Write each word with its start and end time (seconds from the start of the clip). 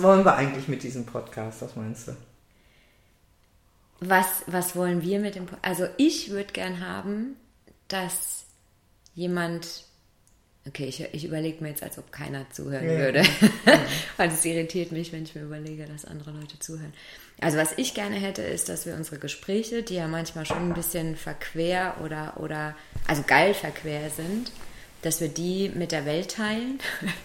was 0.00 0.08
wollen 0.08 0.24
wir 0.24 0.34
eigentlich 0.34 0.68
mit 0.68 0.82
diesem 0.82 1.04
Podcast? 1.04 1.62
Was 1.62 1.76
meinst 1.76 2.08
du? 2.08 2.16
Was, 4.00 4.26
was 4.46 4.74
wollen 4.76 5.02
wir 5.02 5.20
mit 5.20 5.34
dem 5.34 5.46
Podcast? 5.46 5.64
Also 5.64 5.94
ich 5.98 6.30
würde 6.30 6.52
gern 6.52 6.80
haben, 6.80 7.36
dass 7.88 8.46
jemand 9.14 9.84
Okay, 10.66 10.84
ich, 10.84 11.00
ich 11.12 11.24
überlege 11.24 11.62
mir 11.62 11.70
jetzt, 11.70 11.82
als 11.82 11.96
ob 11.96 12.12
keiner 12.12 12.48
zuhören 12.50 12.84
ja, 12.84 12.98
würde. 12.98 13.22
Weil 14.18 14.28
es 14.28 14.44
irritiert 14.44 14.92
mich, 14.92 15.10
wenn 15.10 15.22
ich 15.22 15.34
mir 15.34 15.42
überlege, 15.42 15.86
dass 15.86 16.04
andere 16.04 16.32
Leute 16.32 16.58
zuhören. 16.58 16.92
Also 17.40 17.56
was 17.56 17.72
ich 17.78 17.94
gerne 17.94 18.16
hätte, 18.16 18.42
ist, 18.42 18.68
dass 18.68 18.84
wir 18.84 18.94
unsere 18.94 19.18
Gespräche, 19.18 19.82
die 19.82 19.94
ja 19.94 20.06
manchmal 20.06 20.44
schon 20.44 20.68
ein 20.70 20.74
bisschen 20.74 21.16
verquer 21.16 21.96
oder, 22.04 22.34
oder 22.38 22.76
also 23.06 23.22
geil 23.26 23.54
verquer 23.54 24.10
sind, 24.10 24.52
dass 25.00 25.22
wir 25.22 25.28
die 25.28 25.70
mit 25.70 25.92
der 25.92 26.04
Welt 26.04 26.32
teilen, 26.32 26.78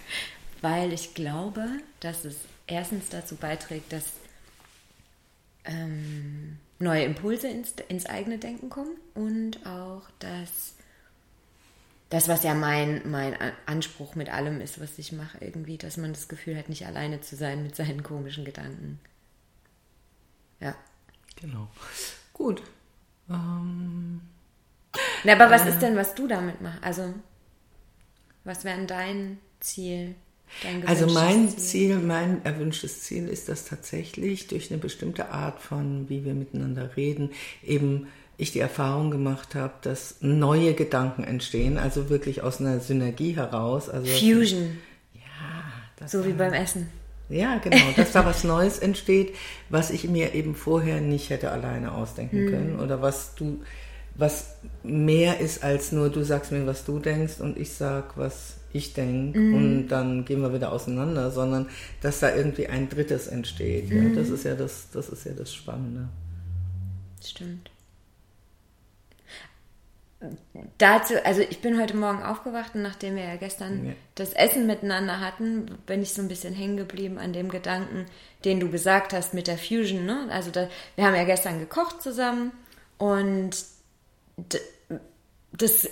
weil 0.62 0.94
ich 0.94 1.14
glaube, 1.14 1.68
dass 2.00 2.24
es 2.24 2.38
erstens 2.68 3.10
dazu 3.10 3.36
beiträgt, 3.36 3.92
dass 3.94 4.06
ähm, 5.66 6.58
neue 6.80 7.04
Impulse 7.04 7.48
ins, 7.48 7.74
ins 7.88 8.06
eigene 8.06 8.38
Denken 8.38 8.70
kommen 8.70 8.96
und 9.14 9.66
auch, 9.66 10.04
dass 10.20 10.76
das, 12.10 12.28
was 12.28 12.44
ja 12.44 12.54
mein, 12.54 13.02
mein 13.10 13.36
Anspruch 13.66 14.16
mit 14.16 14.30
allem 14.30 14.62
ist, 14.62 14.80
was 14.80 14.98
ich 15.00 15.12
mache, 15.12 15.40
irgendwie, 15.42 15.78
dass 15.78 15.98
man 15.98 16.14
das 16.14 16.28
Gefühl 16.28 16.58
hat, 16.58 16.70
nicht 16.70 16.86
alleine 16.86 17.22
zu 17.22 17.36
sein 17.36 17.64
mit 17.64 17.76
seinen 17.76 18.04
komischen 18.04 18.46
Gedanken. 18.46 19.00
Ja. 20.60 20.76
Genau. 21.36 21.68
Gut. 22.34 22.62
Ähm, 23.30 24.22
Na, 25.24 25.34
aber 25.34 25.50
was 25.50 25.66
äh, 25.66 25.70
ist 25.70 25.80
denn, 25.80 25.96
was 25.96 26.16
du 26.16 26.28
damit 26.28 26.62
machst? 26.62 26.84
Also, 26.84 27.14
was 28.44 28.64
wäre 28.64 28.86
dein 28.86 29.40
Ziel? 29.60 30.16
Also 30.86 31.08
mein 31.08 31.50
Ziel? 31.50 31.60
Ziel, 31.60 31.98
mein 31.98 32.44
erwünschtes 32.46 33.02
Ziel 33.02 33.28
ist, 33.28 33.50
dass 33.50 33.66
tatsächlich 33.66 34.48
durch 34.48 34.72
eine 34.72 34.80
bestimmte 34.80 35.30
Art 35.30 35.62
von, 35.62 36.10
wie 36.10 36.26
wir 36.26 36.34
miteinander 36.34 36.96
reden, 36.96 37.32
eben 37.64 38.08
ich 38.38 38.52
die 38.52 38.60
Erfahrung 38.60 39.12
gemacht 39.12 39.56
habe, 39.56 39.74
dass 39.82 40.18
neue 40.22 40.74
Gedanken 40.74 41.24
entstehen, 41.24 41.78
also 41.78 42.10
wirklich 42.10 42.42
aus 42.42 42.60
einer 42.60 42.80
Synergie 42.80 43.36
heraus. 43.36 43.90
Also 43.90 44.08
Fusion. 44.08 44.78
Ja. 45.14 46.08
so 46.08 46.26
wie 46.26 46.34
beim 46.34 46.54
Essen. 46.54 46.90
Ja, 47.30 47.58
genau, 47.58 47.92
dass 47.96 48.12
da 48.12 48.26
was 48.26 48.44
Neues 48.44 48.80
entsteht, 48.80 49.36
was 49.70 49.90
ich 49.90 50.08
mir 50.08 50.34
eben 50.36 50.56
vorher 50.56 51.02
nicht 51.02 51.30
hätte 51.30 51.52
alleine 51.52 51.94
ausdenken 51.94 52.46
hm. 52.46 52.50
können 52.50 52.80
oder 52.80 53.02
was 53.02 53.36
du, 53.36 53.64
was 54.16 54.58
mehr 54.84 55.40
ist 55.40 55.64
als 55.64 55.92
nur 55.92 56.10
du 56.10 56.24
sagst 56.24 56.52
mir, 56.52 56.68
was 56.68 56.86
du 56.86 57.00
denkst 57.00 57.40
und 57.40 57.58
ich 57.58 57.72
sag, 57.72 58.18
was 58.18 58.55
ich 58.76 58.94
denke 58.94 59.40
mm. 59.40 59.54
und 59.56 59.88
dann 59.88 60.26
gehen 60.26 60.42
wir 60.42 60.54
wieder 60.54 60.72
auseinander, 60.72 61.32
sondern 61.32 61.68
dass 62.02 62.20
da 62.20 62.36
irgendwie 62.36 62.68
ein 62.68 62.90
drittes 62.90 63.28
entsteht. 63.28 63.90
Mm. 63.90 63.96
Ja, 63.96 64.02
mhm. 64.02 64.16
das 64.16 64.30
ist 64.30 64.46
ja 64.46 64.56
das, 64.56 64.90
das 64.92 65.10
ist 65.10 65.26
ja 65.26 65.34
das 65.34 65.54
Spannende. 65.54 66.10
Stimmt 67.24 67.70
dazu, 70.78 71.14
also 71.24 71.42
ich 71.42 71.62
bin 71.62 71.80
heute 71.80 71.96
Morgen 71.96 72.24
aufgewacht 72.24 72.76
und 72.76 72.82
nachdem 72.82 73.16
wir 73.16 73.24
ja 73.24 73.36
gestern 73.36 73.88
ja. 73.88 73.94
das 74.16 74.34
Essen 74.34 74.68
miteinander 74.68 75.20
hatten, 75.20 75.66
bin 75.86 76.02
ich 76.02 76.14
so 76.14 76.22
ein 76.22 76.28
bisschen 76.28 76.54
hängen 76.54 76.78
geblieben 76.78 77.18
an 77.18 77.34
dem 77.34 77.50
Gedanken, 77.50 78.06
den 78.44 78.60
du 78.60 78.70
gesagt 78.70 79.14
hast 79.14 79.34
mit 79.34 79.48
der 79.48 79.58
Fusion. 79.58 80.06
Ne? 80.06 80.28
Also 80.30 80.52
da, 80.52 80.70
wir 80.96 81.06
haben 81.06 81.16
ja 81.16 81.24
gestern 81.24 81.60
gekocht 81.60 82.02
zusammen 82.02 82.52
und 82.98 83.66
das 85.52 85.90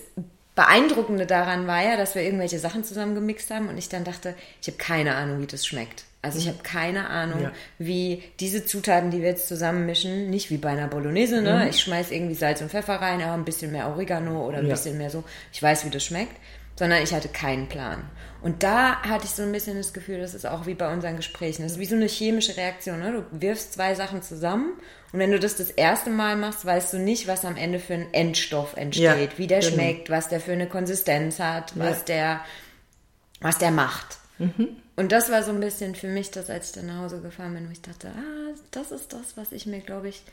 Beeindruckende 0.55 1.25
daran 1.25 1.65
war 1.65 1.83
ja, 1.83 1.97
dass 1.97 2.13
wir 2.13 2.21
irgendwelche 2.21 2.59
Sachen 2.59 2.83
zusammen 2.83 3.15
gemixt 3.15 3.49
haben 3.49 3.69
und 3.69 3.77
ich 3.77 3.89
dann 3.89 4.03
dachte, 4.03 4.35
ich 4.61 4.67
habe 4.67 4.77
keine 4.77 5.15
Ahnung, 5.15 5.41
wie 5.41 5.47
das 5.47 5.65
schmeckt. 5.65 6.05
Also 6.21 6.37
ich 6.37 6.45
mhm. 6.45 6.51
habe 6.51 6.63
keine 6.63 7.09
Ahnung, 7.09 7.41
ja. 7.41 7.51
wie 7.79 8.23
diese 8.39 8.65
Zutaten, 8.65 9.11
die 9.11 9.21
wir 9.21 9.29
jetzt 9.29 9.47
zusammenmischen, 9.47 10.29
nicht 10.29 10.51
wie 10.51 10.57
bei 10.57 10.69
einer 10.69 10.87
Bolognese, 10.87 11.41
ne? 11.41 11.63
Mhm. 11.63 11.69
Ich 11.69 11.81
schmeiß 11.81 12.11
irgendwie 12.11 12.35
Salz 12.35 12.61
und 12.61 12.69
Pfeffer 12.69 12.95
rein, 12.95 13.21
aber 13.21 13.33
ein 13.33 13.43
bisschen 13.43 13.71
mehr 13.71 13.89
Oregano 13.89 14.47
oder 14.47 14.59
ein 14.59 14.67
ja. 14.67 14.75
bisschen 14.75 14.97
mehr 14.97 15.09
so. 15.09 15.23
Ich 15.51 15.61
weiß, 15.61 15.85
wie 15.85 15.89
das 15.89 16.05
schmeckt, 16.05 16.35
sondern 16.75 17.03
ich 17.03 17.13
hatte 17.13 17.29
keinen 17.29 17.67
Plan. 17.67 18.03
Und 18.41 18.63
da 18.63 19.01
hatte 19.03 19.25
ich 19.25 19.31
so 19.31 19.43
ein 19.43 19.51
bisschen 19.51 19.77
das 19.77 19.93
Gefühl, 19.93 20.19
das 20.19 20.33
ist 20.33 20.45
auch 20.45 20.65
wie 20.65 20.73
bei 20.73 20.91
unseren 20.91 21.15
Gesprächen. 21.15 21.63
Das 21.63 21.73
ist 21.73 21.79
wie 21.79 21.85
so 21.85 21.95
eine 21.95 22.07
chemische 22.07 22.57
Reaktion. 22.57 22.99
Ne? 22.99 23.11
Du 23.11 23.41
wirfst 23.41 23.73
zwei 23.73 23.95
Sachen 23.95 24.21
zusammen 24.21 24.73
und 25.13 25.19
wenn 25.19 25.31
du 25.31 25.39
das 25.39 25.55
das 25.55 25.69
erste 25.69 26.09
Mal 26.09 26.35
machst, 26.35 26.65
weißt 26.65 26.93
du 26.93 26.97
nicht, 26.97 27.27
was 27.27 27.45
am 27.45 27.55
Ende 27.55 27.79
für 27.79 27.93
ein 27.93 28.13
Endstoff 28.13 28.75
entsteht, 28.75 29.03
ja, 29.03 29.37
wie 29.37 29.47
der 29.47 29.59
genau. 29.59 29.73
schmeckt, 29.73 30.09
was 30.09 30.27
der 30.27 30.39
für 30.39 30.53
eine 30.53 30.67
Konsistenz 30.67 31.39
hat, 31.39 31.77
was 31.77 32.03
der, 32.03 32.41
was 33.39 33.59
der 33.59 33.69
macht. 33.71 34.17
Mhm. 34.39 34.69
Und 34.95 35.11
das 35.11 35.31
war 35.31 35.43
so 35.43 35.51
ein 35.51 35.59
bisschen 35.59 35.93
für 35.93 36.07
mich 36.07 36.31
das, 36.31 36.49
als 36.49 36.69
ich 36.69 36.71
dann 36.73 36.87
nach 36.87 37.03
Hause 37.03 37.21
gefahren 37.21 37.53
bin, 37.53 37.67
wo 37.67 37.71
ich 37.71 37.81
dachte, 37.81 38.09
ah, 38.09 38.57
das 38.71 38.91
ist 38.91 39.13
das, 39.13 39.37
was 39.37 39.51
ich 39.51 39.67
mir, 39.67 39.81
glaube 39.81 40.09
ich, 40.09 40.23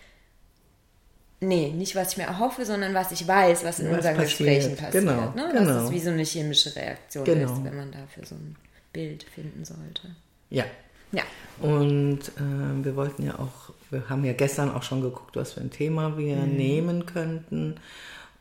nee, 1.40 1.70
nicht 1.70 1.96
was 1.96 2.12
ich 2.12 2.18
mir 2.18 2.24
erhoffe, 2.24 2.64
sondern 2.64 2.94
was 2.94 3.12
ich 3.12 3.26
weiß, 3.26 3.64
was 3.64 3.80
in 3.80 3.88
was 3.90 3.96
unseren 3.96 4.16
passiert. 4.16 4.38
Gesprächen 4.38 4.76
passiert. 4.76 5.04
Genau, 5.04 5.32
ne? 5.34 5.50
genau. 5.52 5.64
Dass 5.64 5.84
es 5.84 5.90
wie 5.90 6.00
so 6.00 6.10
eine 6.10 6.22
chemische 6.22 6.74
Reaktion 6.76 7.24
genau. 7.24 7.52
ist, 7.52 7.64
wenn 7.64 7.76
man 7.76 7.90
dafür 7.90 8.26
so 8.26 8.34
ein 8.34 8.56
Bild 8.92 9.24
finden 9.24 9.64
sollte. 9.64 10.14
Ja. 10.50 10.64
Ja. 11.12 11.22
Und 11.60 12.20
äh, 12.36 12.84
wir 12.84 12.94
wollten 12.94 13.24
ja 13.24 13.38
auch, 13.38 13.74
wir 13.90 14.08
haben 14.08 14.24
ja 14.24 14.32
gestern 14.32 14.70
auch 14.70 14.82
schon 14.82 15.02
geguckt, 15.02 15.36
was 15.36 15.54
für 15.54 15.60
ein 15.60 15.70
Thema 15.70 16.16
wir 16.16 16.36
mhm. 16.36 16.56
nehmen 16.56 17.06
könnten. 17.06 17.76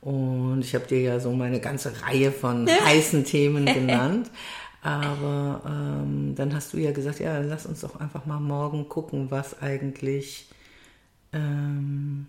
Und 0.01 0.61
ich 0.61 0.75
habe 0.75 0.85
dir 0.85 1.01
ja 1.01 1.19
so 1.19 1.31
meine 1.31 1.59
ganze 1.59 2.01
Reihe 2.03 2.31
von 2.31 2.67
heißen 2.69 3.25
Themen 3.25 3.65
genannt. 3.73 4.29
Aber 4.81 5.61
ähm, 5.65 6.35
dann 6.35 6.53
hast 6.55 6.73
du 6.73 6.77
ja 6.77 6.91
gesagt, 6.91 7.19
ja, 7.19 7.39
lass 7.39 7.65
uns 7.65 7.81
doch 7.81 7.99
einfach 7.99 8.25
mal 8.25 8.39
morgen 8.39 8.87
gucken, 8.87 9.29
was 9.29 9.61
eigentlich 9.61 10.47
ähm, 11.33 12.27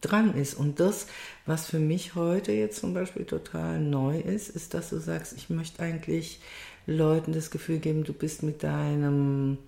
dran 0.00 0.34
ist. 0.34 0.54
Und 0.54 0.80
das, 0.80 1.06
was 1.46 1.66
für 1.66 1.78
mich 1.78 2.14
heute 2.14 2.52
jetzt 2.52 2.80
zum 2.80 2.94
Beispiel 2.94 3.24
total 3.24 3.80
neu 3.80 4.18
ist, 4.18 4.48
ist, 4.50 4.74
dass 4.74 4.90
du 4.90 4.98
sagst, 4.98 5.34
ich 5.36 5.50
möchte 5.50 5.82
eigentlich 5.82 6.40
Leuten 6.86 7.32
das 7.32 7.50
Gefühl 7.50 7.78
geben, 7.78 8.04
du 8.04 8.12
bist 8.12 8.42
mit 8.42 8.62
deinem 8.62 9.58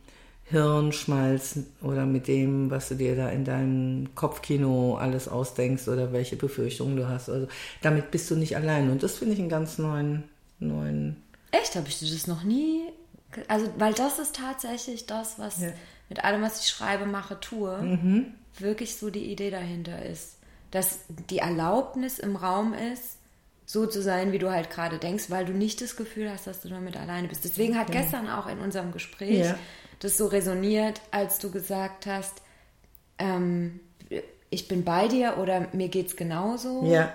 Hirnschmalz 0.44 1.60
oder 1.82 2.06
mit 2.06 2.26
dem, 2.26 2.70
was 2.70 2.88
du 2.88 2.96
dir 2.96 3.14
da 3.14 3.28
in 3.28 3.44
deinem 3.44 4.14
Kopfkino 4.14 4.96
alles 4.96 5.28
ausdenkst 5.28 5.86
oder 5.88 6.12
welche 6.12 6.36
Befürchtungen 6.36 6.97
du 6.97 7.08
hast. 7.08 7.28
Also 7.28 7.47
damit 7.82 8.10
bist 8.10 8.30
du 8.30 8.36
nicht 8.36 8.56
allein. 8.56 8.91
Und 8.91 9.02
das 9.02 9.18
finde 9.18 9.34
ich 9.34 9.41
einen 9.41 9.48
ganz 9.48 9.78
neuen, 9.78 10.24
neuen 10.58 11.16
Echt? 11.52 11.76
Habe 11.76 11.88
ich 11.88 12.00
das 12.00 12.26
noch 12.26 12.42
nie? 12.42 12.82
Also, 13.48 13.68
weil 13.78 13.92
das 13.94 14.18
ist 14.18 14.36
tatsächlich 14.36 15.06
das, 15.06 15.38
was 15.38 15.60
ja. 15.60 15.68
mit 16.08 16.24
allem, 16.24 16.42
was 16.42 16.60
ich 16.60 16.68
schreibe, 16.68 17.06
mache, 17.06 17.38
tue, 17.41 17.80
mhm. 17.80 18.26
Wirklich 18.58 18.96
so 18.96 19.10
die 19.10 19.30
Idee 19.30 19.50
dahinter 19.50 20.04
ist. 20.04 20.36
Dass 20.70 21.00
die 21.08 21.38
Erlaubnis 21.38 22.18
im 22.18 22.36
Raum 22.36 22.74
ist, 22.74 23.18
so 23.66 23.86
zu 23.86 24.02
sein, 24.02 24.32
wie 24.32 24.38
du 24.38 24.50
halt 24.50 24.70
gerade 24.70 24.98
denkst, 24.98 25.26
weil 25.28 25.44
du 25.44 25.52
nicht 25.52 25.80
das 25.80 25.94
Gefühl 25.94 26.28
hast, 26.28 26.46
dass 26.48 26.60
du 26.60 26.68
damit 26.68 26.96
alleine 26.96 27.28
bist. 27.28 27.44
Deswegen 27.44 27.78
hat 27.78 27.94
ja. 27.94 28.00
gestern 28.00 28.28
auch 28.28 28.48
in 28.48 28.58
unserem 28.58 28.90
Gespräch 28.90 29.46
ja. 29.46 29.58
das 30.00 30.16
so 30.16 30.26
resoniert, 30.26 31.00
als 31.12 31.38
du 31.38 31.52
gesagt 31.52 32.06
hast, 32.06 32.42
ähm, 33.18 33.78
ich 34.50 34.66
bin 34.66 34.82
bei 34.82 35.06
dir 35.06 35.38
oder 35.38 35.68
mir 35.72 35.88
geht's 35.88 36.16
genauso. 36.16 36.84
Ja. 36.84 37.12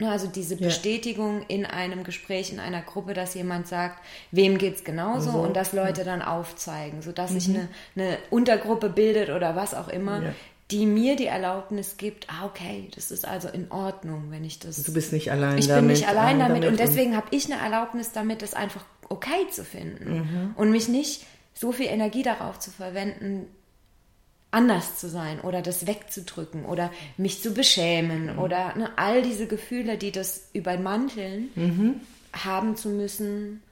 Ne, 0.00 0.10
also 0.10 0.26
diese 0.26 0.56
Bestätigung 0.56 1.44
in 1.46 1.64
einem 1.64 2.02
Gespräch, 2.02 2.52
in 2.52 2.58
einer 2.58 2.82
Gruppe, 2.82 3.14
dass 3.14 3.34
jemand 3.34 3.68
sagt, 3.68 4.04
wem 4.32 4.58
geht 4.58 4.74
es 4.74 4.84
genauso 4.84 5.30
also, 5.30 5.42
und 5.42 5.54
dass 5.54 5.72
Leute 5.72 6.00
ja. 6.00 6.04
dann 6.04 6.22
aufzeigen, 6.22 7.02
sodass 7.02 7.30
mhm. 7.30 7.34
sich 7.38 7.48
eine, 7.50 7.68
eine, 7.94 8.18
Untergruppe 8.30 8.88
bildet 8.88 9.30
oder 9.30 9.54
was 9.54 9.74
auch 9.74 9.86
immer. 9.86 10.34
Die 10.72 10.86
mir 10.86 11.16
die 11.16 11.26
Erlaubnis 11.26 11.96
gibt, 11.98 12.26
ah, 12.30 12.46
okay, 12.46 12.88
das 12.94 13.10
ist 13.10 13.26
also 13.26 13.48
in 13.48 13.70
Ordnung, 13.70 14.30
wenn 14.30 14.44
ich 14.44 14.58
das. 14.58 14.82
Du 14.82 14.92
bist 14.92 15.12
nicht 15.12 15.30
allein 15.30 15.58
ich 15.58 15.68
damit. 15.68 15.92
Ich 15.92 16.00
bin 16.00 16.08
nicht 16.08 16.08
allein 16.08 16.38
damit, 16.38 16.64
damit 16.64 16.70
und 16.70 16.80
deswegen 16.80 17.14
habe 17.14 17.26
ich 17.30 17.52
eine 17.52 17.62
Erlaubnis 17.62 18.12
damit, 18.12 18.40
das 18.40 18.54
einfach 18.54 18.84
okay 19.08 19.46
zu 19.50 19.64
finden 19.64 20.14
mhm. 20.14 20.54
und 20.56 20.70
mich 20.70 20.88
nicht 20.88 21.26
so 21.52 21.72
viel 21.72 21.86
Energie 21.86 22.22
darauf 22.22 22.58
zu 22.58 22.70
verwenden, 22.70 23.46
anders 24.50 24.98
zu 24.98 25.08
sein 25.08 25.40
oder 25.40 25.60
das 25.60 25.86
wegzudrücken 25.86 26.64
oder 26.64 26.90
mich 27.16 27.42
zu 27.42 27.52
beschämen 27.52 28.34
mhm. 28.34 28.38
oder 28.38 28.76
ne, 28.76 28.90
all 28.96 29.22
diese 29.22 29.46
Gefühle, 29.46 29.98
die 29.98 30.12
das 30.12 30.48
übermanteln, 30.54 31.50
mhm. 31.54 32.00
haben 32.32 32.76
zu 32.76 32.88
müssen, 32.88 33.62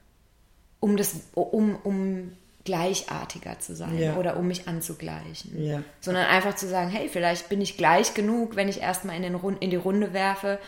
um 0.79 0.97
das, 0.97 1.15
um, 1.33 1.75
um 1.83 2.31
gleichartiger 2.63 3.59
zu 3.59 3.75
sein 3.75 3.97
ja. 3.97 4.15
oder 4.17 4.37
um 4.37 4.47
mich 4.47 4.67
anzugleichen. 4.67 5.63
Ja. 5.63 5.81
Sondern 5.99 6.25
einfach 6.25 6.55
zu 6.55 6.67
sagen, 6.67 6.89
hey, 6.89 7.09
vielleicht 7.09 7.49
bin 7.49 7.61
ich 7.61 7.77
gleich 7.77 8.13
genug, 8.13 8.55
wenn 8.55 8.69
ich 8.69 8.81
erstmal 8.81 9.15
in, 9.15 9.23
den 9.23 9.35
Rund, 9.35 9.61
in 9.61 9.69
die 9.69 9.77
Runde 9.77 10.13
werfe, 10.13 10.59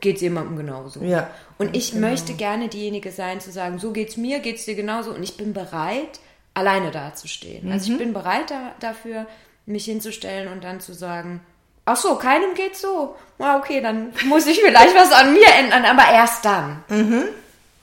geht 0.00 0.16
es 0.16 0.22
jemandem 0.22 0.56
genauso. 0.56 1.00
Ja. 1.02 1.30
Und 1.58 1.76
ich 1.76 1.92
genau. 1.92 2.08
möchte 2.08 2.34
gerne 2.34 2.68
diejenige 2.68 3.12
sein, 3.12 3.40
zu 3.40 3.52
sagen, 3.52 3.78
so 3.78 3.92
geht 3.92 4.10
es 4.10 4.16
mir, 4.16 4.40
geht 4.40 4.56
es 4.56 4.64
dir 4.64 4.74
genauso 4.74 5.12
und 5.12 5.22
ich 5.22 5.36
bin 5.36 5.52
bereit, 5.52 6.20
alleine 6.54 6.90
dazustehen. 6.90 7.66
Mhm. 7.66 7.72
Also 7.72 7.86
ich 7.86 7.92
mhm. 7.92 7.98
bin 7.98 8.12
bereit 8.12 8.50
da, 8.50 8.74
dafür, 8.80 9.26
mich 9.66 9.84
hinzustellen 9.84 10.50
und 10.52 10.64
dann 10.64 10.80
zu 10.80 10.92
sagen, 10.92 11.40
ach 11.84 11.96
so, 11.96 12.16
keinem 12.16 12.54
geht 12.54 12.76
so. 12.76 13.16
Na, 13.38 13.58
okay, 13.58 13.80
dann 13.80 14.12
muss 14.26 14.46
ich 14.46 14.60
vielleicht 14.60 14.94
was 14.94 15.12
an 15.12 15.32
mir 15.32 15.46
ändern, 15.58 15.84
aber 15.84 16.12
erst 16.12 16.44
dann. 16.44 16.82
Mhm. 16.88 17.24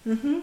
Mhm. 0.05 0.41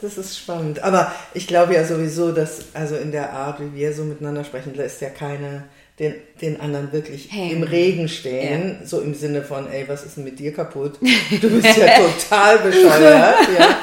Das 0.00 0.16
ist 0.16 0.38
spannend. 0.38 0.82
Aber 0.82 1.12
ich 1.34 1.46
glaube 1.46 1.74
ja 1.74 1.84
sowieso, 1.84 2.32
dass 2.32 2.74
also 2.74 2.96
in 2.96 3.12
der 3.12 3.32
Art, 3.32 3.60
wie 3.60 3.74
wir 3.78 3.92
so 3.92 4.04
miteinander 4.04 4.44
sprechen, 4.44 4.74
lässt 4.74 5.00
ja 5.00 5.10
keine 5.10 5.64
den, 6.00 6.14
den 6.40 6.60
anderen 6.60 6.92
wirklich 6.92 7.28
hey. 7.30 7.52
im 7.52 7.62
Regen 7.62 8.08
stehen, 8.08 8.78
ja. 8.80 8.86
so 8.86 9.02
im 9.02 9.14
Sinne 9.14 9.42
von, 9.42 9.70
ey, 9.70 9.86
was 9.86 10.02
ist 10.02 10.16
denn 10.16 10.24
mit 10.24 10.38
dir 10.38 10.52
kaputt? 10.52 10.98
Du 11.42 11.50
bist 11.50 11.76
ja 11.76 11.88
total 11.98 12.58
bescheuert, 12.60 13.36
ja. 13.58 13.76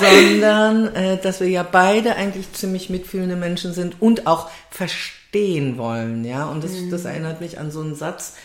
sondern 0.00 0.94
äh, 0.94 1.18
dass 1.18 1.40
wir 1.40 1.48
ja 1.48 1.62
beide 1.62 2.16
eigentlich 2.16 2.50
ziemlich 2.54 2.88
mitfühlende 2.88 3.36
Menschen 3.36 3.74
sind 3.74 4.00
und 4.00 4.26
auch 4.26 4.48
verstehen 4.70 5.76
wollen, 5.76 6.24
ja. 6.24 6.46
Und 6.46 6.64
das, 6.64 6.72
mhm. 6.72 6.90
das 6.90 7.04
erinnert 7.04 7.42
mich 7.42 7.58
an 7.58 7.70
so 7.70 7.82
einen 7.82 7.94
Satz, 7.94 8.36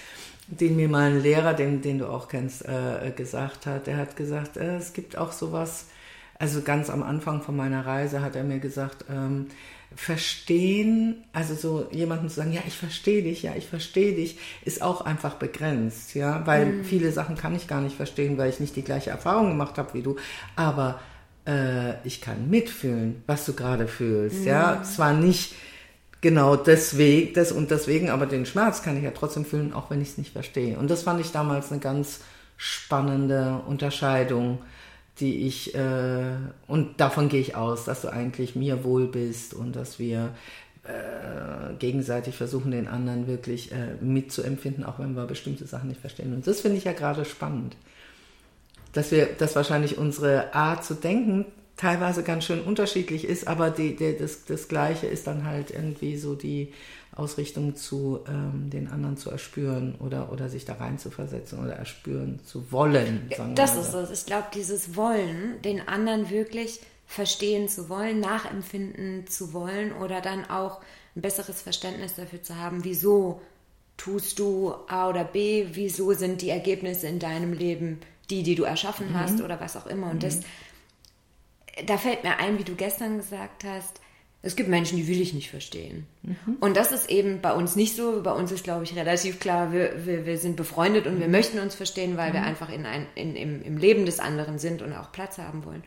den 0.47 0.75
mir 0.75 0.89
mal 0.89 1.09
ein 1.09 1.23
Lehrer, 1.23 1.53
den, 1.53 1.81
den 1.81 1.99
du 1.99 2.07
auch 2.07 2.27
kennst, 2.27 2.65
äh, 2.65 3.11
gesagt 3.15 3.65
hat. 3.65 3.87
Der 3.87 3.95
hat 3.95 4.17
gesagt, 4.17 4.57
äh, 4.57 4.75
es 4.75 4.91
gibt 4.91 5.17
auch 5.17 5.31
sowas, 5.31 5.85
also 6.39 6.61
ganz 6.61 6.89
am 6.89 7.03
Anfang 7.03 7.41
von 7.41 7.55
meiner 7.55 7.85
Reise 7.85 8.21
hat 8.21 8.35
er 8.35 8.43
mir 8.43 8.59
gesagt, 8.59 9.05
ähm, 9.09 9.47
verstehen, 9.95 11.23
also 11.33 11.55
so 11.55 11.87
jemanden 11.91 12.29
zu 12.29 12.35
sagen, 12.35 12.51
ja, 12.51 12.61
ich 12.65 12.75
verstehe 12.75 13.23
dich, 13.23 13.43
ja, 13.43 13.53
ich 13.55 13.67
verstehe 13.67 14.15
dich, 14.15 14.37
ist 14.65 14.81
auch 14.81 15.01
einfach 15.01 15.35
begrenzt, 15.35 16.15
ja, 16.15 16.45
weil 16.45 16.65
mhm. 16.65 16.83
viele 16.83 17.11
Sachen 17.11 17.35
kann 17.35 17.55
ich 17.55 17.67
gar 17.67 17.81
nicht 17.81 17.95
verstehen, 17.95 18.37
weil 18.37 18.49
ich 18.49 18.59
nicht 18.59 18.75
die 18.75 18.83
gleiche 18.83 19.11
Erfahrung 19.11 19.49
gemacht 19.49 19.77
habe 19.77 19.93
wie 19.93 20.01
du, 20.01 20.15
aber 20.55 20.99
äh, 21.45 21.95
ich 22.05 22.21
kann 22.21 22.49
mitfühlen, 22.49 23.23
was 23.27 23.45
du 23.45 23.53
gerade 23.53 23.87
fühlst, 23.87 24.41
mhm. 24.41 24.47
ja, 24.47 24.83
zwar 24.83 25.13
nicht 25.13 25.53
genau 26.21 26.55
deswegen, 26.55 27.33
das 27.33 27.51
und 27.51 27.69
deswegen, 27.69 28.09
aber 28.09 28.25
den 28.25 28.45
Schmerz 28.45 28.81
kann 28.81 28.97
ich 28.97 29.03
ja 29.03 29.11
trotzdem 29.11 29.45
fühlen, 29.45 29.73
auch 29.73 29.89
wenn 29.91 30.01
ich 30.01 30.09
es 30.09 30.17
nicht 30.17 30.31
verstehe. 30.31 30.79
Und 30.79 30.89
das 30.89 31.03
fand 31.03 31.19
ich 31.19 31.31
damals 31.31 31.71
eine 31.71 31.81
ganz 31.81 32.21
spannende 32.55 33.61
Unterscheidung 33.67 34.59
die 35.19 35.47
ich, 35.47 35.75
äh, 35.75 36.35
und 36.67 36.99
davon 36.99 37.29
gehe 37.29 37.39
ich 37.39 37.55
aus, 37.55 37.85
dass 37.85 38.01
du 38.01 38.11
eigentlich 38.11 38.55
mir 38.55 38.83
wohl 38.83 39.07
bist 39.07 39.53
und 39.53 39.75
dass 39.75 39.99
wir 39.99 40.31
äh, 40.83 41.73
gegenseitig 41.79 42.35
versuchen, 42.35 42.71
den 42.71 42.87
anderen 42.87 43.27
wirklich 43.27 43.71
äh, 43.71 43.95
mitzuempfinden, 44.01 44.83
auch 44.83 44.99
wenn 44.99 45.15
wir 45.15 45.25
bestimmte 45.25 45.65
Sachen 45.65 45.89
nicht 45.89 46.01
verstehen. 46.01 46.33
Und 46.33 46.47
das 46.47 46.61
finde 46.61 46.77
ich 46.77 46.83
ja 46.83 46.93
gerade 46.93 47.25
spannend, 47.25 47.75
dass 48.91 49.11
wir, 49.11 49.27
dass 49.27 49.55
wahrscheinlich 49.55 49.97
unsere 49.97 50.53
Art 50.53 50.83
zu 50.83 50.95
denken 50.95 51.45
teilweise 51.77 52.23
ganz 52.23 52.45
schön 52.45 52.61
unterschiedlich 52.61 53.25
ist, 53.25 53.47
aber 53.47 53.69
die, 53.69 53.95
die, 53.95 54.17
das, 54.17 54.45
das 54.45 54.67
Gleiche 54.67 55.07
ist 55.07 55.27
dann 55.27 55.45
halt 55.45 55.71
irgendwie 55.71 56.17
so 56.17 56.35
die 56.35 56.73
Ausrichtung 57.15 57.75
zu 57.75 58.21
ähm, 58.27 58.69
den 58.69 58.87
anderen 58.87 59.17
zu 59.17 59.29
erspüren 59.29 59.95
oder, 59.99 60.31
oder 60.31 60.49
sich 60.49 60.65
da 60.65 60.73
rein 60.73 60.97
zu 60.97 61.11
versetzen 61.11 61.59
oder 61.63 61.73
erspüren 61.73 62.39
zu 62.43 62.71
wollen. 62.71 63.29
das 63.55 63.75
ist 63.75 63.93
es. 63.93 64.21
Ich 64.21 64.25
glaube, 64.25 64.47
dieses 64.53 64.95
Wollen, 64.95 65.61
den 65.63 65.87
anderen 65.87 66.29
wirklich 66.29 66.79
verstehen 67.05 67.67
zu 67.69 67.89
wollen, 67.89 68.19
nachempfinden 68.19 69.27
zu 69.27 69.53
wollen 69.53 69.93
oder 69.93 70.21
dann 70.21 70.49
auch 70.49 70.81
ein 71.15 71.21
besseres 71.21 71.61
Verständnis 71.61 72.15
dafür 72.15 72.41
zu 72.41 72.57
haben, 72.57 72.83
wieso 72.83 73.41
tust 73.97 74.39
du 74.39 74.73
A 74.87 75.09
oder 75.09 75.23
B, 75.23 75.67
wieso 75.73 76.13
sind 76.13 76.41
die 76.41 76.49
Ergebnisse 76.49 77.07
in 77.07 77.19
deinem 77.19 77.53
Leben 77.53 77.99
die, 78.29 78.41
die 78.41 78.55
du 78.55 78.63
erschaffen 78.63 79.09
mhm. 79.09 79.19
hast 79.19 79.41
oder 79.41 79.59
was 79.59 79.75
auch 79.75 79.85
immer. 79.85 80.09
Und 80.09 80.15
mhm. 80.15 80.19
das, 80.21 80.39
da 81.85 81.97
fällt 81.97 82.23
mir 82.23 82.37
ein, 82.37 82.59
wie 82.59 82.63
du 82.63 82.75
gestern 82.75 83.17
gesagt 83.17 83.63
hast, 83.63 83.99
es 84.45 84.57
gibt 84.57 84.67
Menschen, 84.67 84.97
die 84.97 85.07
will 85.07 85.21
ich 85.21 85.33
nicht 85.33 85.49
verstehen. 85.49 86.05
Mhm. 86.21 86.57
Und 86.59 86.75
das 86.75 86.91
ist 86.91 87.09
eben 87.09 87.39
bei 87.39 87.53
uns 87.53 87.77
nicht 87.77 87.95
so. 87.95 88.21
Bei 88.21 88.33
uns 88.33 88.51
ist, 88.51 88.65
glaube 88.65 88.83
ich, 88.83 88.93
relativ 88.93 89.39
klar, 89.39 89.71
wir, 89.71 90.05
wir, 90.05 90.25
wir 90.25 90.37
sind 90.37 90.57
befreundet 90.57 91.07
und 91.07 91.15
mhm. 91.15 91.21
wir 91.21 91.27
möchten 91.29 91.59
uns 91.59 91.75
verstehen, 91.75 92.17
weil 92.17 92.31
mhm. 92.31 92.33
wir 92.33 92.43
einfach 92.43 92.69
in 92.69 92.85
ein, 92.85 93.07
in, 93.15 93.37
im, 93.37 93.61
im 93.63 93.77
Leben 93.77 94.05
des 94.05 94.19
anderen 94.19 94.59
sind 94.59 94.81
und 94.81 94.91
auch 94.93 95.13
Platz 95.13 95.37
haben 95.37 95.63
wollen. 95.63 95.83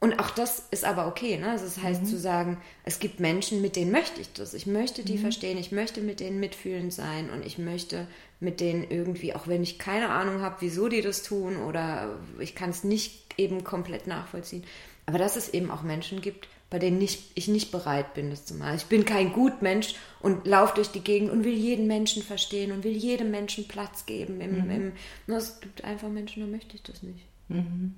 Und 0.00 0.18
auch 0.18 0.30
das 0.30 0.66
ist 0.72 0.84
aber 0.84 1.06
okay. 1.06 1.38
Ne? 1.38 1.50
Also 1.50 1.64
das 1.66 1.80
heißt 1.80 2.02
mhm. 2.02 2.06
zu 2.06 2.18
sagen, 2.18 2.58
es 2.84 2.98
gibt 2.98 3.20
Menschen, 3.20 3.62
mit 3.62 3.76
denen 3.76 3.92
möchte 3.92 4.20
ich 4.20 4.32
das. 4.32 4.54
Ich 4.54 4.66
möchte 4.66 5.04
die 5.04 5.14
mhm. 5.14 5.22
verstehen, 5.22 5.56
ich 5.56 5.70
möchte 5.70 6.00
mit 6.00 6.18
denen 6.18 6.40
mitfühlend 6.40 6.92
sein 6.92 7.30
und 7.30 7.46
ich 7.46 7.58
möchte 7.58 8.08
mit 8.40 8.58
denen 8.58 8.84
irgendwie, 8.90 9.34
auch 9.34 9.46
wenn 9.46 9.62
ich 9.62 9.78
keine 9.78 10.10
Ahnung 10.10 10.42
habe, 10.42 10.56
wieso 10.58 10.88
die 10.88 11.00
das 11.00 11.22
tun 11.22 11.56
oder 11.56 12.18
ich 12.40 12.56
kann 12.56 12.70
es 12.70 12.82
nicht 12.82 13.38
eben 13.38 13.62
komplett 13.62 14.08
nachvollziehen. 14.08 14.64
Aber 15.06 15.18
dass 15.18 15.36
es 15.36 15.48
eben 15.48 15.70
auch 15.70 15.82
Menschen 15.82 16.20
gibt, 16.20 16.48
bei 16.70 16.78
denen 16.78 16.98
nicht, 16.98 17.30
ich 17.34 17.46
nicht 17.46 17.70
bereit 17.70 18.14
bin, 18.14 18.30
das 18.30 18.46
zu 18.46 18.54
machen. 18.54 18.74
Ich 18.76 18.86
bin 18.86 19.04
kein 19.04 19.32
Gutmensch 19.32 19.94
und 20.20 20.46
laufe 20.46 20.74
durch 20.74 20.88
die 20.88 21.02
Gegend 21.02 21.30
und 21.30 21.44
will 21.44 21.54
jeden 21.54 21.86
Menschen 21.86 22.22
verstehen 22.22 22.72
und 22.72 22.82
will 22.84 22.96
jedem 22.96 23.30
Menschen 23.30 23.68
Platz 23.68 24.06
geben. 24.06 24.40
Im, 24.40 24.64
mhm. 24.64 24.92
im, 25.28 25.34
es 25.34 25.60
gibt 25.60 25.84
einfach 25.84 26.08
Menschen, 26.08 26.42
da 26.42 26.48
möchte 26.48 26.74
ich 26.74 26.82
das 26.82 27.02
nicht. 27.02 27.24
Mhm. 27.48 27.94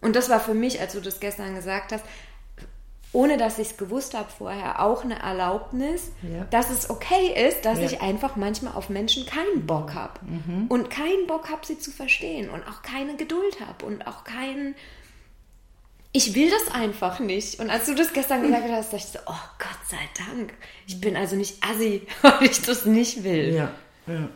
Und 0.00 0.16
das 0.16 0.28
war 0.28 0.40
für 0.40 0.54
mich, 0.54 0.80
als 0.80 0.92
du 0.92 1.00
das 1.00 1.20
gestern 1.20 1.54
gesagt 1.54 1.92
hast, 1.92 2.04
ohne 3.12 3.38
dass 3.38 3.58
ich 3.58 3.68
es 3.68 3.76
gewusst 3.76 4.14
habe 4.14 4.28
vorher, 4.28 4.82
auch 4.82 5.02
eine 5.02 5.18
Erlaubnis, 5.18 6.12
ja. 6.22 6.44
dass 6.50 6.70
es 6.70 6.90
okay 6.90 7.48
ist, 7.48 7.64
dass 7.64 7.78
ja. 7.78 7.86
ich 7.86 8.02
einfach 8.02 8.36
manchmal 8.36 8.74
auf 8.74 8.90
Menschen 8.90 9.24
keinen 9.24 9.66
Bock 9.66 9.94
habe. 9.94 10.20
Mhm. 10.26 10.66
Und 10.68 10.90
keinen 10.90 11.26
Bock 11.26 11.48
habe, 11.48 11.64
sie 11.64 11.78
zu 11.78 11.90
verstehen 11.90 12.50
und 12.50 12.62
auch 12.68 12.82
keine 12.82 13.16
Geduld 13.16 13.60
habe 13.60 13.86
und 13.86 14.06
auch 14.06 14.24
keinen 14.24 14.74
ich 16.12 16.34
will 16.34 16.50
das 16.50 16.74
einfach 16.74 17.20
nicht. 17.20 17.60
Und 17.60 17.70
als 17.70 17.86
du 17.86 17.94
das 17.94 18.12
gestern 18.12 18.42
gesagt 18.42 18.68
hast, 18.70 18.92
dachte 18.92 18.96
ich 18.96 19.04
so, 19.04 19.18
oh 19.26 19.48
Gott 19.58 19.88
sei 19.88 19.96
Dank. 20.16 20.54
Ich 20.86 21.00
bin 21.00 21.16
also 21.16 21.36
nicht 21.36 21.62
assi, 21.62 22.02
weil 22.22 22.44
ich 22.44 22.62
das 22.62 22.86
nicht 22.86 23.24
will. 23.24 23.54
Ja, 23.54 23.72
ja. 24.06 24.28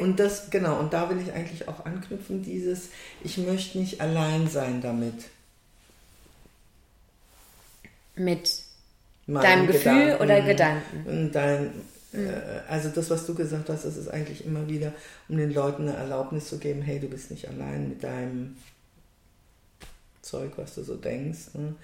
Und 0.00 0.18
das, 0.18 0.50
genau, 0.50 0.78
und 0.80 0.92
da 0.92 1.08
will 1.10 1.20
ich 1.20 1.32
eigentlich 1.32 1.68
auch 1.68 1.84
anknüpfen, 1.84 2.42
dieses, 2.42 2.88
ich 3.22 3.38
möchte 3.38 3.78
nicht 3.78 4.00
allein 4.00 4.48
sein 4.48 4.80
damit. 4.80 5.14
Mit 8.16 8.50
Meine 9.26 9.46
deinem 9.46 9.66
Gefühl 9.66 9.92
Gedanken, 9.92 10.22
oder 10.22 10.40
Gedanken? 10.42 11.30
Dein, 11.32 11.62
mhm. 12.12 12.26
äh, 12.26 12.62
also 12.68 12.88
das, 12.88 13.10
was 13.10 13.26
du 13.26 13.34
gesagt 13.34 13.68
hast, 13.68 13.84
das 13.84 13.96
ist 13.96 14.08
eigentlich 14.08 14.44
immer 14.44 14.68
wieder, 14.68 14.92
um 15.28 15.36
den 15.36 15.52
Leuten 15.52 15.88
eine 15.88 15.96
Erlaubnis 15.96 16.48
zu 16.48 16.58
geben, 16.58 16.82
hey, 16.82 16.98
du 16.98 17.08
bist 17.08 17.30
nicht 17.30 17.48
allein 17.48 17.88
mit 17.88 18.02
deinem 18.02 18.56
Zeug, 20.22 20.52
was 20.56 20.74
du 20.74 20.82
so 20.82 20.96
denkst. 20.96 21.54
Ne? 21.54 21.74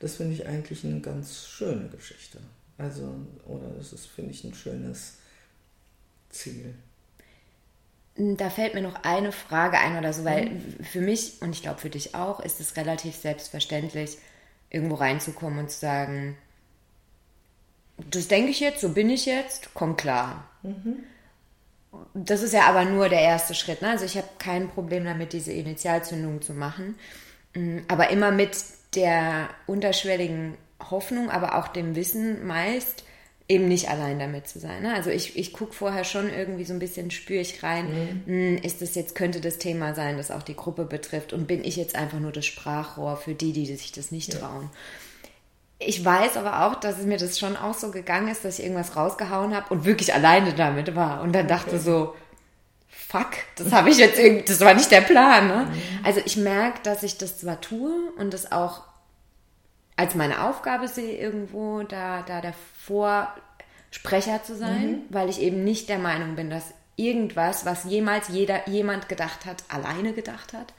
Das 0.00 0.16
finde 0.16 0.34
ich 0.34 0.46
eigentlich 0.46 0.84
eine 0.84 1.00
ganz 1.00 1.46
schöne 1.46 1.88
Geschichte. 1.88 2.38
Also, 2.78 3.14
oder 3.46 3.68
das 3.78 3.92
ist, 3.92 4.06
finde 4.06 4.32
ich, 4.32 4.44
ein 4.44 4.54
schönes 4.54 5.18
Ziel. 6.30 6.74
Da 8.16 8.50
fällt 8.50 8.74
mir 8.74 8.82
noch 8.82 9.04
eine 9.04 9.32
Frage 9.32 9.78
ein 9.78 9.96
oder 9.96 10.12
so, 10.12 10.24
weil 10.24 10.50
mhm. 10.50 10.84
für 10.84 11.00
mich 11.00 11.40
und 11.40 11.50
ich 11.50 11.62
glaube 11.62 11.80
für 11.80 11.88
dich 11.88 12.14
auch 12.14 12.40
ist 12.40 12.60
es 12.60 12.76
relativ 12.76 13.14
selbstverständlich, 13.16 14.18
irgendwo 14.68 14.96
reinzukommen 14.96 15.60
und 15.60 15.70
zu 15.70 15.78
sagen, 15.78 16.36
das 18.10 18.28
denke 18.28 18.50
ich 18.50 18.60
jetzt, 18.60 18.80
so 18.80 18.90
bin 18.90 19.08
ich 19.08 19.26
jetzt, 19.26 19.70
komm 19.74 19.96
klar. 19.96 20.48
Mhm. 20.62 21.04
Das 22.14 22.42
ist 22.42 22.54
ja 22.54 22.64
aber 22.64 22.84
nur 22.84 23.08
der 23.08 23.20
erste 23.20 23.54
Schritt. 23.54 23.82
Ne? 23.82 23.90
Also 23.90 24.04
ich 24.04 24.16
habe 24.16 24.28
kein 24.38 24.68
Problem 24.68 25.04
damit, 25.04 25.32
diese 25.32 25.52
Initialzündung 25.52 26.40
zu 26.40 26.54
machen. 26.54 26.96
Mm, 27.54 27.78
aber 27.88 28.10
immer 28.10 28.30
mit 28.30 28.56
der 28.94 29.48
unterschwelligen 29.66 30.56
Hoffnung, 30.90 31.30
aber 31.30 31.56
auch 31.56 31.68
dem 31.68 31.94
Wissen 31.94 32.46
meist, 32.46 33.04
eben 33.48 33.68
nicht 33.68 33.88
allein 33.90 34.18
damit 34.18 34.48
zu 34.48 34.58
sein. 34.58 34.82
Ne? 34.82 34.94
Also 34.94 35.10
ich, 35.10 35.36
ich 35.36 35.52
gucke 35.52 35.72
vorher 35.72 36.04
schon 36.04 36.32
irgendwie 36.32 36.64
so 36.64 36.72
ein 36.72 36.78
bisschen, 36.78 37.10
spüre 37.10 37.40
ich 37.40 37.62
rein, 37.62 38.22
mhm. 38.26 38.54
Mm, 38.54 38.56
ist 38.58 38.80
das 38.82 38.94
jetzt, 38.94 39.14
könnte 39.14 39.40
das 39.40 39.58
Thema 39.58 39.94
sein, 39.94 40.16
das 40.16 40.30
auch 40.30 40.42
die 40.42 40.56
Gruppe 40.56 40.84
betrifft 40.84 41.32
und 41.32 41.46
bin 41.46 41.64
ich 41.64 41.76
jetzt 41.76 41.94
einfach 41.96 42.20
nur 42.20 42.32
das 42.32 42.46
Sprachrohr 42.46 43.16
für 43.16 43.34
die, 43.34 43.52
die 43.52 43.66
sich 43.66 43.92
das 43.92 44.10
nicht 44.10 44.38
trauen. 44.38 44.70
Ich 45.78 46.04
weiß 46.04 46.36
aber 46.36 46.66
auch, 46.66 46.76
dass 46.76 46.98
es 46.98 47.04
mir 47.04 47.18
das 47.18 47.38
schon 47.38 47.56
auch 47.56 47.74
so 47.74 47.90
gegangen 47.90 48.28
ist, 48.28 48.44
dass 48.44 48.58
ich 48.58 48.64
irgendwas 48.64 48.96
rausgehauen 48.96 49.54
habe 49.54 49.74
und 49.74 49.84
wirklich 49.84 50.14
alleine 50.14 50.54
damit 50.54 50.94
war 50.94 51.22
und 51.22 51.32
dann 51.32 51.48
dachte 51.48 51.70
okay. 51.70 51.80
so, 51.80 52.14
fuck, 53.12 53.30
das 53.56 53.72
habe 53.72 53.90
ich 53.90 53.98
jetzt 53.98 54.18
irgendwie, 54.18 54.44
das 54.46 54.60
war 54.60 54.72
nicht 54.72 54.90
der 54.90 55.02
Plan. 55.02 55.46
Ne? 55.46 55.66
Mhm. 55.66 56.04
Also 56.04 56.20
ich 56.24 56.38
merke, 56.38 56.80
dass 56.82 57.02
ich 57.02 57.18
das 57.18 57.38
zwar 57.38 57.60
tue 57.60 58.10
und 58.16 58.32
das 58.32 58.50
auch 58.50 58.82
als 59.96 60.14
meine 60.14 60.48
Aufgabe 60.48 60.88
sehe, 60.88 61.18
irgendwo 61.18 61.82
da, 61.82 62.22
da 62.22 62.40
der 62.40 62.54
Vorsprecher 62.86 64.42
zu 64.42 64.56
sein, 64.56 64.90
mhm. 64.90 65.02
weil 65.10 65.28
ich 65.28 65.40
eben 65.40 65.62
nicht 65.62 65.90
der 65.90 65.98
Meinung 65.98 66.36
bin, 66.36 66.48
dass 66.48 66.72
irgendwas, 66.96 67.66
was 67.66 67.84
jemals 67.84 68.28
jeder, 68.28 68.66
jemand 68.66 69.10
gedacht 69.10 69.44
hat, 69.44 69.62
alleine 69.68 70.14
gedacht 70.14 70.54
hat. 70.54 70.72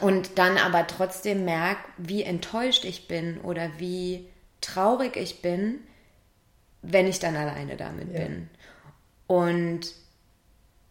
Und 0.00 0.38
dann 0.38 0.58
aber 0.58 0.88
trotzdem 0.88 1.44
merke, 1.44 1.80
wie 1.96 2.24
enttäuscht 2.24 2.84
ich 2.84 3.06
bin 3.06 3.40
oder 3.40 3.70
wie 3.78 4.26
traurig 4.60 5.16
ich 5.16 5.40
bin, 5.40 5.78
wenn 6.82 7.06
ich 7.06 7.20
dann 7.20 7.36
alleine 7.36 7.76
damit 7.76 8.12
ja. 8.12 8.20
bin. 8.20 8.50
Und 9.28 9.94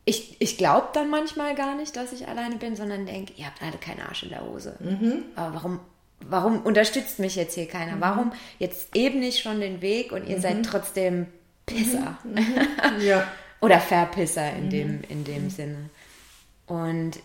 ich, 0.06 0.36
ich 0.40 0.58
glaube 0.58 0.88
dann 0.94 1.10
manchmal 1.10 1.56
gar 1.56 1.76
nicht, 1.76 1.96
dass 1.96 2.12
ich 2.12 2.28
alleine 2.28 2.56
bin, 2.56 2.76
sondern 2.76 3.06
denke, 3.06 3.34
ihr 3.38 3.46
habt 3.46 3.62
alle 3.62 3.78
keinen 3.78 4.02
Arsch 4.02 4.24
in 4.24 4.30
der 4.30 4.46
Hose. 4.46 4.76
Mhm. 4.80 5.24
Aber 5.36 5.56
warum, 5.56 5.80
warum 6.22 6.62
unterstützt 6.62 7.20
mich 7.20 7.36
jetzt 7.36 7.56
hier 7.56 7.68
keiner? 7.68 7.96
Mhm. 7.96 8.02
Warum 8.02 8.34
jetzt 8.60 8.96
eben 8.96 9.20
nicht 9.20 9.42
schon 9.42 9.62
den 9.62 9.82
Weg 9.82 10.12
und 10.12 10.28
ihr 10.28 10.38
mhm. 10.38 10.42
seid 10.42 10.66
trotzdem 10.66 11.28
Pisser? 11.66 12.18
Mhm. 12.24 12.34
Mhm. 12.34 13.02
Ja. 13.02 13.28
Oder 13.62 13.80
Verpisser 13.80 14.52
in 14.54 14.70
dem, 14.70 14.88
mhm. 14.98 15.04
in 15.08 15.24
dem 15.24 15.50
Sinne. 15.50 15.90
Und 16.68 17.20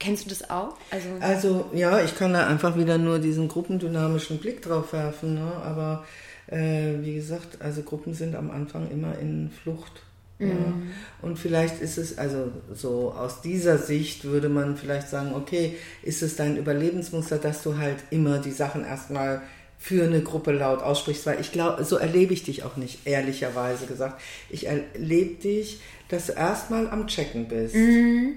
Kennst 0.00 0.24
du 0.24 0.28
das 0.28 0.50
auch? 0.50 0.76
Also, 0.90 1.08
also 1.20 1.70
ja, 1.72 2.02
ich 2.02 2.16
kann 2.16 2.32
da 2.32 2.46
einfach 2.46 2.76
wieder 2.76 2.98
nur 2.98 3.20
diesen 3.20 3.48
gruppendynamischen 3.48 4.38
Blick 4.38 4.60
drauf 4.60 4.92
werfen. 4.92 5.34
Ne? 5.34 5.52
Aber 5.64 6.04
äh, 6.48 6.94
wie 7.00 7.14
gesagt, 7.14 7.62
also 7.62 7.82
Gruppen 7.82 8.12
sind 8.12 8.34
am 8.34 8.50
Anfang 8.50 8.90
immer 8.90 9.16
in 9.18 9.50
Flucht. 9.50 10.02
Ja. 10.38 10.46
Mhm. 10.46 10.90
Und 11.22 11.38
vielleicht 11.38 11.80
ist 11.80 11.96
es, 11.96 12.18
also 12.18 12.50
so 12.74 13.12
aus 13.12 13.40
dieser 13.40 13.78
Sicht 13.78 14.24
würde 14.24 14.48
man 14.48 14.76
vielleicht 14.76 15.08
sagen, 15.08 15.32
okay, 15.34 15.76
ist 16.02 16.22
es 16.22 16.36
dein 16.36 16.56
Überlebensmuster, 16.56 17.38
dass 17.38 17.62
du 17.62 17.78
halt 17.78 17.98
immer 18.10 18.38
die 18.38 18.50
Sachen 18.50 18.84
erstmal 18.84 19.42
für 19.78 20.04
eine 20.04 20.22
Gruppe 20.22 20.52
laut 20.52 20.82
aussprichst, 20.82 21.26
weil 21.26 21.40
ich 21.40 21.52
glaube, 21.52 21.84
so 21.84 21.96
erlebe 21.96 22.32
ich 22.32 22.42
dich 22.42 22.62
auch 22.62 22.76
nicht, 22.76 23.06
ehrlicherweise 23.06 23.86
gesagt. 23.86 24.20
Ich 24.50 24.66
erlebe 24.66 25.34
dich, 25.34 25.80
dass 26.08 26.26
du 26.26 26.32
erstmal 26.32 26.88
am 26.88 27.06
Checken 27.06 27.48
bist. 27.48 27.74
Mhm. 27.74 28.36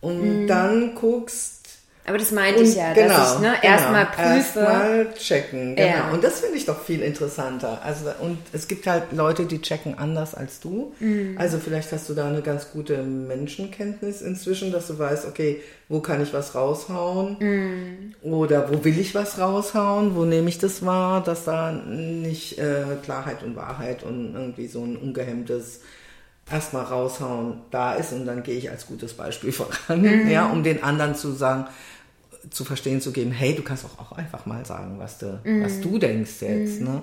Und 0.00 0.42
mhm. 0.42 0.46
dann 0.46 0.94
guckst, 0.94 1.63
aber 2.06 2.18
das 2.18 2.32
meinte 2.32 2.60
und 2.60 2.68
ich 2.68 2.74
ja, 2.74 2.92
genau, 2.92 3.16
dass 3.16 3.34
ich 3.34 3.40
ne, 3.40 3.54
genau, 3.60 3.74
erstmal 3.74 4.06
prüfe. 4.06 4.58
Erstmal 4.58 5.14
checken, 5.14 5.74
genau. 5.74 5.88
Ja. 5.88 6.10
Und 6.10 6.22
das 6.22 6.40
finde 6.40 6.58
ich 6.58 6.66
doch 6.66 6.82
viel 6.82 7.00
interessanter. 7.00 7.80
Also, 7.82 8.10
und 8.20 8.36
es 8.52 8.68
gibt 8.68 8.86
halt 8.86 9.12
Leute, 9.12 9.46
die 9.46 9.62
checken 9.62 9.96
anders 9.98 10.34
als 10.34 10.60
du. 10.60 10.92
Mhm. 11.00 11.36
Also 11.38 11.58
vielleicht 11.58 11.92
hast 11.92 12.06
du 12.10 12.14
da 12.14 12.28
eine 12.28 12.42
ganz 12.42 12.70
gute 12.72 13.02
Menschenkenntnis 13.02 14.20
inzwischen, 14.20 14.70
dass 14.70 14.88
du 14.88 14.98
weißt, 14.98 15.26
okay, 15.26 15.62
wo 15.88 16.00
kann 16.00 16.22
ich 16.22 16.34
was 16.34 16.54
raushauen? 16.54 17.36
Mhm. 17.40 18.14
Oder 18.22 18.70
wo 18.70 18.84
will 18.84 18.98
ich 18.98 19.14
was 19.14 19.38
raushauen? 19.38 20.14
Wo 20.14 20.26
nehme 20.26 20.50
ich 20.50 20.58
das 20.58 20.84
wahr, 20.84 21.22
dass 21.22 21.44
da 21.44 21.72
nicht 21.72 22.58
äh, 22.58 22.84
Klarheit 23.02 23.42
und 23.42 23.56
Wahrheit 23.56 24.02
und 24.02 24.34
irgendwie 24.34 24.66
so 24.66 24.84
ein 24.84 24.98
ungehemmtes 24.98 25.80
erstmal 26.50 26.84
raushauen 26.84 27.62
da 27.70 27.94
ist 27.94 28.12
und 28.12 28.26
dann 28.26 28.42
gehe 28.42 28.56
ich 28.56 28.70
als 28.70 28.86
gutes 28.86 29.14
Beispiel 29.14 29.52
voran, 29.52 30.02
mhm. 30.02 30.28
ja, 30.28 30.46
um 30.46 30.62
den 30.62 30.82
anderen 30.82 31.14
zu 31.14 31.32
sagen, 31.32 31.66
zu 32.50 32.64
verstehen 32.64 33.00
zu 33.00 33.12
geben, 33.12 33.30
hey, 33.30 33.54
du 33.54 33.62
kannst 33.62 33.84
auch, 33.84 33.98
auch 33.98 34.12
einfach 34.12 34.46
mal 34.46 34.64
sagen, 34.64 34.98
was 34.98 35.18
du, 35.18 35.40
mhm. 35.44 35.64
was 35.64 35.80
du 35.80 35.98
denkst 35.98 36.40
jetzt. 36.40 36.80
Mhm. 36.80 36.86
Ne? 36.86 37.02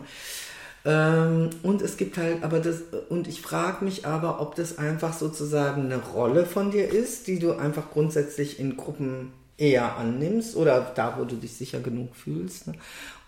Ähm, 0.83 1.49
und 1.63 1.81
es 1.81 1.97
gibt 1.97 2.17
halt, 2.17 2.43
aber 2.43 2.59
das, 2.59 2.81
und 3.09 3.27
ich 3.27 3.41
frage 3.41 3.85
mich 3.85 4.05
aber, 4.05 4.41
ob 4.41 4.55
das 4.55 4.77
einfach 4.77 5.13
sozusagen 5.13 5.85
eine 5.85 5.97
Rolle 5.97 6.45
von 6.45 6.71
dir 6.71 6.89
ist, 6.89 7.27
die 7.27 7.39
du 7.39 7.53
einfach 7.53 7.91
grundsätzlich 7.91 8.59
in 8.59 8.77
Gruppen 8.77 9.31
eher 9.57 9.97
annimmst 9.97 10.55
oder 10.55 10.91
da, 10.95 11.17
wo 11.19 11.25
du 11.25 11.35
dich 11.35 11.53
sicher 11.53 11.79
genug 11.79 12.15
fühlst. 12.15 12.67
Ne? 12.67 12.73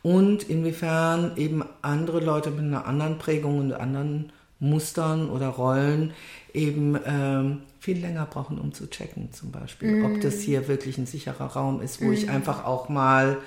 Und 0.01 0.49
inwiefern 0.49 1.33
eben 1.37 1.63
andere 1.81 2.19
Leute 2.19 2.49
mit 2.49 2.61
einer 2.61 2.85
anderen 2.85 3.19
Prägung 3.19 3.59
und 3.59 3.73
anderen 3.73 4.31
Mustern 4.59 5.29
oder 5.29 5.47
Rollen 5.47 6.13
eben 6.53 6.97
ähm, 7.05 7.61
viel 7.79 7.99
länger 7.99 8.25
brauchen, 8.25 8.59
um 8.59 8.73
zu 8.73 8.89
checken, 8.89 9.33
zum 9.33 9.51
Beispiel, 9.51 10.01
mm. 10.01 10.05
ob 10.05 10.21
das 10.21 10.39
hier 10.39 10.67
wirklich 10.67 10.97
ein 10.97 11.05
sicherer 11.05 11.47
Raum 11.47 11.81
ist, 11.81 12.01
wo 12.01 12.07
mm. 12.07 12.13
ich 12.13 12.29
einfach 12.29 12.63
auch 12.65 12.89
mal 12.89 13.37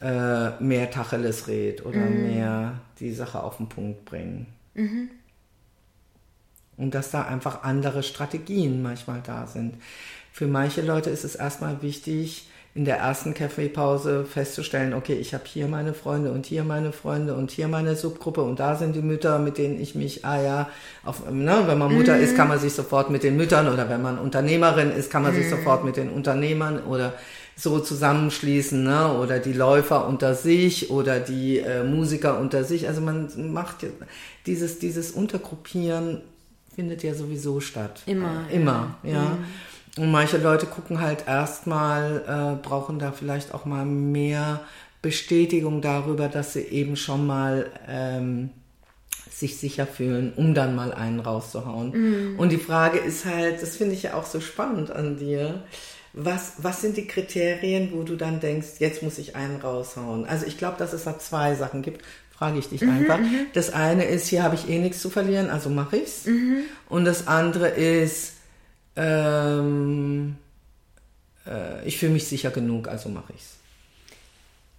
äh, 0.00 0.50
mehr 0.62 0.90
Tacheles 0.90 1.48
red 1.48 1.84
oder 1.84 1.98
mm. 1.98 2.22
mehr 2.22 2.80
die 3.00 3.12
Sache 3.12 3.42
auf 3.42 3.56
den 3.56 3.68
Punkt 3.68 4.04
bringen. 4.04 4.46
-hmm. 4.76 5.08
Und 6.76 6.94
dass 6.94 7.10
da 7.10 7.22
einfach 7.22 7.64
andere 7.64 8.02
Strategien 8.02 8.82
manchmal 8.82 9.20
da 9.20 9.46
sind. 9.46 9.74
Für 10.32 10.46
manche 10.46 10.82
Leute 10.82 11.10
ist 11.10 11.24
es 11.24 11.34
erstmal 11.34 11.82
wichtig, 11.82 12.48
in 12.78 12.84
der 12.84 12.98
ersten 12.98 13.34
Kaffeepause 13.34 14.24
festzustellen, 14.24 14.94
okay, 14.94 15.14
ich 15.14 15.34
habe 15.34 15.42
hier 15.48 15.66
meine 15.66 15.94
Freunde 15.94 16.30
und 16.30 16.46
hier 16.46 16.62
meine 16.62 16.92
Freunde 16.92 17.34
und 17.34 17.50
hier 17.50 17.66
meine 17.66 17.96
Subgruppe 17.96 18.40
und 18.42 18.60
da 18.60 18.76
sind 18.76 18.94
die 18.94 19.02
Mütter, 19.02 19.40
mit 19.40 19.58
denen 19.58 19.80
ich 19.80 19.96
mich, 19.96 20.24
ah 20.24 20.40
ja, 20.40 20.70
auf, 21.04 21.28
ne, 21.28 21.64
wenn 21.66 21.76
man 21.76 21.92
Mutter 21.92 22.14
mhm. 22.14 22.22
ist, 22.22 22.36
kann 22.36 22.46
man 22.46 22.60
sich 22.60 22.72
sofort 22.74 23.10
mit 23.10 23.24
den 23.24 23.36
Müttern 23.36 23.66
oder 23.66 23.88
wenn 23.88 24.00
man 24.00 24.16
Unternehmerin 24.16 24.92
ist, 24.92 25.10
kann 25.10 25.24
man 25.24 25.32
mhm. 25.32 25.38
sich 25.38 25.50
sofort 25.50 25.84
mit 25.84 25.96
den 25.96 26.08
Unternehmern 26.08 26.84
oder 26.84 27.14
so 27.56 27.80
zusammenschließen, 27.80 28.84
ne? 28.84 29.12
oder 29.18 29.40
die 29.40 29.54
Läufer 29.54 30.06
unter 30.06 30.36
sich 30.36 30.92
oder 30.92 31.18
die 31.18 31.58
äh, 31.58 31.82
Musiker 31.82 32.38
unter 32.38 32.62
sich. 32.62 32.86
Also 32.86 33.00
man 33.00 33.28
macht 33.52 33.78
dieses, 34.46 34.78
dieses 34.78 35.10
Untergruppieren 35.10 36.20
findet 36.76 37.02
ja 37.02 37.12
sowieso 37.12 37.58
statt. 37.58 38.02
Immer. 38.06 38.44
Äh, 38.48 38.54
immer, 38.54 38.98
ja. 39.02 39.10
ja. 39.10 39.38
Mhm. 39.96 40.02
Und 40.02 40.10
manche 40.10 40.38
Leute 40.38 40.66
gucken 40.66 41.00
halt 41.00 41.26
erstmal, 41.26 42.58
äh, 42.60 42.66
brauchen 42.66 42.98
da 42.98 43.12
vielleicht 43.12 43.54
auch 43.54 43.64
mal 43.64 43.84
mehr 43.84 44.60
Bestätigung 45.02 45.80
darüber, 45.80 46.28
dass 46.28 46.52
sie 46.54 46.62
eben 46.62 46.96
schon 46.96 47.26
mal 47.26 47.70
ähm, 47.88 48.50
sich 49.30 49.58
sicher 49.58 49.86
fühlen, 49.86 50.32
um 50.36 50.54
dann 50.54 50.74
mal 50.74 50.92
einen 50.92 51.20
rauszuhauen. 51.20 52.34
Mm. 52.34 52.38
Und 52.40 52.50
die 52.50 52.58
Frage 52.58 52.98
ist 52.98 53.24
halt, 53.24 53.62
das 53.62 53.76
finde 53.76 53.94
ich 53.94 54.02
ja 54.02 54.14
auch 54.14 54.26
so 54.26 54.40
spannend 54.40 54.90
an 54.90 55.16
dir. 55.16 55.62
Was, 56.12 56.54
was 56.58 56.80
sind 56.80 56.96
die 56.96 57.06
Kriterien, 57.06 57.92
wo 57.92 58.02
du 58.02 58.16
dann 58.16 58.40
denkst, 58.40 58.80
jetzt 58.80 59.02
muss 59.02 59.18
ich 59.18 59.36
einen 59.36 59.60
raushauen? 59.60 60.26
Also 60.26 60.46
ich 60.46 60.58
glaube, 60.58 60.78
dass 60.78 60.92
es 60.92 61.04
da 61.04 61.18
zwei 61.18 61.54
Sachen 61.54 61.82
gibt. 61.82 62.04
Frage 62.30 62.58
ich 62.58 62.68
dich 62.68 62.80
mhm, 62.80 62.90
einfach. 62.90 63.18
Mhm. 63.18 63.46
Das 63.52 63.72
eine 63.72 64.04
ist, 64.04 64.26
hier 64.26 64.42
habe 64.42 64.56
ich 64.56 64.68
eh 64.68 64.78
nichts 64.78 65.00
zu 65.00 65.10
verlieren, 65.10 65.50
also 65.50 65.70
mache 65.70 65.98
ich's. 65.98 66.26
Mhm. 66.26 66.62
Und 66.88 67.04
das 67.04 67.28
andere 67.28 67.68
ist, 67.68 68.32
ähm, 68.98 70.36
äh, 71.46 71.86
ich 71.86 71.98
fühle 71.98 72.12
mich 72.12 72.26
sicher 72.26 72.50
genug, 72.50 72.88
also 72.88 73.08
mache 73.08 73.32
ich's. 73.32 73.56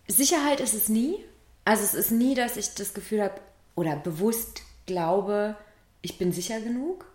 Sicherheit 0.07 0.59
ist 0.59 0.73
es 0.73 0.89
nie. 0.89 1.15
Also 1.63 1.83
es 1.83 1.93
ist 1.93 2.11
nie, 2.11 2.35
dass 2.35 2.57
ich 2.57 2.73
das 2.73 2.93
Gefühl 2.93 3.23
habe 3.23 3.39
oder 3.75 3.95
bewusst 3.95 4.63
glaube, 4.85 5.55
ich 6.01 6.17
bin 6.17 6.33
sicher 6.33 6.59
genug. 6.59 7.05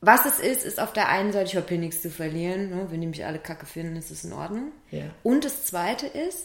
Was 0.00 0.24
es 0.24 0.38
ist, 0.38 0.64
ist 0.64 0.80
auf 0.80 0.92
der 0.92 1.08
einen 1.08 1.32
Seite, 1.32 1.50
ich 1.50 1.56
habe 1.56 1.68
hier 1.68 1.78
nichts 1.78 2.02
zu 2.02 2.10
verlieren. 2.10 2.70
Ne? 2.70 2.86
Wenn 2.90 3.00
die 3.00 3.06
mich 3.08 3.26
alle 3.26 3.40
kacke 3.40 3.66
finden, 3.66 3.96
ist 3.96 4.10
es 4.10 4.24
in 4.24 4.32
Ordnung. 4.32 4.72
Ja. 4.90 5.06
Und 5.24 5.44
das 5.44 5.64
Zweite 5.64 6.06
ist, 6.06 6.44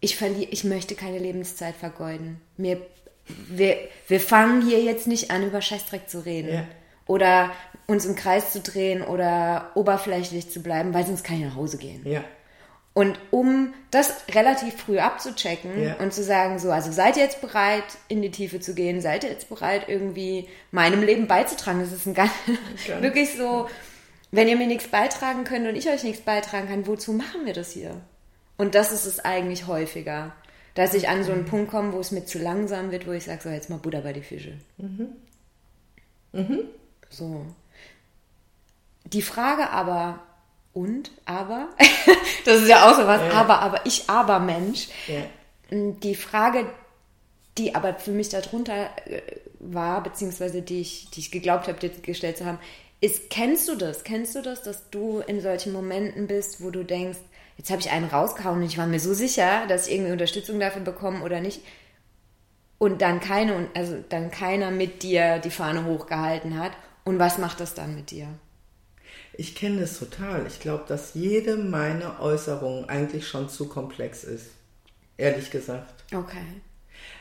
ich, 0.00 0.16
verliere, 0.16 0.50
ich 0.50 0.64
möchte 0.64 0.94
keine 0.94 1.18
Lebenszeit 1.18 1.76
vergeuden. 1.76 2.40
Mir, 2.56 2.80
wir, 3.26 3.76
wir 4.08 4.20
fangen 4.20 4.66
hier 4.66 4.82
jetzt 4.82 5.06
nicht 5.06 5.30
an, 5.30 5.46
über 5.46 5.60
Scheißdreck 5.60 6.08
zu 6.08 6.24
reden. 6.24 6.54
Ja. 6.54 6.66
Oder 7.06 7.52
uns 7.86 8.06
im 8.06 8.16
Kreis 8.16 8.52
zu 8.52 8.60
drehen 8.60 9.02
oder 9.02 9.70
oberflächlich 9.74 10.50
zu 10.50 10.62
bleiben, 10.62 10.94
weil 10.94 11.06
sonst 11.06 11.24
kann 11.24 11.36
ich 11.36 11.44
nach 11.44 11.56
Hause 11.56 11.78
gehen. 11.78 12.02
Ja. 12.04 12.24
Und 12.94 13.18
um 13.32 13.74
das 13.90 14.12
relativ 14.32 14.76
früh 14.76 14.98
abzuchecken 14.98 15.82
ja. 15.82 15.94
und 15.96 16.12
zu 16.12 16.22
sagen, 16.22 16.60
so, 16.60 16.70
also 16.70 16.92
seid 16.92 17.16
ihr 17.16 17.24
jetzt 17.24 17.40
bereit, 17.40 17.82
in 18.06 18.22
die 18.22 18.30
Tiefe 18.30 18.60
zu 18.60 18.72
gehen, 18.72 19.00
seid 19.00 19.24
ihr 19.24 19.30
jetzt 19.30 19.48
bereit, 19.48 19.88
irgendwie 19.88 20.48
meinem 20.70 21.02
Leben 21.02 21.26
beizutragen. 21.26 21.80
Das 21.80 21.92
ist 21.92 22.06
ein 22.06 22.14
ganz, 22.14 22.30
ganz 22.46 22.86
wirklich 23.02 23.36
so, 23.36 23.68
wenn 24.30 24.46
ihr 24.46 24.56
mir 24.56 24.68
nichts 24.68 24.86
beitragen 24.86 25.42
könnt 25.42 25.66
und 25.66 25.74
ich 25.74 25.88
euch 25.88 26.04
nichts 26.04 26.22
beitragen 26.22 26.68
kann, 26.68 26.86
wozu 26.86 27.12
machen 27.12 27.44
wir 27.44 27.52
das 27.52 27.72
hier? 27.72 28.00
Und 28.56 28.76
das 28.76 28.92
ist 28.92 29.06
es 29.06 29.18
eigentlich 29.18 29.66
häufiger, 29.66 30.32
dass 30.76 30.94
ich 30.94 31.08
an 31.08 31.24
so 31.24 31.32
einen 31.32 31.46
Punkt 31.46 31.72
komme, 31.72 31.92
wo 31.92 31.98
es 31.98 32.12
mir 32.12 32.24
zu 32.24 32.38
langsam 32.38 32.92
wird, 32.92 33.08
wo 33.08 33.12
ich 33.12 33.24
sage, 33.24 33.42
so, 33.42 33.48
jetzt 33.48 33.70
mal 33.70 33.78
Butter 33.78 34.02
bei 34.02 34.12
die 34.12 34.22
Fische. 34.22 34.52
Mhm. 34.78 35.08
Mhm. 36.32 36.60
So. 37.10 37.44
Die 39.14 39.22
Frage 39.22 39.70
aber, 39.70 40.18
und, 40.72 41.12
aber, 41.24 41.68
das 42.44 42.62
ist 42.62 42.68
ja 42.68 42.90
auch 42.90 42.96
so 42.96 43.06
was, 43.06 43.20
ja. 43.20 43.30
aber, 43.30 43.60
aber, 43.60 43.86
ich, 43.86 44.10
aber 44.10 44.40
Mensch. 44.40 44.88
Ja. 45.06 45.22
Die 45.70 46.16
Frage, 46.16 46.66
die 47.56 47.76
aber 47.76 47.94
für 47.94 48.10
mich 48.10 48.28
darunter 48.28 48.90
äh, 49.06 49.22
war, 49.60 50.02
beziehungsweise 50.02 50.62
die 50.62 50.80
ich, 50.80 51.10
die 51.10 51.20
ich 51.20 51.30
geglaubt 51.30 51.68
habe, 51.68 51.78
dir 51.78 51.90
gestellt 51.90 52.38
zu 52.38 52.44
haben, 52.44 52.58
ist, 53.00 53.30
kennst 53.30 53.68
du 53.68 53.76
das? 53.76 54.02
Kennst 54.02 54.34
du 54.34 54.42
das, 54.42 54.62
dass 54.62 54.90
du 54.90 55.20
in 55.20 55.40
solchen 55.40 55.72
Momenten 55.72 56.26
bist, 56.26 56.60
wo 56.60 56.70
du 56.70 56.84
denkst, 56.84 57.20
jetzt 57.56 57.70
habe 57.70 57.80
ich 57.80 57.92
einen 57.92 58.06
rausgehauen 58.06 58.58
und 58.58 58.66
ich 58.66 58.78
war 58.78 58.88
mir 58.88 58.98
so 58.98 59.14
sicher, 59.14 59.66
dass 59.68 59.86
ich 59.86 59.94
irgendwie 59.94 60.12
Unterstützung 60.12 60.58
dafür 60.58 60.82
bekomme 60.82 61.22
oder 61.22 61.40
nicht. 61.40 61.60
Und 62.78 63.00
dann 63.00 63.20
keine, 63.20 63.68
also 63.74 64.02
dann 64.08 64.32
keiner 64.32 64.72
mit 64.72 65.04
dir 65.04 65.38
die 65.38 65.50
Fahne 65.50 65.84
hochgehalten 65.84 66.58
hat. 66.58 66.72
Und 67.04 67.20
was 67.20 67.38
macht 67.38 67.60
das 67.60 67.74
dann 67.74 67.94
mit 67.94 68.10
dir? 68.10 68.26
Ich 69.36 69.54
kenne 69.54 69.82
es 69.82 69.98
total. 69.98 70.46
Ich 70.46 70.60
glaube, 70.60 70.84
dass 70.86 71.14
jede 71.14 71.56
meiner 71.56 72.20
Äußerungen 72.20 72.88
eigentlich 72.88 73.26
schon 73.26 73.48
zu 73.48 73.68
komplex 73.68 74.24
ist. 74.24 74.46
Ehrlich 75.16 75.50
gesagt. 75.50 76.04
Okay. 76.12 76.62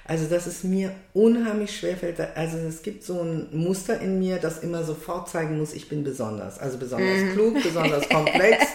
Also, 0.06 0.26
dass 0.28 0.48
es 0.48 0.64
mir 0.64 0.94
unheimlich 1.14 1.78
schwerfällt. 1.78 2.20
Also, 2.36 2.58
es 2.58 2.82
gibt 2.82 3.04
so 3.04 3.22
ein 3.22 3.48
Muster 3.52 4.00
in 4.02 4.20
mir, 4.20 4.38
das 4.38 4.60
immer 4.60 4.84
sofort 4.84 5.30
zeigen 5.30 5.58
muss, 5.58 5.74
ich 5.74 5.88
bin 5.88 6.04
besonders. 6.04 6.60
Also, 6.60 6.78
besonders 6.78 7.22
mm. 7.22 7.34
klug, 7.34 7.64
besonders 7.64 8.10
komplex, 8.10 8.66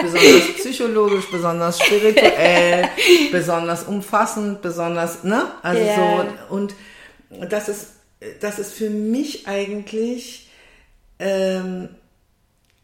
besonders 0.00 0.54
psychologisch, 0.56 1.30
besonders 1.30 1.80
spirituell, 1.80 2.88
besonders 3.32 3.84
umfassend, 3.84 4.62
besonders, 4.62 5.24
ne? 5.24 5.52
Also, 5.62 5.82
yeah. 5.82 6.26
so, 6.48 6.54
und 6.54 6.74
das 7.50 7.68
ist, 7.68 7.88
das 8.40 8.58
ist 8.58 8.72
für 8.72 8.88
mich 8.88 9.46
eigentlich, 9.46 10.48
ähm, 11.18 11.90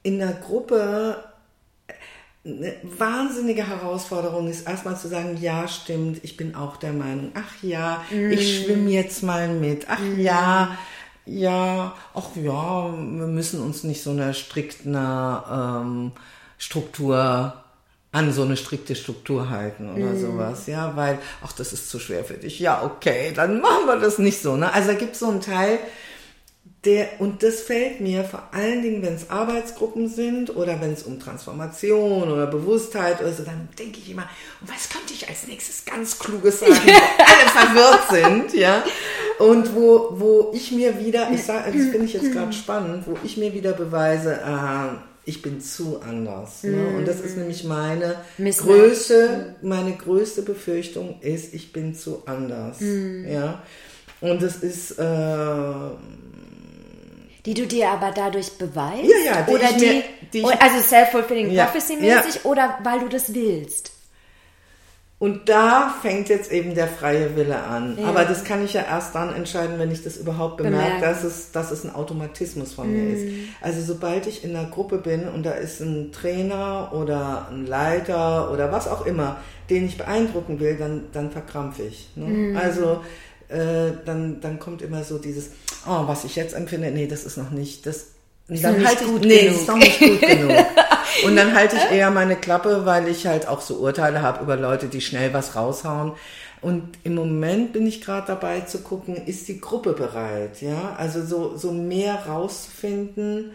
in 0.04 0.18
der 0.18 0.32
Gruppe 0.32 1.24
eine 2.46 2.76
wahnsinnige 2.82 3.66
Herausforderung 3.66 4.48
ist, 4.48 4.68
erstmal 4.68 4.98
zu 4.98 5.08
sagen, 5.08 5.38
ja, 5.40 5.66
stimmt, 5.66 6.22
ich 6.22 6.36
bin 6.36 6.54
auch 6.54 6.76
der 6.76 6.92
Meinung, 6.92 7.32
ach 7.34 7.62
ja, 7.62 8.04
mm. 8.10 8.30
ich 8.30 8.62
schwimme 8.62 8.90
jetzt 8.90 9.22
mal 9.22 9.48
mit, 9.48 9.86
ach 9.88 9.98
mm. 9.98 10.20
ja, 10.20 10.78
ja, 11.24 11.94
ach 12.12 12.28
ja, 12.36 12.92
wir 12.92 13.26
müssen 13.26 13.62
uns 13.62 13.82
nicht 13.82 14.02
so 14.02 14.10
einer 14.10 14.34
strikten 14.34 14.94
ähm, 14.94 16.12
Struktur 16.58 17.54
an 18.12 18.32
so 18.32 18.42
eine 18.42 18.58
strikte 18.58 18.94
Struktur 18.94 19.48
halten 19.48 19.90
oder 19.94 20.12
mm. 20.12 20.20
sowas, 20.20 20.66
ja, 20.66 20.94
weil, 20.96 21.18
ach, 21.42 21.52
das 21.52 21.72
ist 21.72 21.88
zu 21.88 21.98
schwer 21.98 22.24
für 22.24 22.34
dich. 22.34 22.60
Ja, 22.60 22.82
okay, 22.84 23.32
dann 23.34 23.62
machen 23.62 23.86
wir 23.86 23.96
das 23.96 24.18
nicht 24.18 24.42
so, 24.42 24.56
ne? 24.56 24.70
Also 24.70 24.88
da 24.88 24.98
gibt 24.98 25.14
es 25.14 25.20
so 25.20 25.30
einen 25.30 25.40
Teil, 25.40 25.78
der, 26.84 27.20
und 27.20 27.42
das 27.42 27.60
fällt 27.60 28.00
mir 28.00 28.24
vor 28.24 28.48
allen 28.52 28.82
Dingen, 28.82 29.02
wenn 29.02 29.14
es 29.14 29.30
Arbeitsgruppen 29.30 30.08
sind 30.08 30.54
oder 30.54 30.80
wenn 30.80 30.92
es 30.92 31.02
um 31.02 31.18
Transformation 31.18 32.30
oder 32.30 32.46
Bewusstheit 32.46 33.20
oder 33.20 33.32
so, 33.32 33.42
dann 33.42 33.68
denke 33.78 33.98
ich 33.98 34.10
immer, 34.10 34.28
was 34.60 34.88
könnte 34.88 35.14
ich 35.14 35.28
als 35.28 35.46
nächstes 35.46 35.84
ganz 35.84 36.18
Kluges 36.18 36.60
sagen, 36.60 36.72
wo 36.72 36.90
alle 37.24 37.74
verwirrt 37.74 38.10
sind, 38.10 38.60
ja. 38.60 38.84
Und 39.38 39.74
wo, 39.74 40.08
wo 40.12 40.52
ich 40.54 40.72
mir 40.72 40.98
wieder, 40.98 41.30
ich 41.32 41.42
sage, 41.42 41.72
das 41.72 41.88
finde 41.88 42.04
ich 42.04 42.12
jetzt 42.12 42.32
gerade 42.32 42.52
spannend, 42.52 43.04
wo 43.06 43.16
ich 43.24 43.36
mir 43.36 43.52
wieder 43.52 43.72
beweise, 43.72 44.34
äh, 44.34 44.96
ich 45.26 45.42
bin 45.42 45.60
zu 45.60 46.00
anders. 46.02 46.62
Ne? 46.62 46.76
Mm. 46.76 46.96
Und 46.96 47.08
das 47.08 47.20
ist 47.20 47.36
nämlich 47.36 47.64
meine 47.64 48.16
größte, 48.38 49.56
meine 49.62 49.92
größte 49.96 50.42
Befürchtung 50.42 51.20
ist, 51.20 51.54
ich 51.54 51.72
bin 51.72 51.94
zu 51.94 52.22
anders. 52.26 52.76
Ja. 52.80 53.62
Und 54.20 54.42
das 54.42 54.56
ist 54.56 54.98
äh, 54.98 55.04
die 57.46 57.54
du 57.54 57.66
dir 57.66 57.90
aber 57.90 58.10
dadurch 58.10 58.56
beweist? 58.58 59.04
Ja, 59.04 59.32
ja, 59.32 59.42
die 59.42 59.52
oder 59.52 59.72
die, 59.72 59.86
mir, 59.86 60.02
die 60.32 60.44
also 60.44 60.80
self-fulfilling 60.80 61.50
ja, 61.50 61.66
prophecy 61.66 61.96
mäßig 61.96 62.36
ja. 62.36 62.50
oder 62.50 62.78
weil 62.82 63.00
du 63.00 63.08
das 63.08 63.34
willst? 63.34 63.94
Und 65.24 65.48
da 65.48 65.94
fängt 66.02 66.28
jetzt 66.28 66.50
eben 66.52 66.74
der 66.74 66.88
freie 66.88 67.34
Wille 67.34 67.56
an. 67.56 67.96
Ja. 67.98 68.08
Aber 68.08 68.24
das 68.24 68.44
kann 68.44 68.62
ich 68.64 68.74
ja 68.74 68.82
erst 68.82 69.14
dann 69.14 69.34
entscheiden, 69.34 69.78
wenn 69.78 69.90
ich 69.90 70.02
das 70.02 70.16
überhaupt 70.16 70.58
bemerke, 70.58 71.00
dass 71.00 71.24
es, 71.24 71.50
dass 71.52 71.70
es 71.70 71.84
ein 71.84 71.94
Automatismus 71.94 72.74
von 72.74 72.90
mm. 72.90 72.92
mir 72.92 73.14
ist. 73.14 73.24
Mhm. 73.24 73.48
Also 73.62 73.80
sobald 73.80 74.26
ich 74.26 74.44
in 74.44 74.54
einer 74.54 74.68
Gruppe 74.68 74.98
bin 74.98 75.28
und 75.28 75.46
da 75.46 75.52
ist 75.52 75.80
ein 75.80 76.12
Trainer 76.12 76.90
oder 76.92 77.48
ein 77.50 77.66
Leiter 77.66 78.50
oder 78.52 78.72
was 78.72 78.88
auch 78.88 79.06
immer, 79.06 79.38
den 79.70 79.86
ich 79.86 79.96
beeindrucken 79.96 80.60
will, 80.60 80.76
dann, 80.76 81.04
dann 81.12 81.30
verkrampfe 81.30 81.84
ich. 81.84 82.10
Ne? 82.16 82.26
Mm. 82.26 82.56
Also 82.56 83.00
äh, 83.48 83.92
dann, 84.04 84.40
dann 84.40 84.58
kommt 84.58 84.82
immer 84.82 85.04
so 85.04 85.18
dieses, 85.18 85.52
oh, 85.86 86.06
was 86.06 86.24
ich 86.24 86.36
jetzt 86.36 86.54
empfinde, 86.54 86.90
nee, 86.90 87.06
das 87.06 87.24
ist 87.24 87.36
noch 87.36 87.50
nicht, 87.50 87.86
das 87.86 88.06
ist 88.48 88.62
dann 88.62 88.86
halte 88.86 89.04
ich, 89.04 89.20
nee, 89.20 89.44
genug. 89.44 89.56
ist 89.56 89.68
noch 89.68 89.76
nicht 89.76 89.98
gut 89.98 90.20
genug. 90.28 90.52
Und 91.24 91.36
dann 91.36 91.54
halte 91.54 91.76
ich 91.76 91.96
eher 91.96 92.10
meine 92.10 92.36
Klappe, 92.36 92.84
weil 92.84 93.08
ich 93.08 93.26
halt 93.26 93.48
auch 93.48 93.60
so 93.60 93.76
Urteile 93.76 94.20
habe 94.20 94.42
über 94.42 94.56
Leute, 94.56 94.88
die 94.88 95.00
schnell 95.00 95.32
was 95.32 95.56
raushauen. 95.56 96.12
Und 96.60 96.98
im 97.04 97.14
Moment 97.14 97.72
bin 97.72 97.86
ich 97.86 98.00
gerade 98.00 98.26
dabei 98.26 98.60
zu 98.60 98.80
gucken, 98.80 99.16
ist 99.16 99.48
die 99.48 99.60
Gruppe 99.60 99.92
bereit? 99.92 100.62
Ja, 100.62 100.94
also 100.96 101.24
so, 101.24 101.56
so 101.56 101.72
mehr 101.72 102.26
rauszufinden, 102.26 103.52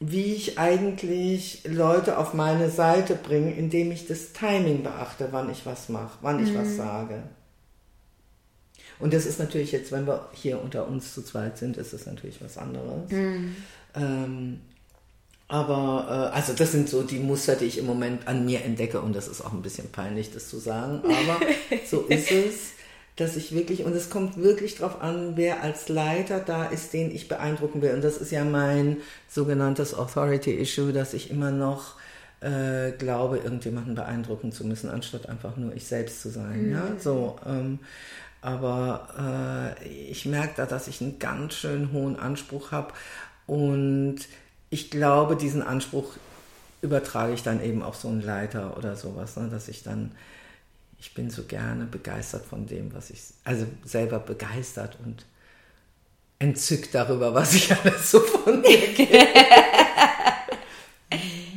wie 0.00 0.34
ich 0.34 0.58
eigentlich 0.58 1.62
Leute 1.68 2.18
auf 2.18 2.34
meine 2.34 2.70
Seite 2.70 3.14
bringe, 3.14 3.52
indem 3.52 3.92
ich 3.92 4.06
das 4.06 4.32
Timing 4.32 4.82
beachte, 4.82 5.28
wann 5.30 5.50
ich 5.50 5.66
was 5.66 5.88
mache, 5.88 6.18
wann 6.22 6.42
ich 6.42 6.52
mhm. 6.52 6.58
was 6.58 6.76
sage. 6.76 7.22
Und 9.00 9.12
das 9.14 9.26
ist 9.26 9.38
natürlich 9.38 9.72
jetzt, 9.72 9.92
wenn 9.92 10.06
wir 10.06 10.28
hier 10.32 10.62
unter 10.62 10.86
uns 10.86 11.14
zu 11.14 11.22
zweit 11.22 11.58
sind, 11.58 11.76
ist 11.76 11.92
das 11.92 12.06
natürlich 12.06 12.42
was 12.42 12.58
anderes. 12.58 13.10
Mhm. 13.10 13.56
Ähm, 13.94 14.60
aber 15.48 16.30
äh, 16.32 16.36
also 16.36 16.52
das 16.52 16.70
sind 16.70 16.88
so 16.88 17.02
die 17.02 17.18
Muster, 17.18 17.56
die 17.56 17.64
ich 17.64 17.78
im 17.78 17.86
Moment 17.86 18.28
an 18.28 18.44
mir 18.44 18.62
entdecke 18.62 19.00
und 19.00 19.16
das 19.16 19.26
ist 19.26 19.40
auch 19.40 19.52
ein 19.52 19.62
bisschen 19.62 19.90
peinlich, 19.90 20.32
das 20.32 20.48
zu 20.48 20.58
sagen. 20.58 21.02
Aber 21.04 21.40
so 21.86 22.02
ist 22.02 22.30
es, 22.30 22.70
dass 23.16 23.36
ich 23.36 23.52
wirklich, 23.52 23.84
und 23.84 23.94
es 23.94 24.10
kommt 24.10 24.36
wirklich 24.36 24.76
darauf 24.76 25.02
an, 25.02 25.32
wer 25.34 25.62
als 25.62 25.88
Leiter 25.88 26.38
da 26.38 26.66
ist, 26.66 26.92
den 26.92 27.14
ich 27.14 27.28
beeindrucken 27.28 27.82
will. 27.82 27.92
Und 27.94 28.04
das 28.04 28.16
ist 28.16 28.30
ja 28.30 28.44
mein 28.44 28.98
sogenanntes 29.28 29.94
Authority-Issue, 29.94 30.92
dass 30.92 31.14
ich 31.14 31.30
immer 31.30 31.50
noch 31.50 31.96
äh, 32.40 32.92
glaube, 32.92 33.38
irgendjemanden 33.38 33.94
beeindrucken 33.94 34.52
zu 34.52 34.64
müssen, 34.64 34.88
anstatt 34.88 35.28
einfach 35.28 35.56
nur 35.56 35.74
ich 35.74 35.84
selbst 35.84 36.22
zu 36.22 36.30
sein. 36.30 36.68
Mhm. 36.68 36.72
Ja, 36.72 36.84
so. 36.98 37.36
Ähm, 37.46 37.80
aber 38.42 39.76
äh, 39.80 39.88
ich 39.88 40.26
merke 40.26 40.54
da, 40.56 40.66
dass 40.66 40.88
ich 40.88 41.00
einen 41.00 41.18
ganz 41.18 41.54
schön 41.54 41.92
hohen 41.92 42.18
Anspruch 42.18 42.72
habe 42.72 42.92
und 43.46 44.20
ich 44.70 44.90
glaube, 44.90 45.36
diesen 45.36 45.62
Anspruch 45.62 46.14
übertrage 46.82 47.32
ich 47.32 47.42
dann 47.42 47.62
eben 47.62 47.82
auf 47.82 47.96
so 47.96 48.08
einen 48.08 48.22
Leiter 48.22 48.76
oder 48.76 48.96
sowas, 48.96 49.36
ne? 49.36 49.48
dass 49.48 49.68
ich 49.68 49.82
dann, 49.82 50.12
ich 50.98 51.12
bin 51.14 51.30
so 51.30 51.44
gerne 51.44 51.84
begeistert 51.84 52.46
von 52.46 52.66
dem, 52.66 52.94
was 52.94 53.10
ich, 53.10 53.20
also 53.44 53.66
selber 53.84 54.18
begeistert 54.18 54.96
und 55.04 55.26
entzückt 56.38 56.94
darüber, 56.94 57.34
was 57.34 57.54
ich 57.54 57.70
alles 57.84 58.10
so 58.10 58.20
von 58.20 58.60
mir 58.60 58.78
gebe. 58.94 59.26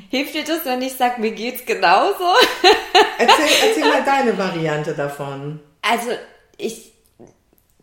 Hilft 0.09 0.35
dir 0.35 0.43
das, 0.43 0.65
wenn 0.65 0.81
ich 0.81 0.93
sage, 0.93 1.21
mir 1.21 1.31
geht's 1.31 1.65
genauso? 1.65 2.25
erzähl, 3.17 3.67
erzähl 3.67 3.83
mal 3.83 4.03
deine 4.03 4.37
Variante 4.37 4.93
davon. 4.93 5.59
Also 5.81 6.11
ich, 6.57 6.93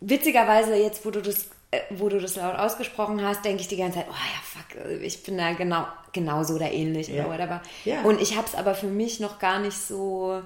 witzigerweise 0.01 0.75
jetzt, 0.75 1.05
wo 1.05 1.11
du 1.11 1.21
das, 1.21 1.47
äh, 1.71 1.81
wo 1.91 2.09
du 2.09 2.21
das 2.21 2.37
laut 2.37 2.57
ausgesprochen 2.57 3.23
hast, 3.23 3.45
denke 3.45 3.63
ich 3.63 3.69
die 3.69 3.77
ganze 3.77 3.99
Zeit, 3.99 4.07
oh 4.09 4.13
ja, 4.13 4.43
fuck, 4.43 4.85
äh, 4.85 4.97
ich 5.05 5.23
bin 5.23 5.39
da 5.39 5.53
genau, 5.53 5.87
genauso 6.13 6.55
oder 6.55 6.71
ähnlich 6.71 7.09
ja. 7.09 7.25
oder 7.25 7.33
whatever. 7.33 7.63
Ja. 7.85 8.03
Und 8.03 8.21
ich 8.21 8.37
habe 8.37 8.47
es 8.47 8.55
aber 8.55 8.75
für 8.75 8.89
mich 8.89 9.21
noch 9.21 9.39
gar 9.39 9.61
nicht 9.61 9.79
so. 9.79 10.43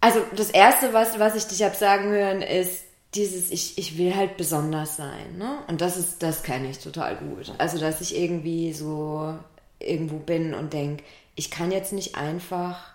Also 0.00 0.20
das 0.36 0.50
Erste, 0.50 0.92
was, 0.92 1.18
was 1.18 1.34
ich 1.34 1.44
dich 1.46 1.62
habe 1.62 1.74
sagen 1.74 2.10
hören, 2.10 2.42
ist 2.42 2.84
dieses, 3.14 3.50
ich, 3.50 3.78
ich 3.78 3.96
will 3.96 4.14
halt 4.14 4.36
besonders 4.36 4.96
sein. 4.96 5.38
Ne? 5.38 5.58
Und 5.68 5.80
das 5.80 5.96
ist, 5.96 6.22
das 6.22 6.42
kenne 6.42 6.68
ich 6.68 6.78
total 6.78 7.16
gut. 7.16 7.52
Also, 7.58 7.78
dass 7.78 8.00
ich 8.00 8.16
irgendwie 8.16 8.72
so 8.72 9.34
irgendwo 9.78 10.16
bin 10.16 10.54
und 10.54 10.72
denke, 10.72 11.04
ich 11.36 11.50
kann 11.50 11.70
jetzt 11.70 11.92
nicht 11.92 12.16
einfach 12.16 12.93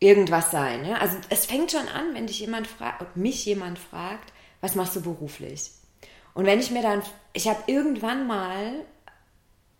irgendwas 0.00 0.50
sein. 0.50 0.84
Ja? 0.84 0.98
Also 0.98 1.16
es 1.28 1.46
fängt 1.46 1.72
schon 1.72 1.88
an, 1.88 2.14
wenn 2.14 2.26
dich 2.26 2.40
jemand 2.40 2.66
fragt, 2.66 3.16
mich 3.16 3.44
jemand 3.44 3.78
fragt, 3.78 4.32
was 4.60 4.74
machst 4.74 4.96
du 4.96 5.00
beruflich? 5.00 5.70
Und 6.34 6.46
wenn 6.46 6.60
ich 6.60 6.70
mir 6.70 6.82
dann, 6.82 7.02
ich 7.32 7.48
habe 7.48 7.62
irgendwann 7.66 8.26
mal, 8.26 8.84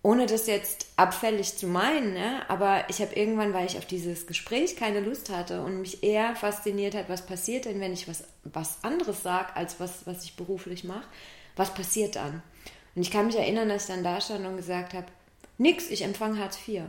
ohne 0.03 0.27
das 0.27 0.47
jetzt 0.47 0.89
abfällig 0.97 1.57
zu 1.57 1.67
meinen, 1.67 2.15
ne, 2.15 2.43
aber 2.49 2.85
ich 2.89 3.01
habe 3.01 3.15
irgendwann, 3.15 3.53
weil 3.53 3.67
ich 3.67 3.79
auf 3.79 3.85
dieses 3.85 4.27
Gespräch 4.27 4.77
keine 4.77 5.01
Lust 5.01 5.31
hatte 5.31 5.63
und 5.63 5.81
mich 5.81 6.03
eher 6.03 6.35
fasziniert 6.35 6.95
hat, 6.95 7.09
was 7.09 7.27
passiert 7.27 7.65
denn, 7.65 7.81
wenn 7.81 7.93
ich 7.93 8.09
was, 8.09 8.25
was 8.45 8.83
anderes 8.83 9.23
sage, 9.23 9.55
als 9.55 9.79
was, 9.79 10.07
was 10.07 10.25
ich 10.25 10.37
beruflich 10.37 10.85
mache, 10.85 11.07
was 11.57 11.75
passiert 11.75 12.17
dann? 12.17 12.43
Und 12.95 13.03
ich 13.03 13.11
kann 13.11 13.27
mich 13.27 13.37
erinnern, 13.37 13.69
dass 13.69 13.83
ich 13.89 13.95
dann 13.95 14.05
da 14.05 14.21
stand 14.21 14.47
und 14.47 14.57
gesagt 14.57 14.95
habe, 14.95 15.07
nix, 15.59 15.91
ich 15.91 16.03
empfange 16.03 16.39
Hartz 16.39 16.59
IV. 16.67 16.83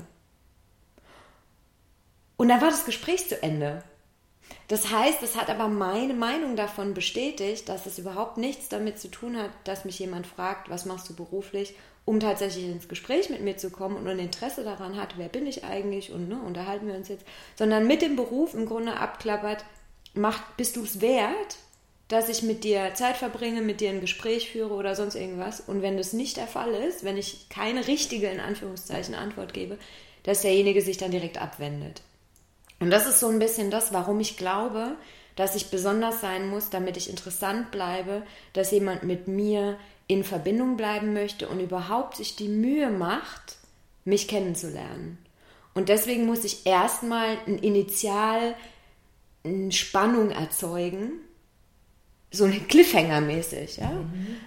Und 2.39 2.47
dann 2.47 2.62
war 2.62 2.69
das 2.69 2.86
Gespräch 2.86 3.28
zu 3.28 3.43
Ende. 3.43 3.84
Das 4.69 4.89
heißt, 4.89 5.21
es 5.23 5.36
hat 5.36 5.49
aber 5.49 5.67
meine 5.67 6.13
Meinung 6.13 6.56
davon 6.56 6.93
bestätigt, 6.93 7.67
dass 7.67 7.86
es 7.86 7.99
überhaupt 7.99 8.38
nichts 8.38 8.69
damit 8.69 8.97
zu 8.97 9.10
tun 9.10 9.36
hat, 9.36 9.49
dass 9.65 9.84
mich 9.84 9.99
jemand 9.99 10.25
fragt, 10.25 10.69
was 10.69 10.86
machst 10.86 11.10
du 11.10 11.15
beruflich, 11.17 11.75
um 12.06 12.21
tatsächlich 12.21 12.63
ins 12.63 12.88
Gespräch 12.88 13.30
mit 13.30 13.41
mir 13.41 13.58
zu 13.58 13.69
kommen 13.69 13.97
und 13.97 14.08
ein 14.08 14.19
Interesse 14.19 14.63
daran 14.63 14.95
hat, 14.95 15.17
wer 15.17 15.28
bin 15.28 15.45
ich 15.47 15.65
eigentlich 15.65 16.13
und 16.13 16.30
ne, 16.30 16.39
unterhalten 16.39 16.88
wir 16.88 16.95
uns 16.95 17.10
jetzt, 17.10 17.25
sondern 17.58 17.88
mit 17.88 18.02
dem 18.02 18.15
Beruf 18.15 18.54
im 18.54 18.65
Grunde 18.65 18.95
abklappert, 18.95 19.65
macht, 20.13 20.56
bist 20.56 20.78
du 20.78 20.84
es 20.84 21.02
wert, 21.02 21.58
dass 22.08 22.30
ich 22.30 22.41
mit 22.41 22.63
dir 22.63 22.93
Zeit 22.93 23.17
verbringe, 23.17 23.62
mit 23.62 23.82
dir 23.82 23.89
ein 23.89 23.99
Gespräch 23.99 24.49
führe 24.49 24.75
oder 24.75 24.95
sonst 24.95 25.15
irgendwas. 25.15 25.60
Und 25.60 25.82
wenn 25.82 25.97
das 25.97 26.13
nicht 26.13 26.38
der 26.38 26.47
Fall 26.47 26.73
ist, 26.73 27.04
wenn 27.04 27.17
ich 27.17 27.49
keine 27.49 27.86
richtige, 27.86 28.28
in 28.28 28.39
Anführungszeichen, 28.39 29.13
Antwort 29.13 29.54
gebe, 29.54 29.78
dass 30.23 30.39
derjenige 30.39 30.82
sich 30.82 30.95
dann 30.95 31.12
direkt 31.12 31.38
abwendet. 31.38 32.02
Und 32.80 32.92
das 32.92 33.08
ist 33.08 33.20
so 33.20 33.28
ein 33.28 33.39
bisschen 33.39 33.72
das, 33.72 33.94
warum 33.94 34.20
ich 34.20 34.38
glaube, 34.38 34.96
dass 35.36 35.56
ich 35.56 35.70
besonders 35.70 36.22
sein 36.22 36.50
muss, 36.50 36.70
damit 36.70 36.98
ich 36.98 37.10
interessant 37.10 37.72
bleibe, 37.72 38.24
dass 38.54 38.72
jemand 38.72 39.04
mit 39.04 39.28
mir 39.28 39.78
in 40.08 40.24
Verbindung 40.24 40.76
bleiben 40.76 41.13
möchte 41.13 41.48
und 41.48 41.60
überhaupt 41.60 42.18
sich 42.18 42.36
die 42.36 42.48
Mühe 42.48 42.89
macht, 42.89 43.58
mich 44.06 44.28
kennenzulernen. 44.28 45.18
Und 45.74 45.89
deswegen 45.89 46.26
muss 46.26 46.44
ich 46.44 46.65
erstmal 46.65 47.38
ein 47.48 47.60
Initial 47.60 48.56
eine 49.44 49.72
Spannung 49.72 50.32
erzeugen, 50.32 51.12
so 52.32 52.46
ein 52.46 52.68
Cliffhanger 52.68 53.22
mäßig, 53.22 53.78
ja. 53.78 53.92
Mhm 53.92 54.38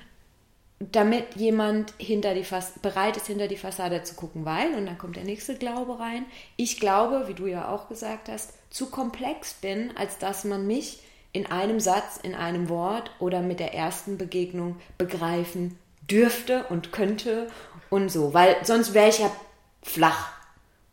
damit 0.90 1.36
jemand 1.36 1.92
hinter 1.98 2.34
die 2.34 2.44
Fas 2.44 2.72
bereit 2.80 3.16
ist, 3.16 3.26
hinter 3.26 3.48
die 3.48 3.56
Fassade 3.56 4.02
zu 4.02 4.14
gucken, 4.14 4.44
weil, 4.44 4.74
und 4.74 4.86
dann 4.86 4.98
kommt 4.98 5.16
der 5.16 5.24
nächste 5.24 5.54
Glaube 5.54 5.98
rein, 6.00 6.24
ich 6.56 6.80
glaube, 6.80 7.28
wie 7.28 7.34
du 7.34 7.46
ja 7.46 7.68
auch 7.68 7.88
gesagt 7.88 8.28
hast, 8.28 8.54
zu 8.70 8.86
komplex 8.86 9.54
bin, 9.54 9.96
als 9.96 10.18
dass 10.18 10.44
man 10.44 10.66
mich 10.66 11.00
in 11.32 11.46
einem 11.46 11.80
Satz, 11.80 12.18
in 12.22 12.34
einem 12.34 12.68
Wort 12.68 13.10
oder 13.18 13.40
mit 13.40 13.60
der 13.60 13.74
ersten 13.74 14.18
Begegnung 14.18 14.76
begreifen 14.98 15.78
dürfte 16.10 16.64
und 16.68 16.92
könnte 16.92 17.48
und 17.90 18.10
so, 18.10 18.34
weil 18.34 18.56
sonst 18.62 18.94
wäre 18.94 19.08
ich 19.08 19.18
ja 19.18 19.30
flach. 19.82 20.32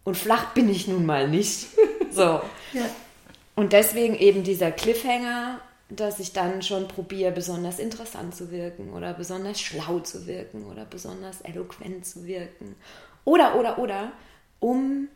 Und 0.04 0.18
flach 0.18 0.54
bin 0.54 0.70
ich 0.70 0.88
nun 0.88 1.06
mal 1.06 1.28
nicht. 1.28 1.68
so. 2.12 2.42
Ja. 2.74 2.86
Und 3.56 3.74
deswegen 3.74 4.16
eben 4.16 4.44
dieser 4.44 4.72
Cliffhanger 4.72 5.60
dass 5.90 6.20
ich 6.20 6.34
dann 6.34 6.62
schon 6.62 6.88
probiere, 6.88 7.32
besonders 7.32 7.80
interessant 7.80 8.36
zu 8.36 8.52
wirken 8.52 8.94
oder 8.94 9.14
besonders 9.14 9.60
schlau 9.60 10.00
zu 10.00 10.28
wirken 10.28 10.66
oder 10.66 10.86
besonders 10.86 11.42
eloquent 11.42 12.06
zu 12.06 12.26
wirken. 12.26 12.76
Oder, 13.26 13.58
oder, 13.60 13.80
oder. 13.80 14.12
um 14.60 15.08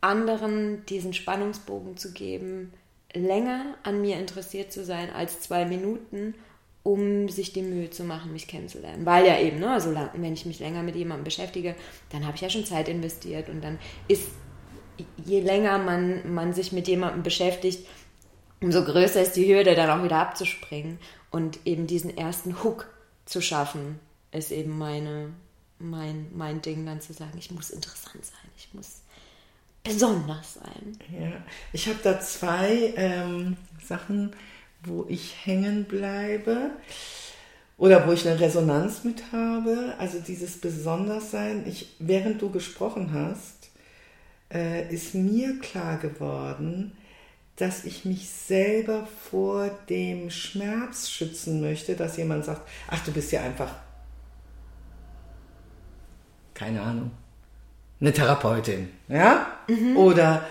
anderen 0.00 0.84
diesen 0.86 1.14
Spannungsbogen 1.14 1.96
zu 1.96 2.12
geben, 2.12 2.72
länger 3.12 3.74
an 3.82 4.00
mir 4.00 4.18
interessiert 4.18 4.72
zu 4.72 4.84
sein 4.84 5.10
als 5.10 5.40
zwei 5.40 5.64
Minuten, 5.64 6.34
um 6.82 7.28
sich 7.28 7.52
die 7.52 7.62
Mühe 7.62 7.90
zu 7.90 8.04
machen, 8.04 8.32
mich 8.32 8.46
kennenzulernen. 8.46 9.04
Weil 9.04 9.26
ja 9.26 9.40
eben, 9.40 9.58
ne, 9.58 9.72
also 9.72 9.92
wenn 10.14 10.32
ich 10.32 10.46
mich 10.46 10.60
länger 10.60 10.82
mit 10.82 10.94
jemandem 10.94 11.24
beschäftige, 11.24 11.74
dann 12.10 12.24
habe 12.24 12.36
ich 12.36 12.42
ja 12.42 12.50
schon 12.50 12.64
Zeit 12.64 12.88
investiert 12.88 13.48
und 13.48 13.64
dann 13.64 13.78
ist, 14.06 14.28
je 15.24 15.40
länger 15.40 15.78
man, 15.78 16.32
man 16.32 16.52
sich 16.52 16.70
mit 16.72 16.86
jemandem 16.86 17.22
beschäftigt, 17.22 17.86
umso 18.60 18.84
größer 18.84 19.22
ist 19.22 19.36
die 19.36 19.46
Hürde, 19.52 19.74
dann 19.74 19.90
auch 19.90 20.04
wieder 20.04 20.18
abzuspringen 20.18 20.98
und 21.30 21.58
eben 21.64 21.86
diesen 21.86 22.16
ersten 22.16 22.62
Hook 22.62 22.88
zu 23.24 23.40
schaffen, 23.40 23.98
ist 24.32 24.52
eben 24.52 24.76
meine, 24.78 25.32
mein, 25.78 26.28
mein 26.34 26.62
Ding, 26.62 26.86
dann 26.86 27.00
zu 27.00 27.12
sagen, 27.12 27.36
ich 27.38 27.50
muss 27.50 27.70
interessant 27.70 28.24
sein, 28.24 28.50
ich 28.56 28.72
muss 28.72 29.00
besonders 29.82 30.54
sein. 30.54 30.98
Ja, 31.12 31.32
ich 31.72 31.88
habe 31.88 31.98
da 32.02 32.20
zwei 32.20 32.94
ähm, 32.96 33.56
Sachen, 33.84 34.34
wo 34.82 35.06
ich 35.08 35.34
hängen 35.44 35.84
bleibe 35.84 36.70
oder 37.78 38.06
wo 38.06 38.12
ich 38.12 38.26
eine 38.26 38.40
Resonanz 38.40 39.04
mit 39.04 39.32
habe. 39.32 39.94
Also 39.98 40.18
dieses 40.20 40.60
Besonderssein. 40.60 41.66
Ich, 41.66 41.94
während 41.98 42.42
du 42.42 42.50
gesprochen 42.50 43.12
hast, 43.12 43.70
äh, 44.52 44.92
ist 44.92 45.14
mir 45.14 45.58
klar 45.58 45.98
geworden, 45.98 46.96
dass 47.56 47.84
ich 47.84 48.04
mich 48.04 48.28
selber 48.28 49.08
vor 49.30 49.70
dem 49.88 50.30
Schmerz 50.30 51.08
schützen 51.08 51.62
möchte, 51.62 51.96
dass 51.96 52.18
jemand 52.18 52.44
sagt, 52.44 52.60
ach, 52.88 53.02
du 53.04 53.12
bist 53.12 53.32
ja 53.32 53.40
einfach, 53.40 53.70
keine 56.52 56.82
Ahnung, 56.82 57.10
eine 57.98 58.12
Therapeutin, 58.12 58.90
ja? 59.08 59.46
Mhm. 59.68 59.96
Oder 59.96 60.44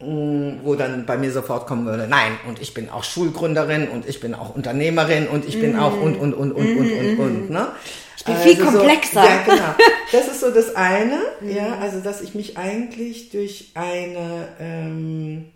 mm, 0.00 0.64
wo 0.64 0.74
dann 0.74 1.06
bei 1.06 1.16
mir 1.16 1.30
sofort 1.30 1.68
kommen 1.68 1.86
würde, 1.86 2.08
nein, 2.08 2.32
und 2.48 2.60
ich 2.60 2.74
bin 2.74 2.90
auch 2.90 3.04
Schulgründerin 3.04 3.88
und 3.88 4.08
ich 4.08 4.18
bin 4.18 4.34
auch 4.34 4.52
Unternehmerin 4.52 5.28
und 5.28 5.44
ich 5.44 5.60
bin 5.60 5.74
mhm. 5.74 5.78
auch 5.78 6.00
und, 6.00 6.16
und, 6.16 6.34
und, 6.34 6.50
und, 6.50 6.76
und, 6.76 6.92
und, 6.92 7.18
und, 7.20 7.50
ne? 7.50 7.68
Ich 8.16 8.24
bin 8.24 8.34
also 8.34 8.48
viel 8.48 8.64
komplexer. 8.64 9.22
So, 9.22 9.28
ja, 9.28 9.42
genau. 9.44 9.74
Das 10.10 10.26
ist 10.26 10.40
so 10.40 10.50
das 10.50 10.74
eine, 10.74 11.20
mhm. 11.40 11.54
ja, 11.54 11.78
also 11.78 12.00
dass 12.00 12.20
ich 12.20 12.34
mich 12.34 12.58
eigentlich 12.58 13.30
durch 13.30 13.70
eine, 13.74 14.48
ähm, 14.58 15.52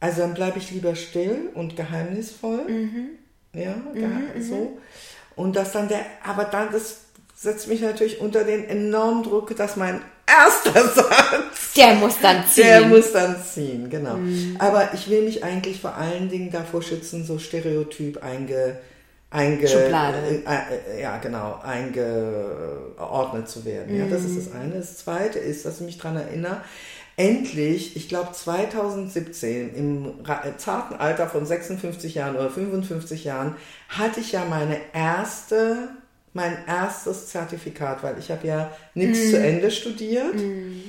also 0.00 0.22
dann 0.22 0.34
bleibe 0.34 0.58
ich 0.58 0.70
lieber 0.70 0.96
still 0.96 1.50
und 1.54 1.76
geheimnisvoll, 1.76 2.64
mhm. 2.66 3.08
ja, 3.52 3.74
mhm, 3.94 4.42
so. 4.42 4.54
Mhm. 4.54 4.68
Und 5.36 5.56
dass 5.56 5.72
dann 5.72 5.88
der, 5.88 6.04
aber 6.24 6.44
dann 6.44 6.72
das 6.72 7.02
setzt 7.36 7.68
mich 7.68 7.80
natürlich 7.80 8.20
unter 8.20 8.44
den 8.44 8.68
enormen 8.68 9.22
Druck, 9.22 9.56
dass 9.56 9.76
mein 9.76 10.02
erster 10.26 10.88
Satz. 10.94 11.72
Der 11.76 11.94
muss 11.94 12.18
dann 12.20 12.44
ziehen. 12.46 12.64
Der 12.64 12.80
muss 12.82 13.12
dann 13.12 13.36
ziehen, 13.42 13.88
genau. 13.88 14.16
Mhm. 14.16 14.56
Aber 14.58 14.90
ich 14.92 15.08
will 15.08 15.22
mich 15.22 15.42
eigentlich 15.42 15.80
vor 15.80 15.94
allen 15.94 16.28
Dingen 16.28 16.50
davor 16.50 16.82
schützen, 16.82 17.24
so 17.24 17.38
stereotyp 17.38 18.22
einge, 18.22 18.78
einge 19.30 19.66
Schublade. 19.66 20.18
Äh, 20.18 20.98
äh, 20.98 21.02
ja, 21.02 21.16
genau, 21.18 21.60
eingeordnet 21.62 23.48
zu 23.48 23.64
werden. 23.64 23.94
Mhm. 23.94 24.00
Ja, 24.00 24.06
das 24.06 24.24
ist 24.24 24.36
das 24.36 24.54
eine. 24.54 24.74
Das 24.74 24.98
zweite 24.98 25.38
ist, 25.38 25.64
dass 25.64 25.80
ich 25.80 25.86
mich 25.86 25.98
daran 25.98 26.16
erinnere, 26.16 26.60
endlich, 27.16 27.96
ich 27.96 28.08
glaube 28.08 28.32
2017, 28.32 29.74
im 29.74 30.06
äh, 30.26 30.56
zarten 30.56 30.94
Alter 30.94 31.28
von 31.28 31.44
56 31.44 32.14
Jahren 32.14 32.36
oder 32.36 32.50
55 32.50 33.24
Jahren, 33.24 33.56
hatte 33.88 34.20
ich 34.20 34.32
ja 34.32 34.44
meine 34.44 34.78
erste 34.92 35.90
mein 36.32 36.56
erstes 36.66 37.28
Zertifikat, 37.28 38.02
weil 38.02 38.18
ich 38.18 38.30
habe 38.30 38.46
ja 38.46 38.70
nichts 38.94 39.18
mm. 39.18 39.30
zu 39.30 39.38
Ende 39.38 39.70
studiert 39.70 40.36
mm. 40.36 40.82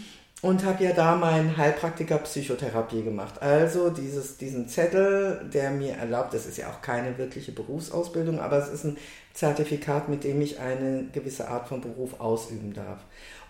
und 0.43 0.63
habe 0.63 0.83
ja 0.83 0.93
da 0.93 1.15
meinen 1.15 1.57
Heilpraktiker 1.57 2.19
Psychotherapie 2.19 3.01
gemacht. 3.01 3.41
Also 3.41 3.89
dieses, 3.89 4.37
diesen 4.37 4.67
Zettel, 4.67 5.49
der 5.51 5.71
mir 5.71 5.93
erlaubt, 5.93 6.33
das 6.33 6.45
ist 6.45 6.57
ja 6.57 6.69
auch 6.69 6.81
keine 6.81 7.17
wirkliche 7.17 7.51
Berufsausbildung, 7.51 8.39
aber 8.39 8.57
es 8.57 8.69
ist 8.69 8.83
ein 8.83 8.97
Zertifikat, 9.33 10.09
mit 10.09 10.23
dem 10.23 10.41
ich 10.41 10.59
eine 10.59 11.05
gewisse 11.11 11.47
Art 11.47 11.67
von 11.67 11.81
Beruf 11.81 12.19
ausüben 12.19 12.73
darf. 12.73 12.99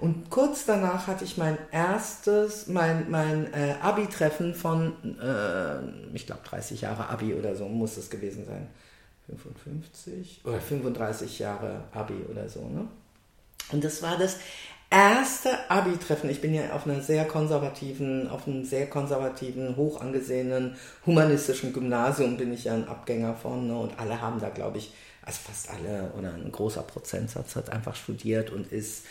Und 0.01 0.31
kurz 0.31 0.65
danach 0.65 1.05
hatte 1.05 1.23
ich 1.23 1.37
mein 1.37 1.59
erstes, 1.71 2.65
mein, 2.65 3.09
mein 3.11 3.53
äh, 3.53 3.75
Abi-Treffen 3.81 4.55
von, 4.55 4.93
äh, 5.21 6.15
ich 6.15 6.25
glaube 6.25 6.41
30 6.43 6.81
Jahre 6.81 7.07
Abi 7.07 7.35
oder 7.35 7.55
so 7.55 7.67
muss 7.67 7.97
es 7.97 8.09
gewesen 8.09 8.45
sein 8.45 8.67
55 9.27 10.41
oder 10.43 10.59
35 10.59 11.37
Jahre 11.39 11.83
Abi 11.93 12.15
oder 12.29 12.49
so. 12.49 12.67
Ne? 12.67 12.87
Und 13.71 13.83
das 13.83 14.01
war 14.01 14.17
das 14.17 14.37
erste 14.89 15.69
Abi-Treffen. 15.69 16.31
Ich 16.31 16.41
bin 16.41 16.55
ja 16.55 16.73
auf 16.73 16.87
einer 16.87 17.01
sehr 17.01 17.25
konservativen, 17.25 18.27
auf 18.27 18.47
einem 18.47 18.65
sehr 18.65 18.87
konservativen, 18.87 19.75
hoch 19.77 20.01
angesehenen 20.01 20.77
humanistischen 21.05 21.73
Gymnasium 21.73 22.37
bin 22.37 22.51
ich 22.51 22.65
ja 22.65 22.73
ein 22.73 22.87
Abgänger 22.87 23.35
von. 23.35 23.67
Ne? 23.67 23.77
Und 23.77 23.99
alle 23.99 24.19
haben 24.19 24.39
da, 24.39 24.49
glaube 24.49 24.79
ich, 24.79 24.93
also 25.23 25.39
fast 25.45 25.69
alle 25.69 26.11
oder 26.17 26.33
ein 26.33 26.51
großer 26.51 26.81
Prozentsatz 26.81 27.55
hat 27.55 27.69
einfach 27.69 27.95
studiert 27.95 28.49
und 28.49 28.71
ist, 28.71 29.05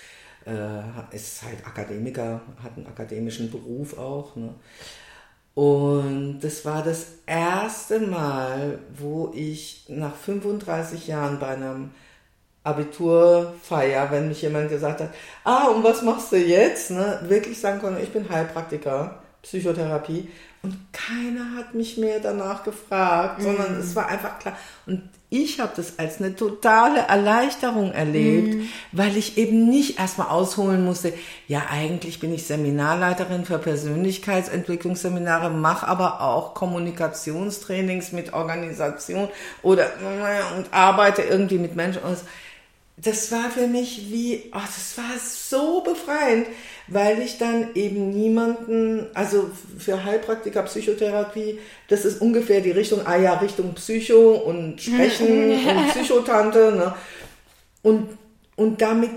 äh, 0.50 1.16
ist 1.16 1.42
halt 1.42 1.66
Akademiker, 1.66 2.40
hat 2.62 2.76
einen 2.76 2.86
akademischen 2.86 3.50
Beruf 3.50 3.96
auch. 3.98 4.36
Ne? 4.36 4.54
Und 5.54 6.40
das 6.40 6.64
war 6.64 6.82
das 6.82 7.06
erste 7.26 8.00
Mal, 8.00 8.78
wo 8.96 9.32
ich 9.34 9.84
nach 9.88 10.14
35 10.14 11.06
Jahren 11.06 11.38
bei 11.38 11.48
einem 11.48 11.90
Abiturfeier, 12.62 14.10
wenn 14.10 14.28
mich 14.28 14.42
jemand 14.42 14.68
gesagt 14.68 15.00
hat, 15.00 15.10
ah, 15.44 15.68
und 15.68 15.82
was 15.82 16.02
machst 16.02 16.32
du 16.32 16.36
jetzt? 16.36 16.90
Ne, 16.90 17.20
wirklich 17.24 17.58
sagen 17.58 17.80
konnte, 17.80 18.00
ich 18.00 18.12
bin 18.12 18.28
Heilpraktiker, 18.28 19.22
Psychotherapie. 19.42 20.28
Und 20.62 20.76
keiner 20.92 21.56
hat 21.56 21.74
mich 21.74 21.96
mehr 21.96 22.20
danach 22.20 22.64
gefragt, 22.64 23.42
sondern 23.42 23.78
mm. 23.78 23.80
es 23.80 23.96
war 23.96 24.08
einfach 24.08 24.38
klar. 24.38 24.56
Und 24.86 25.02
ich 25.32 25.60
habe 25.60 25.72
das 25.76 25.98
als 26.00 26.18
eine 26.18 26.34
totale 26.34 27.02
Erleichterung 27.02 27.92
erlebt, 27.92 28.54
mhm. 28.56 28.68
weil 28.90 29.16
ich 29.16 29.38
eben 29.38 29.68
nicht 29.68 30.00
erstmal 30.00 30.26
ausholen 30.26 30.84
musste, 30.84 31.12
ja 31.46 31.66
eigentlich 31.70 32.18
bin 32.18 32.34
ich 32.34 32.48
Seminarleiterin 32.48 33.44
für 33.44 33.58
Persönlichkeitsentwicklungsseminare, 33.58 35.50
mache 35.50 35.86
aber 35.86 36.20
auch 36.20 36.54
Kommunikationstrainings 36.54 38.10
mit 38.10 38.32
Organisation 38.32 39.28
oder 39.62 39.86
und 40.56 40.72
arbeite 40.72 41.22
irgendwie 41.22 41.58
mit 41.58 41.76
Menschen. 41.76 42.02
Und 42.02 42.18
das 43.02 43.32
war 43.32 43.50
für 43.50 43.66
mich 43.66 44.10
wie, 44.10 44.50
oh, 44.52 44.58
das 44.58 44.98
war 44.98 45.18
so 45.18 45.80
befreiend, 45.80 46.46
weil 46.88 47.22
ich 47.22 47.38
dann 47.38 47.74
eben 47.74 48.10
niemanden, 48.10 49.06
also 49.14 49.50
für 49.78 50.04
Heilpraktiker, 50.04 50.62
Psychotherapie, 50.64 51.58
das 51.88 52.04
ist 52.04 52.20
ungefähr 52.20 52.60
die 52.60 52.72
Richtung, 52.72 53.06
ah 53.06 53.16
ja, 53.16 53.34
Richtung 53.34 53.74
Psycho 53.74 54.32
und 54.34 54.82
Sprechen 54.82 55.52
und 55.52 55.88
Psychotante, 55.94 56.72
ne? 56.72 56.94
Und, 57.82 58.18
und 58.56 58.82
damit, 58.82 59.10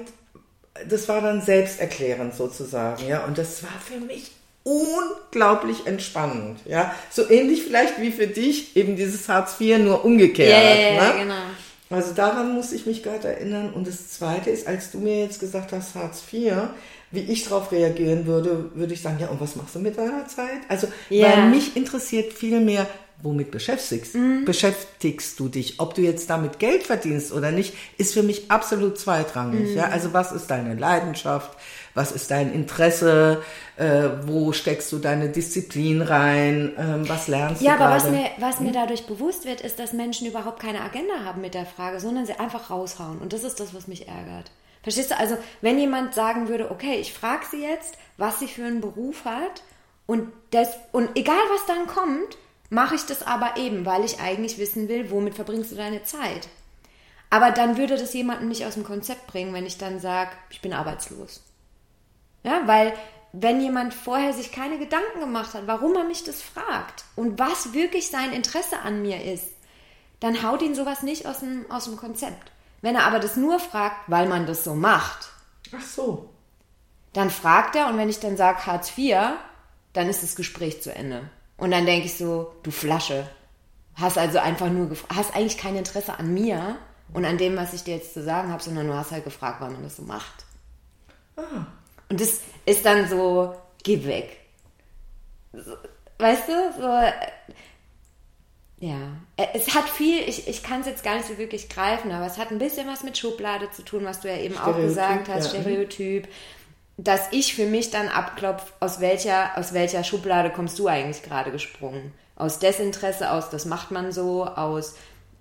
das 0.87 1.09
war 1.09 1.21
dann 1.21 1.41
selbsterklärend 1.41 2.35
sozusagen, 2.35 3.05
ja, 3.07 3.25
und 3.25 3.37
das 3.37 3.63
war 3.63 3.81
für 3.83 3.99
mich 3.99 4.31
unglaublich 4.63 5.85
entspannend, 5.87 6.59
ja, 6.65 6.95
so 7.09 7.29
ähnlich 7.29 7.63
vielleicht 7.63 7.99
wie 7.99 8.11
für 8.11 8.27
dich 8.27 8.77
eben 8.77 8.95
dieses 8.95 9.27
Hartz 9.27 9.59
IV, 9.59 9.79
nur 9.79 10.05
umgekehrt, 10.05 10.49
ja, 10.49 10.73
ja, 10.73 11.13
ne? 11.13 11.19
genau. 11.19 11.41
Also 11.93 12.13
daran 12.13 12.53
muss 12.53 12.71
ich 12.71 12.85
mich 12.85 13.03
gerade 13.03 13.27
erinnern. 13.27 13.71
Und 13.73 13.87
das 13.87 14.09
Zweite 14.09 14.49
ist, 14.49 14.67
als 14.67 14.91
du 14.91 14.99
mir 14.99 15.19
jetzt 15.19 15.39
gesagt 15.39 15.71
hast, 15.71 15.95
Hartz 15.95 16.23
IV, 16.31 16.53
wie 17.11 17.21
ich 17.21 17.43
darauf 17.45 17.71
reagieren 17.71 18.25
würde, 18.25 18.71
würde 18.73 18.93
ich 18.93 19.01
sagen, 19.01 19.17
ja, 19.19 19.27
und 19.27 19.39
was 19.39 19.55
machst 19.55 19.75
du 19.75 19.79
mit 19.79 19.97
deiner 19.97 20.27
Zeit? 20.27 20.61
Also, 20.67 20.87
ja. 21.09 21.27
weil 21.27 21.49
mich 21.49 21.75
interessiert 21.75 22.33
viel 22.33 22.59
mehr, 22.59 22.87
womit 23.21 23.51
beschäftigst, 23.51 24.15
mhm. 24.15 24.45
beschäftigst 24.45 25.39
du 25.39 25.47
dich? 25.47 25.79
Ob 25.79 25.93
du 25.93 26.01
jetzt 26.01 26.29
damit 26.29 26.59
Geld 26.59 26.83
verdienst 26.83 27.31
oder 27.31 27.51
nicht, 27.51 27.73
ist 27.97 28.13
für 28.13 28.23
mich 28.23 28.51
absolut 28.51 28.97
zweitrangig. 28.97 29.69
Mhm. 29.69 29.77
Ja? 29.77 29.85
Also 29.85 30.13
was 30.13 30.31
ist 30.31 30.47
deine 30.47 30.75
Leidenschaft? 30.75 31.57
Was 31.93 32.11
ist 32.11 32.31
dein 32.31 32.51
Interesse? 32.51 33.43
Äh, 33.77 34.09
wo 34.23 34.51
steckst 34.51 34.91
du 34.91 34.97
deine 34.97 35.29
Disziplin 35.29 36.01
rein? 36.01 36.73
Ähm, 36.77 37.07
was 37.07 37.27
lernst 37.27 37.61
ja, 37.61 37.75
du 37.75 37.79
Ja, 37.79 37.85
aber 37.85 37.95
was 37.95 38.09
mir, 38.09 38.25
was 38.37 38.59
mir 38.59 38.67
hm? 38.67 38.73
dadurch 38.73 39.05
bewusst 39.05 39.45
wird, 39.45 39.61
ist, 39.61 39.79
dass 39.79 39.93
Menschen 39.93 40.27
überhaupt 40.27 40.59
keine 40.59 40.81
Agenda 40.81 41.23
haben 41.23 41.41
mit 41.41 41.53
der 41.53 41.65
Frage, 41.65 41.99
sondern 41.99 42.25
sie 42.25 42.39
einfach 42.39 42.69
raushauen. 42.69 43.19
Und 43.19 43.33
das 43.33 43.43
ist 43.43 43.59
das, 43.59 43.73
was 43.73 43.87
mich 43.87 44.07
ärgert. 44.07 44.51
Verstehst 44.81 45.11
du? 45.11 45.17
Also, 45.17 45.37
wenn 45.61 45.79
jemand 45.79 46.13
sagen 46.13 46.49
würde, 46.49 46.69
okay, 46.69 46.95
ich 46.95 47.13
frage 47.13 47.45
sie 47.49 47.61
jetzt, 47.61 47.95
was 48.17 48.39
sie 48.39 48.47
für 48.47 48.65
einen 48.65 48.81
Beruf 48.81 49.25
hat 49.25 49.63
und, 50.05 50.27
das, 50.51 50.69
und 50.91 51.09
egal 51.15 51.35
was 51.53 51.65
dann 51.65 51.87
kommt, 51.87 52.37
mache 52.69 52.95
ich 52.95 53.05
das 53.05 53.25
aber 53.25 53.55
eben, 53.57 53.85
weil 53.85 54.03
ich 54.03 54.19
eigentlich 54.19 54.57
wissen 54.57 54.89
will, 54.89 55.09
womit 55.09 55.35
verbringst 55.35 55.71
du 55.71 55.75
deine 55.75 56.03
Zeit. 56.03 56.49
Aber 57.29 57.51
dann 57.51 57.77
würde 57.77 57.97
das 57.97 58.13
jemanden 58.13 58.49
nicht 58.49 58.65
aus 58.65 58.73
dem 58.73 58.83
Konzept 58.83 59.27
bringen, 59.27 59.53
wenn 59.53 59.65
ich 59.65 59.77
dann 59.77 59.99
sage, 59.99 60.31
ich 60.49 60.61
bin 60.61 60.73
arbeitslos. 60.73 61.41
Ja, 62.43 62.61
weil 62.65 62.93
wenn 63.31 63.59
jemand 63.61 63.93
vorher 63.93 64.33
sich 64.33 64.51
keine 64.51 64.77
Gedanken 64.77 65.19
gemacht 65.19 65.53
hat, 65.53 65.65
warum 65.65 65.95
er 65.95 66.03
mich 66.03 66.23
das 66.23 66.41
fragt 66.41 67.05
und 67.15 67.39
was 67.39 67.73
wirklich 67.73 68.09
sein 68.09 68.31
Interesse 68.31 68.79
an 68.79 69.01
mir 69.01 69.23
ist, 69.23 69.47
dann 70.19 70.43
haut 70.43 70.61
ihn 70.61 70.75
sowas 70.75 71.01
nicht 71.01 71.25
aus 71.25 71.39
dem, 71.39 71.69
aus 71.69 71.85
dem 71.85 71.97
Konzept. 71.97 72.51
Wenn 72.81 72.95
er 72.95 73.05
aber 73.05 73.19
das 73.19 73.35
nur 73.35 73.59
fragt, 73.59 73.97
weil 74.07 74.27
man 74.27 74.45
das 74.45 74.63
so 74.63 74.75
macht. 74.75 75.29
Ach 75.75 75.81
so. 75.81 76.29
dann 77.13 77.29
fragt 77.29 77.75
er 77.75 77.87
und 77.87 77.97
wenn 77.97 78.09
ich 78.09 78.19
dann 78.19 78.37
sage 78.37 78.65
Hartz 78.65 78.95
IV, 78.97 79.15
dann 79.93 80.09
ist 80.09 80.21
das 80.21 80.35
Gespräch 80.35 80.81
zu 80.81 80.93
Ende. 80.93 81.29
Und 81.57 81.71
dann 81.71 81.85
denke 81.85 82.05
ich 82.05 82.17
so, 82.17 82.53
du 82.63 82.71
Flasche, 82.71 83.27
hast 83.95 84.17
also 84.17 84.39
einfach 84.39 84.69
nur, 84.69 84.91
hast 85.13 85.35
eigentlich 85.35 85.57
kein 85.57 85.75
Interesse 85.75 86.17
an 86.17 86.33
mir 86.33 86.77
und 87.13 87.25
an 87.25 87.37
dem, 87.37 87.55
was 87.55 87.73
ich 87.73 87.83
dir 87.83 87.95
jetzt 87.95 88.13
zu 88.13 88.23
sagen 88.23 88.51
habe, 88.51 88.61
sondern 88.61 88.87
du 88.87 88.93
hast 88.93 89.11
halt 89.11 89.23
gefragt, 89.23 89.57
wann 89.59 89.73
man 89.73 89.83
das 89.83 89.97
so 89.97 90.03
macht. 90.03 90.45
Ah. 91.37 91.65
Und 92.13 92.21
das 92.21 92.41
ist 92.67 92.85
dann 92.85 93.09
so, 93.09 93.55
geh 93.81 94.05
weg. 94.05 94.37
Weißt 96.19 96.47
du, 96.47 96.73
so, 96.79 96.87
äh, 96.87 97.11
ja, 98.77 99.17
äh, 99.35 99.47
es 99.55 99.73
hat 99.73 99.89
viel, 99.89 100.19
ich, 100.19 100.47
ich 100.47 100.61
kann 100.61 100.81
es 100.81 100.85
jetzt 100.85 101.03
gar 101.03 101.15
nicht 101.15 101.25
so 101.25 101.39
wirklich 101.39 101.69
greifen, 101.69 102.11
aber 102.11 102.27
es 102.27 102.37
hat 102.37 102.51
ein 102.51 102.59
bisschen 102.59 102.87
was 102.87 103.01
mit 103.01 103.17
Schublade 103.17 103.71
zu 103.71 103.81
tun, 103.81 104.05
was 104.05 104.19
du 104.19 104.27
ja 104.27 104.37
eben 104.37 104.53
Stereotyp, 104.53 104.75
auch 104.75 104.79
gesagt 104.79 105.27
hast, 105.27 105.53
ja. 105.53 105.61
Stereotyp, 105.61 106.27
dass 106.97 107.31
ich 107.31 107.55
für 107.55 107.65
mich 107.65 107.89
dann 107.89 108.09
abklopfe, 108.09 108.71
aus 108.79 108.99
welcher, 108.99 109.57
aus 109.57 109.73
welcher 109.73 110.03
Schublade 110.03 110.51
kommst 110.51 110.77
du 110.77 110.87
eigentlich 110.87 111.23
gerade 111.23 111.49
gesprungen? 111.49 112.13
Aus 112.35 112.59
Desinteresse, 112.59 113.31
aus 113.31 113.49
das 113.49 113.65
macht 113.65 113.89
man 113.89 114.11
so, 114.11 114.45
aus 114.45 114.97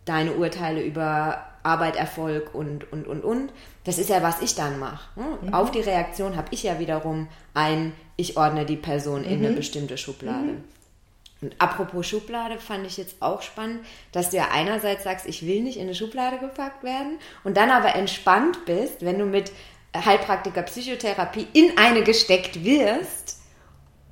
deine 0.07 0.33
Urteile 0.33 0.81
über 0.81 1.52
Arbeit, 1.63 1.97
Erfolg 1.97 2.55
und, 2.55 2.91
und, 2.93 3.07
und, 3.07 3.25
und. 3.25 3.53
Das 3.85 3.99
ist 3.99 4.11
ja, 4.11 4.23
was 4.23 4.41
ich 4.43 4.55
dann 4.55 4.79
mache. 4.79 5.21
Ne? 5.21 5.39
Mhm. 5.43 5.55
Auf 5.55 5.71
die 5.71 5.81
Reaktion 5.81 6.37
habe 6.37 6.49
ich 6.51 6.63
ja 6.63 6.79
wiederum 6.79 7.29
ein, 7.55 7.93
ich 8.17 8.37
ordne 8.37 8.65
die 8.67 8.77
Person 8.77 9.25
in 9.25 9.39
eine 9.39 9.51
mhm. 9.51 9.57
bestimmte 9.57 9.99
Schublade. 9.99 10.53
Mhm. 10.53 10.65
Und 11.43 11.57
apropos 11.59 12.07
Schublade 12.07 12.59
fand 12.59 12.87
ich 12.87 12.97
jetzt 12.97 13.17
auch 13.21 13.43
spannend, 13.43 13.85
dass 14.13 14.31
du 14.31 14.37
ja 14.37 14.49
einerseits 14.53 15.03
sagst, 15.03 15.27
ich 15.27 15.45
will 15.45 15.61
nicht 15.63 15.77
in 15.77 15.83
eine 15.83 15.95
Schublade 15.95 16.39
gepackt 16.39 16.85
werden 16.85 17.19
und 17.43 17.57
dann 17.57 17.71
aber 17.71 17.97
entspannt 17.97 18.65
bist, 18.65 19.05
wenn 19.05 19.19
du 19.19 19.27
mit 19.27 19.51
Heilpraktiker 19.95 20.63
Psychotherapie 20.63 21.49
in 21.53 21.77
eine 21.77 22.03
gesteckt 22.03 22.65
wirst, 22.65 23.41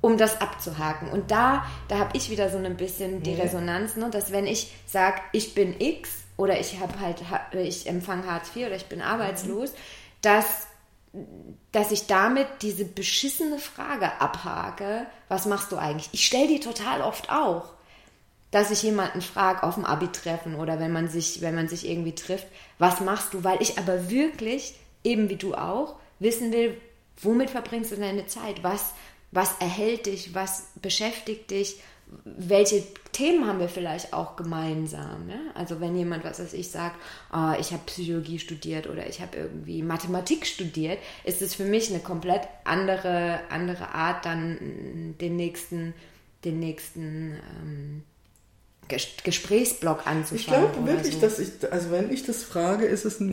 um 0.01 0.17
das 0.17 0.41
abzuhaken. 0.41 1.09
Und 1.09 1.31
da, 1.31 1.65
da 1.87 1.99
habe 1.99 2.17
ich 2.17 2.29
wieder 2.29 2.49
so 2.49 2.57
ein 2.57 2.75
bisschen 2.75 3.23
die 3.23 3.33
Resonanz, 3.33 3.95
ne, 3.95 4.09
dass 4.09 4.31
wenn 4.31 4.45
ich 4.45 4.73
sage, 4.85 5.21
ich 5.31 5.53
bin 5.53 5.79
X 5.79 6.20
oder 6.41 6.59
ich 6.59 6.79
habe 6.79 6.99
halt, 6.99 7.21
ich 7.53 7.87
empfange 7.87 8.25
Hartz 8.25 8.55
IV 8.55 8.67
oder 8.67 8.75
ich 8.75 8.87
bin 8.87 9.01
arbeitslos, 9.01 9.73
dass 10.21 10.67
dass 11.71 11.91
ich 11.91 12.07
damit 12.07 12.47
diese 12.61 12.85
beschissene 12.85 13.59
Frage 13.59 14.21
abhake, 14.21 15.07
was 15.27 15.45
machst 15.45 15.71
du 15.71 15.77
eigentlich? 15.77 16.09
Ich 16.13 16.25
stelle 16.25 16.47
die 16.47 16.61
total 16.61 17.01
oft 17.01 17.29
auch, 17.29 17.73
dass 18.49 18.71
ich 18.71 18.83
jemanden 18.83 19.21
frage 19.21 19.63
auf 19.63 19.75
dem 19.75 19.85
Abi-Treffen 19.85 20.55
oder 20.55 20.79
wenn 20.79 20.93
man 20.93 21.09
sich, 21.09 21.41
wenn 21.41 21.55
man 21.55 21.67
sich 21.67 21.87
irgendwie 21.87 22.15
trifft, 22.15 22.47
was 22.79 23.01
machst 23.01 23.33
du? 23.33 23.43
Weil 23.43 23.61
ich 23.61 23.77
aber 23.77 24.09
wirklich, 24.09 24.75
eben 25.03 25.29
wie 25.29 25.35
du 25.35 25.53
auch, 25.53 25.95
wissen 26.19 26.53
will, 26.53 26.79
womit 27.21 27.49
verbringst 27.49 27.91
du 27.91 27.97
deine 27.97 28.27
Zeit? 28.27 28.63
Was, 28.63 28.93
was 29.31 29.55
erhält 29.59 30.05
dich? 30.05 30.33
Was 30.33 30.67
beschäftigt 30.81 31.51
dich? 31.51 31.77
welche 32.25 32.83
Themen 33.11 33.47
haben 33.47 33.59
wir 33.59 33.69
vielleicht 33.69 34.13
auch 34.13 34.35
gemeinsam? 34.35 35.29
Ja? 35.29 35.39
Also 35.53 35.79
wenn 35.79 35.95
jemand, 35.95 36.23
was 36.23 36.39
weiß 36.39 36.53
ich, 36.53 36.69
sagt, 36.69 36.97
oh, 37.33 37.53
ich 37.59 37.71
habe 37.71 37.83
Psychologie 37.85 38.39
studiert 38.39 38.87
oder 38.87 39.07
ich 39.07 39.21
habe 39.21 39.37
irgendwie 39.37 39.81
Mathematik 39.81 40.45
studiert, 40.45 40.99
ist 41.23 41.41
es 41.41 41.55
für 41.55 41.65
mich 41.65 41.89
eine 41.89 41.99
komplett 41.99 42.41
andere, 42.63 43.39
andere 43.49 43.93
Art, 43.93 44.25
dann 44.25 45.15
den 45.19 45.35
nächsten, 45.35 45.93
den 46.43 46.59
nächsten 46.59 47.39
ähm, 47.61 48.03
Gesprächsblock 49.23 50.05
anzuschauen. 50.05 50.65
Ich 50.65 50.73
glaube 50.73 50.87
wirklich, 50.87 51.15
so. 51.15 51.21
dass 51.21 51.39
ich, 51.39 51.49
also 51.71 51.91
wenn 51.91 52.11
ich 52.11 52.25
das 52.25 52.43
frage, 52.43 52.85
ist 52.85 53.05
es, 53.05 53.23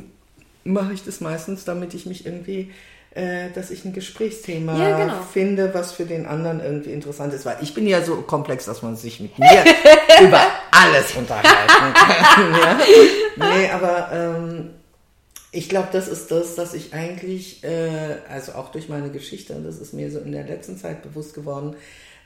mache 0.63 0.93
ich 0.93 1.05
das 1.05 1.21
meistens, 1.21 1.65
damit 1.65 1.95
ich 1.95 2.07
mich 2.07 2.27
irgendwie 2.27 2.71
äh, 3.13 3.51
dass 3.55 3.71
ich 3.71 3.85
ein 3.85 3.93
Gesprächsthema 3.93 4.79
ja, 4.79 4.99
genau. 4.99 5.23
finde, 5.33 5.73
was 5.75 5.93
für 5.93 6.05
den 6.05 6.27
anderen 6.27 6.61
irgendwie 6.61 6.93
interessant 6.93 7.33
ist. 7.35 7.47
Weil 7.47 7.57
ich 7.63 7.75
bin 7.75 7.87
ja 7.87 8.03
so 8.03 8.17
komplex, 8.23 8.67
dass 8.67 8.83
man 8.83 8.97
sich 8.97 9.21
mit 9.21 9.39
mir 9.39 9.65
über 10.21 10.41
alles 10.71 11.15
unterhalten 11.17 11.95
kann. 11.95 12.53
ja? 12.53 12.79
Nee, 13.37 13.71
aber 13.71 14.11
ähm, 14.13 14.71
ich 15.51 15.69
glaube, 15.69 15.89
das 15.93 16.09
ist 16.09 16.31
das, 16.31 16.55
dass 16.55 16.75
ich 16.75 16.93
eigentlich, 16.93 17.65
äh, 17.65 18.19
also 18.31 18.53
auch 18.53 18.71
durch 18.71 18.89
meine 18.89 19.11
Geschichte, 19.11 19.55
und 19.55 19.65
das 19.65 19.79
ist 19.79 19.95
mir 19.95 20.11
so 20.11 20.19
in 20.19 20.33
der 20.33 20.45
letzten 20.45 20.77
Zeit 20.77 21.03
bewusst 21.03 21.35
geworden, 21.35 21.77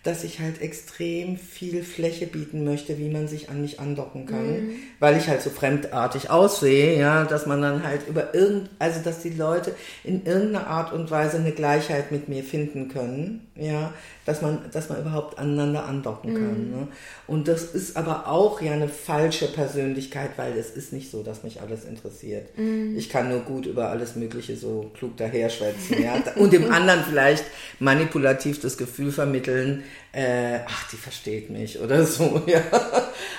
dass 0.02 0.24
ich 0.24 0.40
halt 0.40 0.60
extrem 0.60 1.36
viel 1.36 1.84
Fläche 1.84 2.26
bieten 2.26 2.64
möchte, 2.64 2.98
wie 2.98 3.08
man 3.08 3.28
sich 3.28 3.50
an 3.50 3.62
mich 3.62 3.78
andocken 3.78 4.26
kann, 4.26 4.46
mhm. 4.46 4.70
weil 4.98 5.16
ich 5.16 5.28
halt 5.28 5.42
so 5.42 5.50
fremdartig 5.50 6.28
aussehe, 6.28 6.98
ja, 6.98 7.24
dass 7.24 7.46
man 7.46 7.62
dann 7.62 7.84
halt 7.84 8.08
über 8.08 8.34
irgend, 8.34 8.68
also 8.80 9.00
dass 9.00 9.20
die 9.20 9.30
Leute 9.30 9.74
in 10.02 10.26
irgendeiner 10.26 10.66
Art 10.66 10.92
und 10.92 11.10
Weise 11.12 11.36
eine 11.36 11.52
Gleichheit 11.52 12.10
mit 12.10 12.28
mir 12.28 12.42
finden 12.42 12.88
können, 12.88 13.46
ja, 13.54 13.92
dass 14.24 14.42
man, 14.42 14.58
dass 14.72 14.88
man 14.88 15.00
überhaupt 15.00 15.38
aneinander 15.38 15.84
andocken 15.84 16.34
kann. 16.34 16.66
Mhm. 16.66 16.70
Ne? 16.70 16.88
Und 17.26 17.46
das 17.46 17.62
ist 17.64 17.96
aber 17.96 18.28
auch 18.28 18.60
ja 18.60 18.72
eine 18.72 18.88
falsche 18.88 19.46
Persönlichkeit, 19.46 20.30
weil 20.36 20.56
es 20.56 20.70
ist 20.70 20.92
nicht 20.92 21.10
so, 21.10 21.22
dass 21.22 21.44
mich 21.44 21.60
alles 21.60 21.84
interessiert. 21.84 22.56
Mhm. 22.56 22.96
Ich 22.96 23.08
kann 23.08 23.28
nur 23.28 23.40
gut 23.40 23.66
über 23.66 23.88
alles 23.90 24.16
Mögliche 24.16 24.56
so 24.56 24.90
klug 24.94 25.16
daherschwätzen, 25.16 26.02
ja. 26.02 26.14
Und 26.36 26.52
dem 26.52 26.72
anderen 26.72 27.04
vielleicht 27.04 27.44
manipulativ 27.78 28.60
das 28.60 28.76
Gefühl 28.76 29.12
vermitteln, 29.12 29.82
äh, 30.12 30.60
ach, 30.66 30.88
die 30.90 30.96
versteht 30.96 31.50
mich 31.50 31.80
oder 31.80 32.04
so, 32.06 32.42
ja. 32.46 32.62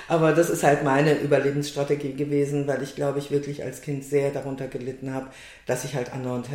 Aber 0.08 0.34
das 0.34 0.50
ist 0.50 0.64
halt 0.64 0.84
meine 0.84 1.14
Überlebensstrategie 1.14 2.14
gewesen, 2.14 2.68
weil 2.68 2.82
ich 2.84 2.96
glaube 2.96 3.20
ich 3.20 3.32
wirklich 3.32 3.64
als 3.64 3.82
Kind 3.82 4.04
sehr 4.04 4.32
darunter 4.32 4.68
gelitten 4.68 5.14
habe, 5.14 5.28
dass 5.66 5.86
ich 5.86 5.96
halt 5.96 6.12
andauernd 6.14 6.48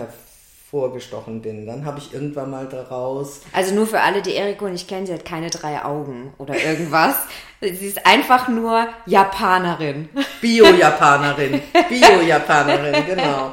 vorgestochen 0.71 1.41
bin. 1.41 1.67
Dann 1.67 1.87
habe 1.87 1.99
ich 1.99 2.13
irgendwann 2.13 2.51
mal 2.51 2.69
daraus. 2.69 3.41
Also 3.53 3.75
nur 3.75 3.87
für 3.87 4.01
alle, 4.01 4.21
die 4.21 4.35
Eriko 4.35 4.69
nicht 4.69 4.87
kennen, 4.87 5.07
sie 5.07 5.15
hat 5.15 5.25
keine 5.25 5.49
drei 5.49 5.83
Augen 5.83 6.35
oder 6.37 6.55
irgendwas. 6.63 7.17
sie 7.61 7.87
ist 7.87 8.05
einfach 8.05 8.49
nur 8.49 8.87
Japanerin. 9.07 10.11
Bio-Japanerin. 10.41 11.63
Bio-Japanerin, 11.89 13.07
genau. 13.07 13.53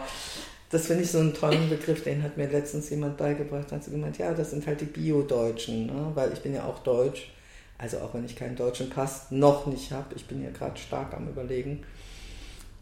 Das 0.76 0.88
finde 0.88 1.04
ich 1.04 1.12
so 1.12 1.20
einen 1.20 1.34
tollen 1.34 1.70
Begriff, 1.70 2.04
den 2.04 2.22
hat 2.22 2.36
mir 2.36 2.50
letztens 2.50 2.90
jemand 2.90 3.16
beigebracht. 3.16 3.72
Hat 3.72 3.86
sie 3.86 3.92
gemeint, 3.92 4.18
ja, 4.18 4.34
das 4.34 4.50
sind 4.50 4.68
halt 4.68 4.82
die 4.82 4.86
Bio-Deutschen, 4.86 5.86
ne? 5.86 6.12
weil 6.16 6.34
ich 6.34 6.42
bin 6.42 6.54
ja 6.54 6.66
auch 6.66 6.80
Deutsch. 6.80 7.32
Also 7.78 8.00
auch 8.00 8.14
wenn 8.14 8.26
ich 8.26 8.36
keinen 8.36 8.58
deutschen 8.58 8.90
Pass 8.90 9.32
noch 9.32 9.68
nicht 9.68 9.94
habe, 9.94 10.14
ich 10.18 10.26
bin 10.26 10.44
ja 10.44 10.50
gerade 10.50 10.78
stark 10.78 11.14
am 11.14 11.30
Überlegen 11.30 11.86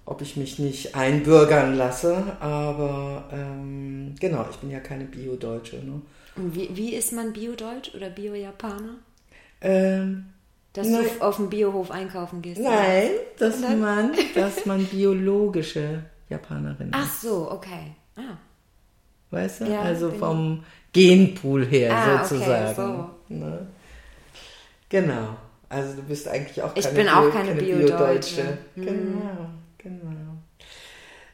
ob 0.06 0.22
ich 0.22 0.36
mich 0.38 0.58
nicht 0.58 0.96
einbürgern 0.96 1.76
lasse. 1.76 2.36
Aber 2.40 3.30
ähm, 3.32 4.16
genau, 4.20 4.48
ich 4.50 4.58
bin 4.58 4.72
ja 4.72 4.80
keine 4.80 5.06
Bio-Deutsche. 5.06 5.78
Ne? 5.78 6.02
Und 6.36 6.56
wie, 6.56 6.76
wie 6.76 6.96
ist 6.96 7.14
man 7.14 7.32
Bio-Deutsch 7.32 7.94
oder 7.96 8.10
Bio-Japaner? 8.10 8.96
Ähm, 9.62 10.26
dass 10.74 10.88
nein. 10.88 11.06
du 11.06 11.24
auf 11.24 11.36
dem 11.36 11.50
Biohof 11.50 11.92
einkaufen 11.92 12.42
gehst? 12.42 12.60
Nein, 12.60 13.12
dass 13.38 13.60
man, 13.60 14.14
dass 14.34 14.66
man 14.66 14.84
biologische 14.86 16.04
Japanerin 16.34 16.88
ist. 16.90 16.96
Ach 16.96 17.10
so, 17.10 17.52
okay. 17.52 17.96
Ah. 18.16 18.38
Weißt 19.32 19.62
du? 19.62 19.66
Ja, 19.66 19.82
also 19.82 20.12
vom 20.12 20.64
Genpool 20.92 21.66
her 21.66 21.94
ah, 21.96 22.24
sozusagen. 22.24 22.72
Okay, 22.72 22.76
so. 23.30 23.34
ne? 23.36 23.68
Genau. 24.90 25.36
Also 25.70 25.96
du 25.96 26.04
bist 26.04 26.28
eigentlich 26.28 26.62
auch 26.62 26.74
keine 26.74 26.88
Ich 26.88 26.94
bin 26.94 27.10
auch 27.10 27.32
keine, 27.32 27.50
keine 27.50 27.62
Bio-Deutsche. 27.62 28.58
Bio 28.76 28.92
mhm. 28.92 28.96
Genau. 28.96 29.50
Genau. 29.80 30.24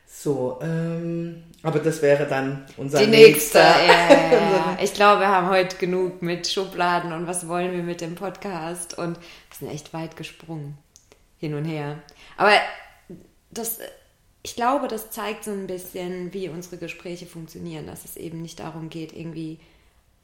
So, 0.05 0.59
ähm, 0.61 1.43
aber 1.61 1.79
das 1.79 2.01
wäre 2.01 2.25
dann 2.25 2.65
unser 2.77 2.99
Die 2.99 3.07
nächste. 3.07 3.57
nächste. 3.57 3.57
Ja, 3.59 4.09
ja, 4.11 4.31
ja. 4.31 4.77
Ich 4.81 4.93
glaube, 4.93 5.21
wir 5.21 5.27
haben 5.27 5.49
heute 5.49 5.77
genug 5.77 6.21
mit 6.21 6.47
Schubladen 6.47 7.13
und 7.13 7.27
was 7.27 7.47
wollen 7.47 7.71
wir 7.71 7.83
mit 7.83 8.01
dem 8.01 8.15
Podcast 8.15 8.97
und 8.97 9.17
wir 9.17 9.57
sind 9.57 9.69
echt 9.69 9.93
weit 9.93 10.15
gesprungen. 10.15 10.77
Hin 11.37 11.53
und 11.53 11.65
her. 11.65 11.99
Aber 12.37 12.51
das, 13.51 13.79
ich 14.41 14.55
glaube, 14.55 14.87
das 14.87 15.11
zeigt 15.11 15.43
so 15.43 15.51
ein 15.51 15.67
bisschen, 15.67 16.33
wie 16.33 16.49
unsere 16.49 16.77
Gespräche 16.77 17.25
funktionieren, 17.25 17.87
dass 17.87 18.05
es 18.05 18.15
eben 18.15 18.41
nicht 18.41 18.59
darum 18.59 18.89
geht, 18.89 19.13
irgendwie 19.13 19.59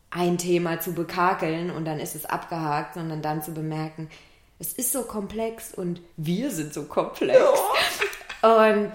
ein 0.10 0.38
Thema 0.38 0.80
zu 0.80 0.93
bekakeln 0.93 1.69
und 1.71 1.86
dann 1.86 1.99
ist 1.99 2.15
es 2.15 2.25
abgehakt, 2.25 2.93
sondern 2.93 3.21
dann 3.21 3.41
zu 3.43 3.54
bemerken, 3.54 4.10
es 4.60 4.71
ist 4.71 4.93
so 4.93 5.04
komplex 5.04 5.73
und 5.73 6.01
wir 6.15 6.49
sind 6.51 6.73
so 6.73 6.84
komplex. 6.84 7.38
Ja. 8.41 8.67
Und 8.67 8.91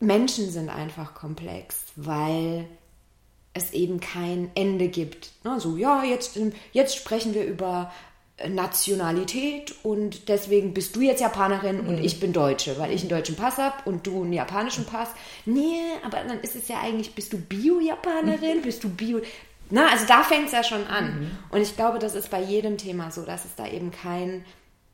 Menschen 0.00 0.50
sind 0.50 0.68
einfach 0.68 1.14
komplex, 1.14 1.84
weil 1.96 2.66
es 3.54 3.72
eben 3.72 4.00
kein 4.00 4.50
Ende 4.54 4.88
gibt. 4.88 5.30
So, 5.58 5.76
ja, 5.76 6.04
jetzt, 6.04 6.38
jetzt 6.72 6.96
sprechen 6.96 7.32
wir 7.32 7.44
über 7.44 7.92
Nationalität 8.48 9.74
und 9.82 10.28
deswegen 10.28 10.74
bist 10.74 10.96
du 10.96 11.00
jetzt 11.00 11.20
Japanerin 11.20 11.82
mhm. 11.82 11.88
und 11.88 12.04
ich 12.04 12.18
bin 12.18 12.32
Deutsche, 12.32 12.78
weil 12.78 12.92
ich 12.92 13.02
einen 13.02 13.10
deutschen 13.10 13.36
Pass 13.36 13.58
habe 13.58 13.76
und 13.84 14.06
du 14.06 14.22
einen 14.22 14.32
japanischen 14.32 14.84
Pass. 14.84 15.10
Nee, 15.46 15.80
aber 16.04 16.18
dann 16.26 16.40
ist 16.40 16.56
es 16.56 16.68
ja 16.68 16.80
eigentlich, 16.82 17.14
bist 17.14 17.32
du 17.32 17.38
Bio-Japanerin? 17.38 18.58
Mhm. 18.58 18.62
Bist 18.62 18.82
du 18.84 18.88
Bio... 18.88 19.20
Na, 19.70 19.88
also 19.90 20.06
da 20.06 20.22
fängt 20.22 20.46
es 20.46 20.52
ja 20.52 20.64
schon 20.64 20.86
an. 20.86 21.20
Mhm. 21.20 21.30
Und 21.50 21.60
ich 21.60 21.76
glaube, 21.76 21.98
das 21.98 22.14
ist 22.14 22.30
bei 22.30 22.42
jedem 22.42 22.78
Thema 22.78 23.10
so, 23.10 23.22
dass 23.22 23.44
es 23.44 23.54
da 23.54 23.66
eben 23.66 23.90
kein 23.90 24.44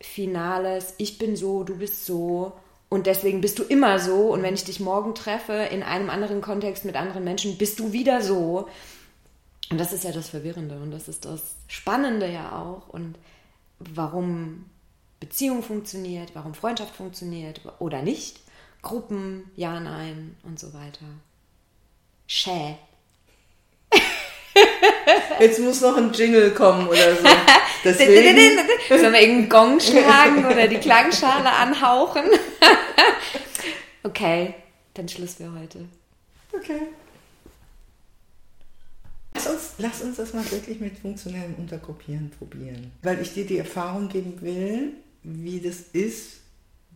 finales, 0.01 0.95
ich 0.99 1.19
bin 1.19 1.35
so, 1.35 1.65
du 1.65 1.77
bist 1.77 2.07
so 2.07 2.53
und 2.89 3.07
deswegen 3.07 3.41
bist 3.41 3.59
du 3.59 3.65
immer 3.65 3.99
so 3.99 4.33
und 4.33 4.43
wenn 4.43 4.55
ich 4.55 4.65
dich 4.65 4.81
morgen 4.81 5.15
treffe 5.15 5.53
in 5.53 5.83
einem 5.83 6.11
anderen 6.11 6.41
Kontext 6.41 6.85
mit 6.85 6.97
anderen 6.97 7.25
Menschen, 7.25 7.59
bist 7.59 7.79
du 7.81 7.93
wieder 7.93 8.23
so. 8.23 8.69
Und 9.71 9.79
das 9.79 9.93
ist 9.93 10.05
ja 10.05 10.13
das 10.13 10.31
Verwirrende 10.31 10.77
und 10.77 10.91
das 10.91 11.09
ist 11.09 11.25
das 11.25 11.57
Spannende 11.67 12.31
ja 12.31 12.53
auch 12.53 12.89
und 12.89 13.19
warum 13.79 14.65
Beziehung 15.21 15.63
funktioniert, 15.63 16.31
warum 16.35 16.55
Freundschaft 16.55 16.95
funktioniert 16.95 17.61
oder 17.79 18.03
nicht, 18.03 18.41
Gruppen, 18.83 19.51
ja, 19.57 19.79
nein 19.81 20.37
und 20.45 20.59
so 20.59 20.73
weiter. 20.73 21.05
Schä. 22.27 22.77
Jetzt 25.41 25.61
muss 25.61 25.81
noch 25.81 25.97
ein 25.97 26.13
Jingle 26.13 26.53
kommen 26.53 26.89
oder 26.89 27.17
so. 27.17 27.29
Deswegen. 27.85 28.59
Sollen 28.89 29.13
wir 29.13 29.21
irgendeinen 29.21 29.49
Gong 29.49 29.81
schlagen 29.81 30.47
oder 30.47 30.67
die 30.67 30.79
Klangschale 30.79 31.51
anhauchen? 31.51 32.25
okay, 34.03 34.55
dann 34.95 35.09
Schluss 35.09 35.35
für 35.35 35.53
heute. 35.53 35.87
Okay. 36.53 36.89
Lass 39.35 39.47
uns, 39.47 39.73
lass 39.79 40.01
uns 40.03 40.17
das 40.17 40.35
mal 40.35 40.51
wirklich 40.51 40.81
mit 40.81 40.99
funktionellem 40.99 41.55
Untergruppieren 41.55 42.31
probieren. 42.31 42.93
Weil 43.03 43.21
ich 43.21 43.35
dir 43.35 43.47
die 43.47 43.59
Erfahrung 43.59 44.09
geben 44.09 44.41
will, 44.41 44.95
wie 45.23 45.61
das 45.61 45.81
ist, 45.93 46.41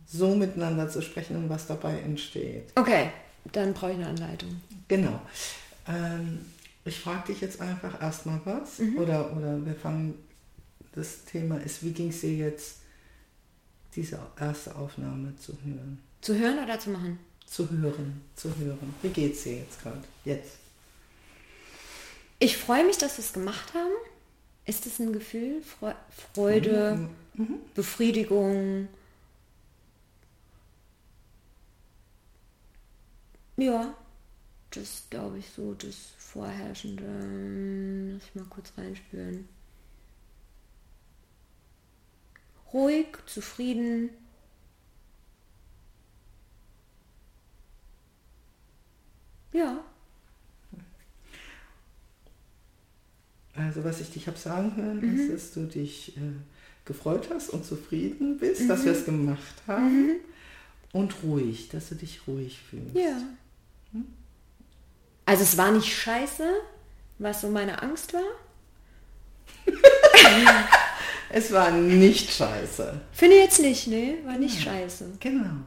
so 0.05 0.35
miteinander 0.35 0.89
zu 0.89 1.01
sprechen 1.01 1.37
und 1.37 1.49
was 1.49 1.67
dabei 1.67 1.99
entsteht. 1.99 2.71
Okay, 2.75 3.09
dann 3.51 3.73
brauche 3.73 3.91
ich 3.91 3.97
eine 3.97 4.07
Anleitung. 4.07 4.61
Genau. 4.87 5.21
Ähm, 5.87 6.39
ich 6.85 6.99
frage 6.99 7.31
dich 7.31 7.41
jetzt 7.41 7.61
einfach 7.61 8.01
erstmal 8.01 8.41
was. 8.45 8.79
Mhm. 8.79 8.97
Oder, 8.97 9.35
oder 9.35 9.65
wir 9.65 9.75
fangen, 9.75 10.15
das 10.93 11.25
Thema 11.25 11.57
ist, 11.57 11.83
wie 11.83 11.91
ging 11.91 12.09
es 12.09 12.21
dir 12.21 12.33
jetzt, 12.33 12.77
diese 13.95 14.19
erste 14.39 14.75
Aufnahme 14.75 15.35
zu 15.37 15.53
hören? 15.63 15.99
Zu 16.21 16.37
hören 16.37 16.59
oder 16.63 16.79
zu 16.79 16.89
machen? 16.89 17.19
Zu 17.45 17.69
hören, 17.69 18.21
zu 18.35 18.49
hören. 18.57 18.93
Wie 19.01 19.09
geht 19.09 19.33
es 19.33 19.43
dir 19.43 19.57
jetzt 19.57 19.81
gerade? 19.81 20.01
Jetzt. 20.25 20.62
Ich 22.43 22.57
freue 22.57 22.85
mich, 22.85 22.97
dass 22.97 23.17
wir 23.17 23.23
es 23.23 23.31
gemacht 23.31 23.73
haben. 23.73 23.93
Ist 24.65 24.85
es 24.85 24.99
ein 24.99 25.13
Gefühl? 25.13 25.63
Freude, 26.33 27.09
mhm. 27.35 27.41
mhm. 27.41 27.59
Befriedigung? 27.73 28.89
Ja, 33.55 33.95
das 34.71 35.03
glaube 35.09 35.37
ich 35.37 35.49
so, 35.51 35.73
das 35.73 35.95
Vorherrschende. 36.17 38.13
Lass 38.15 38.27
ich 38.27 38.35
mal 38.35 38.45
kurz 38.49 38.73
reinspüren. 38.77 39.47
Ruhig, 42.73 43.07
zufrieden. 43.25 44.09
Ja. 49.53 49.81
Also 53.55 53.83
was 53.83 54.01
ich 54.01 54.11
dich 54.11 54.27
habe 54.27 54.37
sagen 54.37 54.75
hören, 54.75 54.99
mhm. 55.01 55.19
ist, 55.19 55.31
dass 55.31 55.51
du 55.53 55.65
dich 55.65 56.17
äh, 56.17 56.21
gefreut 56.85 57.29
hast 57.33 57.49
und 57.49 57.65
zufrieden 57.65 58.37
bist, 58.37 58.61
mhm. 58.61 58.67
dass 58.67 58.83
wir 58.83 58.93
es 58.93 59.05
gemacht 59.05 59.61
haben. 59.67 60.07
Mhm. 60.07 60.15
Und 60.91 61.15
ruhig, 61.23 61.69
dass 61.69 61.89
du 61.89 61.95
dich 61.95 62.27
ruhig 62.27 62.59
fühlst. 62.69 62.95
Ja. 62.95 63.17
Hm? 63.91 64.05
Also 65.25 65.43
es 65.43 65.57
war 65.57 65.71
nicht 65.71 65.91
scheiße, 65.91 66.47
was 67.17 67.41
so 67.41 67.49
meine 67.49 67.81
Angst 67.81 68.13
war. 68.13 68.21
es 71.29 71.51
war 71.51 71.71
nicht 71.71 72.31
scheiße. 72.31 73.01
Finde 73.11 73.37
jetzt 73.37 73.59
nicht, 73.59 73.87
ne? 73.87 74.17
War 74.25 74.37
nicht 74.37 74.57
ja, 74.57 74.71
scheiße. 74.71 75.13
Genau. 75.19 75.63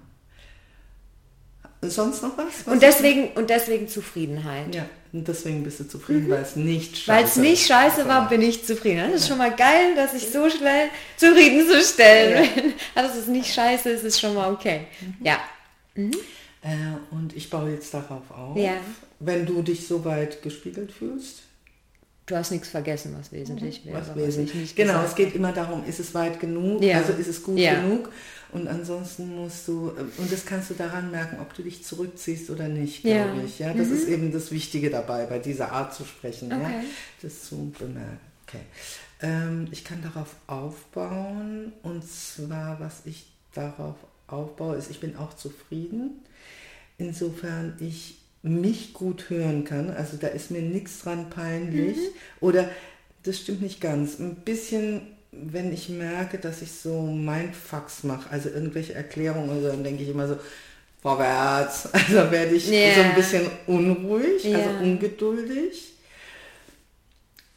Sonst 1.83 2.23
noch 2.23 2.37
was? 2.39 2.67
was 2.67 2.73
und, 2.73 2.83
deswegen, 2.83 3.29
und 3.33 3.51
deswegen 3.51 3.89
Zufriedenheit. 3.89 4.75
Ja, 4.75 4.87
und 5.17 5.29
deswegen 5.29 5.65
bist 5.65 5.81
du 5.81 5.89
zufrieden, 5.89 6.27
mhm. 6.27 6.31
weil 6.31 6.43
es 6.43 6.57
nicht 6.57 6.97
scheiße 6.99 7.09
Weil 7.09 7.25
es 7.25 7.37
nicht 7.37 7.67
scheiße 7.67 8.07
war, 8.07 8.29
bin 8.29 8.43
ich 8.43 8.65
zufrieden. 8.65 9.11
Das 9.11 9.23
ist 9.23 9.29
schon 9.29 9.39
mal 9.39 9.55
geil, 9.55 9.95
dass 9.95 10.13
ich 10.15 10.29
so 10.29 10.51
schnell 10.51 10.89
zufriedenzustellen 11.17 12.45
ja. 12.45 12.63
bin. 12.63 12.75
Also 12.95 13.13
es 13.13 13.21
ist 13.21 13.29
nicht 13.29 13.53
scheiße, 13.53 13.91
es 13.91 14.05
ist 14.05 14.21
schon 14.21 14.35
mal 14.35 14.53
okay. 14.53 14.87
Mhm. 15.01 15.27
Ja. 15.27 15.39
Mhm. 15.95 16.13
Äh, 16.63 17.15
und 17.15 17.35
ich 17.35 17.49
baue 17.49 17.71
jetzt 17.71 17.95
darauf 17.95 18.31
auf. 18.31 18.57
Ja. 18.57 18.75
Wenn 19.19 19.47
du 19.47 19.63
dich 19.63 19.87
so 19.87 20.05
weit 20.05 20.43
gespiegelt 20.43 20.93
fühlst. 20.93 21.43
Du 22.27 22.35
hast 22.35 22.51
nichts 22.51 22.69
vergessen, 22.69 23.15
was 23.17 23.31
wesentlich 23.31 23.87
wäre. 23.87 24.01
Was 24.01 24.17
wesentlich. 24.17 24.75
Genau, 24.75 25.05
es 25.05 25.15
geht 25.15 25.35
immer 25.37 25.53
darum, 25.53 25.85
ist 25.87 26.01
es 26.01 26.13
weit 26.13 26.41
genug, 26.41 26.83
ja. 26.83 26.99
also 26.99 27.13
ist 27.13 27.29
es 27.29 27.43
gut 27.43 27.59
ja. 27.59 27.81
genug. 27.81 28.11
Und 28.53 28.67
ansonsten 28.67 29.37
musst 29.37 29.69
du, 29.69 29.91
äh, 29.91 30.21
und 30.21 30.33
das 30.33 30.45
kannst 30.45 30.71
du 30.71 30.75
daran 30.75 31.13
merken, 31.13 31.39
ob 31.41 31.55
du 31.55 31.63
dich 31.63 31.85
zurückziehst 31.85 32.51
oder 32.51 32.69
nicht, 32.69 33.03
glaube 33.03 33.39
ja. 33.39 33.45
ich. 33.45 33.59
Ja, 33.61 33.73
das 33.73 33.89
mhm. 33.89 33.95
ist 33.95 34.09
eben 34.09 34.33
das 34.33 34.51
Wichtige 34.51 34.91
dabei, 34.91 35.27
bei 35.27 35.39
dieser 35.39 35.71
Art 35.71 35.95
zu 35.95 36.05
sprechen, 36.05 36.53
okay. 36.53 36.63
ja, 36.63 36.85
das 37.23 37.45
zu 37.45 37.73
bemerken. 37.79 38.19
Okay. 38.49 38.63
Ähm, 39.23 39.69
ich 39.71 39.85
kann 39.85 40.03
darauf 40.03 40.35
aufbauen 40.47 41.73
und 41.83 42.09
zwar, 42.09 42.81
was 42.81 43.03
ich 43.05 43.27
darauf 43.55 43.97
aufbaue, 44.27 44.77
ist, 44.77 44.91
ich 44.91 45.01
bin 45.01 45.17
auch 45.17 45.35
zufrieden. 45.35 46.23
Insofern 46.99 47.77
ich 47.79 48.19
mich 48.47 48.93
gut 48.93 49.31
hören 49.31 49.65
kann. 49.65 49.91
Also 49.91 50.17
da 50.17 50.29
ist 50.29 50.51
mir 50.51 50.63
nichts 50.63 51.01
dran 51.01 51.31
peinlich. 51.31 51.97
Mhm. 51.97 52.11
Oder 52.41 52.71
das 53.23 53.39
stimmt 53.39 53.63
nicht 53.63 53.81
ganz. 53.81 54.19
Ein 54.19 54.37
bisschen, 54.37 55.03
wenn 55.33 55.73
ich 55.73 55.89
merke, 55.89 56.39
dass 56.39 56.63
ich 56.63 56.73
so 56.73 57.03
Mindfucks 57.03 58.05
mache, 58.05 58.31
also 58.31 58.49
irgendwelche 58.49 58.95
Erklärungen, 58.95 59.51
also 59.51 59.69
dann 59.69 59.85
denke 59.85 60.03
ich 60.03 60.09
immer 60.09 60.29
so, 60.29 60.37
vorwärts. 61.03 61.89
Also 61.93 62.31
werde 62.31 62.55
ich 62.55 62.71
yeah. 62.71 62.95
so 62.95 63.01
ein 63.03 63.15
bisschen 63.15 63.47
unruhig, 63.67 64.45
yeah. 64.45 64.59
also 64.59 64.85
ungeduldig. 64.85 65.93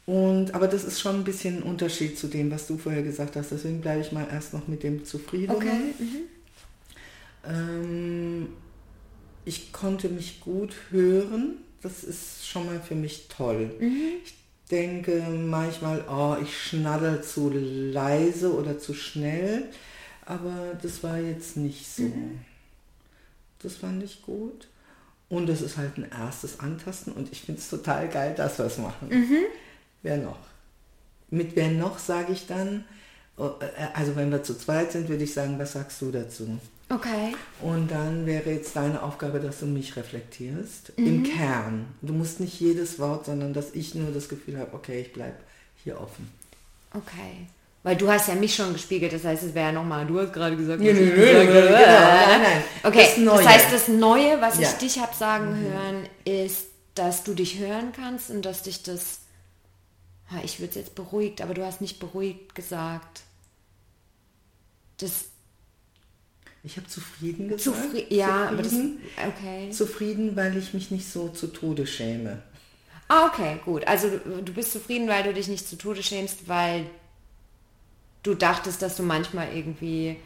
Und, 0.06 0.54
aber 0.54 0.66
das 0.66 0.84
ist 0.84 1.00
schon 1.00 1.16
ein 1.16 1.24
bisschen 1.24 1.58
ein 1.58 1.62
Unterschied 1.62 2.18
zu 2.18 2.26
dem, 2.26 2.50
was 2.50 2.66
du 2.66 2.78
vorher 2.78 3.02
gesagt 3.02 3.36
hast. 3.36 3.52
Deswegen 3.52 3.80
bleibe 3.80 4.00
ich 4.00 4.10
mal 4.12 4.26
erst 4.30 4.52
noch 4.52 4.66
mit 4.66 4.82
dem 4.82 5.04
zufrieden. 5.04 5.54
Okay. 5.54 5.94
Mhm. 5.98 6.16
Ähm, 7.48 8.48
ich 9.44 9.72
konnte 9.72 10.08
mich 10.08 10.40
gut 10.40 10.74
hören. 10.90 11.56
Das 11.82 12.04
ist 12.04 12.46
schon 12.46 12.66
mal 12.66 12.80
für 12.80 12.94
mich 12.94 13.28
toll. 13.28 13.70
Mhm. 13.78 14.20
Ich 14.24 14.34
denke 14.70 15.22
manchmal, 15.30 16.04
oh, 16.08 16.36
ich 16.42 16.56
schnaddel 16.56 17.22
zu 17.22 17.50
leise 17.50 18.54
oder 18.54 18.78
zu 18.78 18.94
schnell, 18.94 19.64
aber 20.26 20.78
das 20.80 21.02
war 21.02 21.18
jetzt 21.18 21.56
nicht 21.56 21.88
so. 21.88 22.02
Mhm. 22.02 22.40
Das 23.62 23.76
fand 23.76 24.02
ich 24.02 24.22
gut. 24.22 24.68
Und 25.28 25.48
es 25.48 25.62
ist 25.62 25.76
halt 25.76 25.96
ein 25.96 26.10
erstes 26.10 26.58
Antasten 26.58 27.12
und 27.12 27.30
ich 27.30 27.42
finde 27.42 27.60
es 27.60 27.70
total 27.70 28.08
geil, 28.08 28.34
dass 28.36 28.58
wir 28.58 28.64
es 28.66 28.78
machen. 28.78 29.08
Mhm. 29.08 29.44
Wer 30.02 30.16
noch? 30.16 30.38
Mit 31.30 31.54
wer 31.54 31.70
noch 31.70 31.98
sage 32.00 32.32
ich 32.32 32.46
dann, 32.48 32.84
oh, 33.36 33.52
äh, 33.60 33.86
also 33.94 34.16
wenn 34.16 34.32
wir 34.32 34.42
zu 34.42 34.58
zweit 34.58 34.90
sind, 34.90 35.08
würde 35.08 35.22
ich 35.22 35.32
sagen, 35.32 35.56
was 35.58 35.72
sagst 35.74 36.02
du 36.02 36.10
dazu? 36.10 36.58
Okay. 36.92 37.36
Und 37.62 37.88
dann 37.88 38.26
wäre 38.26 38.50
jetzt 38.50 38.74
deine 38.74 39.02
Aufgabe, 39.02 39.38
dass 39.38 39.60
du 39.60 39.66
mich 39.66 39.94
reflektierst 39.96 40.98
mhm. 40.98 41.06
im 41.06 41.22
Kern. 41.22 41.86
Du 42.02 42.12
musst 42.12 42.40
nicht 42.40 42.58
jedes 42.60 42.98
Wort, 42.98 43.26
sondern 43.26 43.54
dass 43.54 43.74
ich 43.74 43.94
nur 43.94 44.10
das 44.10 44.28
Gefühl 44.28 44.58
habe, 44.58 44.74
okay, 44.74 45.00
ich 45.02 45.12
bleibe 45.12 45.36
hier 45.84 46.00
offen. 46.00 46.28
Okay. 46.92 47.46
Weil 47.84 47.96
du 47.96 48.10
hast 48.10 48.28
ja 48.28 48.34
mich 48.34 48.54
schon 48.54 48.72
gespiegelt, 48.72 49.12
das 49.12 49.24
heißt, 49.24 49.42
es 49.44 49.54
wäre 49.54 49.68
ja 49.68 49.72
nochmal, 49.72 50.04
du 50.04 50.20
hast 50.20 50.32
gerade 50.32 50.56
gesagt, 50.56 50.82
nö, 50.82 50.92
nö, 50.92 51.00
nö, 51.00 51.46
genau, 51.46 51.70
nein, 51.70 52.42
nein. 52.42 52.62
Okay, 52.82 53.08
das, 53.16 53.36
das, 53.36 53.46
heißt, 53.46 53.72
das 53.72 53.88
Neue, 53.88 54.40
was 54.40 54.58
ja. 54.58 54.68
ich 54.68 54.74
dich 54.74 54.98
habe 54.98 55.14
sagen 55.14 55.52
mhm. 55.52 55.72
hören, 55.72 56.06
ist, 56.24 56.66
dass 56.94 57.22
du 57.22 57.32
dich 57.32 57.58
hören 57.58 57.92
kannst 57.92 58.30
und 58.30 58.42
dass 58.42 58.64
dich 58.64 58.82
das, 58.82 59.20
ich 60.42 60.58
würde 60.58 60.70
es 60.70 60.76
jetzt 60.76 60.94
beruhigt, 60.94 61.40
aber 61.40 61.54
du 61.54 61.64
hast 61.64 61.80
nicht 61.80 62.00
beruhigt 62.00 62.54
gesagt. 62.54 63.22
Das 64.98 65.26
ich 66.62 66.76
habe 66.76 66.86
zufrieden 66.86 67.48
gesagt. 67.48 67.62
Zufri 67.62 68.06
ja, 68.10 68.48
aber 68.48 68.62
das, 68.62 68.74
okay. 68.74 69.70
Zufrieden, 69.70 70.36
weil 70.36 70.56
ich 70.56 70.74
mich 70.74 70.90
nicht 70.90 71.10
so 71.10 71.28
zu 71.28 71.46
Tode 71.46 71.86
schäme. 71.86 72.42
Ah, 73.08 73.26
okay, 73.26 73.58
gut. 73.64 73.86
Also 73.88 74.08
du 74.08 74.52
bist 74.52 74.72
zufrieden, 74.72 75.08
weil 75.08 75.24
du 75.24 75.32
dich 75.32 75.48
nicht 75.48 75.66
zu 75.66 75.76
Tode 75.76 76.02
schämst, 76.02 76.48
weil 76.48 76.86
du 78.22 78.34
dachtest, 78.34 78.82
dass 78.82 78.96
du 78.96 79.02
manchmal 79.02 79.48
irgendwie 79.54 80.16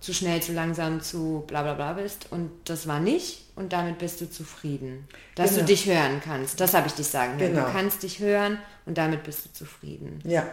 zu 0.00 0.12
schnell, 0.12 0.42
zu 0.42 0.52
langsam, 0.52 1.00
zu 1.00 1.44
bla 1.46 1.62
bla 1.62 1.74
bla 1.74 1.94
bist 1.94 2.30
und 2.30 2.50
das 2.64 2.86
war 2.86 3.00
nicht 3.00 3.44
und 3.56 3.72
damit 3.72 3.98
bist 3.98 4.20
du 4.20 4.30
zufrieden, 4.30 5.08
dass 5.34 5.50
genau. 5.50 5.62
du 5.62 5.66
dich 5.66 5.86
hören 5.86 6.20
kannst. 6.22 6.60
Das 6.60 6.74
habe 6.74 6.88
ich 6.88 6.92
dich 6.92 7.06
sagen 7.06 7.40
hören. 7.40 7.54
Genau. 7.54 7.66
Du 7.66 7.72
kannst 7.72 8.02
dich 8.02 8.18
hören 8.18 8.58
und 8.84 8.98
damit 8.98 9.22
bist 9.22 9.46
du 9.46 9.52
zufrieden. 9.52 10.20
Ja. 10.24 10.46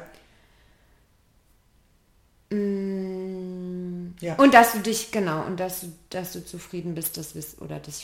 Mm, 2.50 3.83
ja. 4.20 4.36
Und 4.36 4.54
dass 4.54 4.74
du 4.74 4.80
dich, 4.80 5.12
genau, 5.12 5.44
und 5.44 5.60
dass 5.60 5.82
du, 5.82 5.94
dass 6.10 6.34
du 6.34 6.46
zufrieden 6.46 6.96
bist, 6.96 7.18
dass 7.18 7.36
wir 7.36 7.44
oder 7.60 7.80
das 7.80 8.04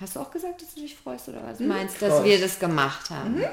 hast 0.00 0.16
du 0.16 0.20
auch 0.20 0.30
gesagt, 0.30 0.62
dass 0.62 0.74
du 0.74 0.80
dich 0.80 0.96
freust 0.96 1.28
oder 1.28 1.40
was? 1.44 1.58
Mhm, 1.58 1.68
meinst, 1.68 2.00
dass 2.02 2.22
wir 2.24 2.40
das 2.40 2.58
gemacht 2.58 3.10
haben. 3.10 3.36
Mhm. 3.36 3.44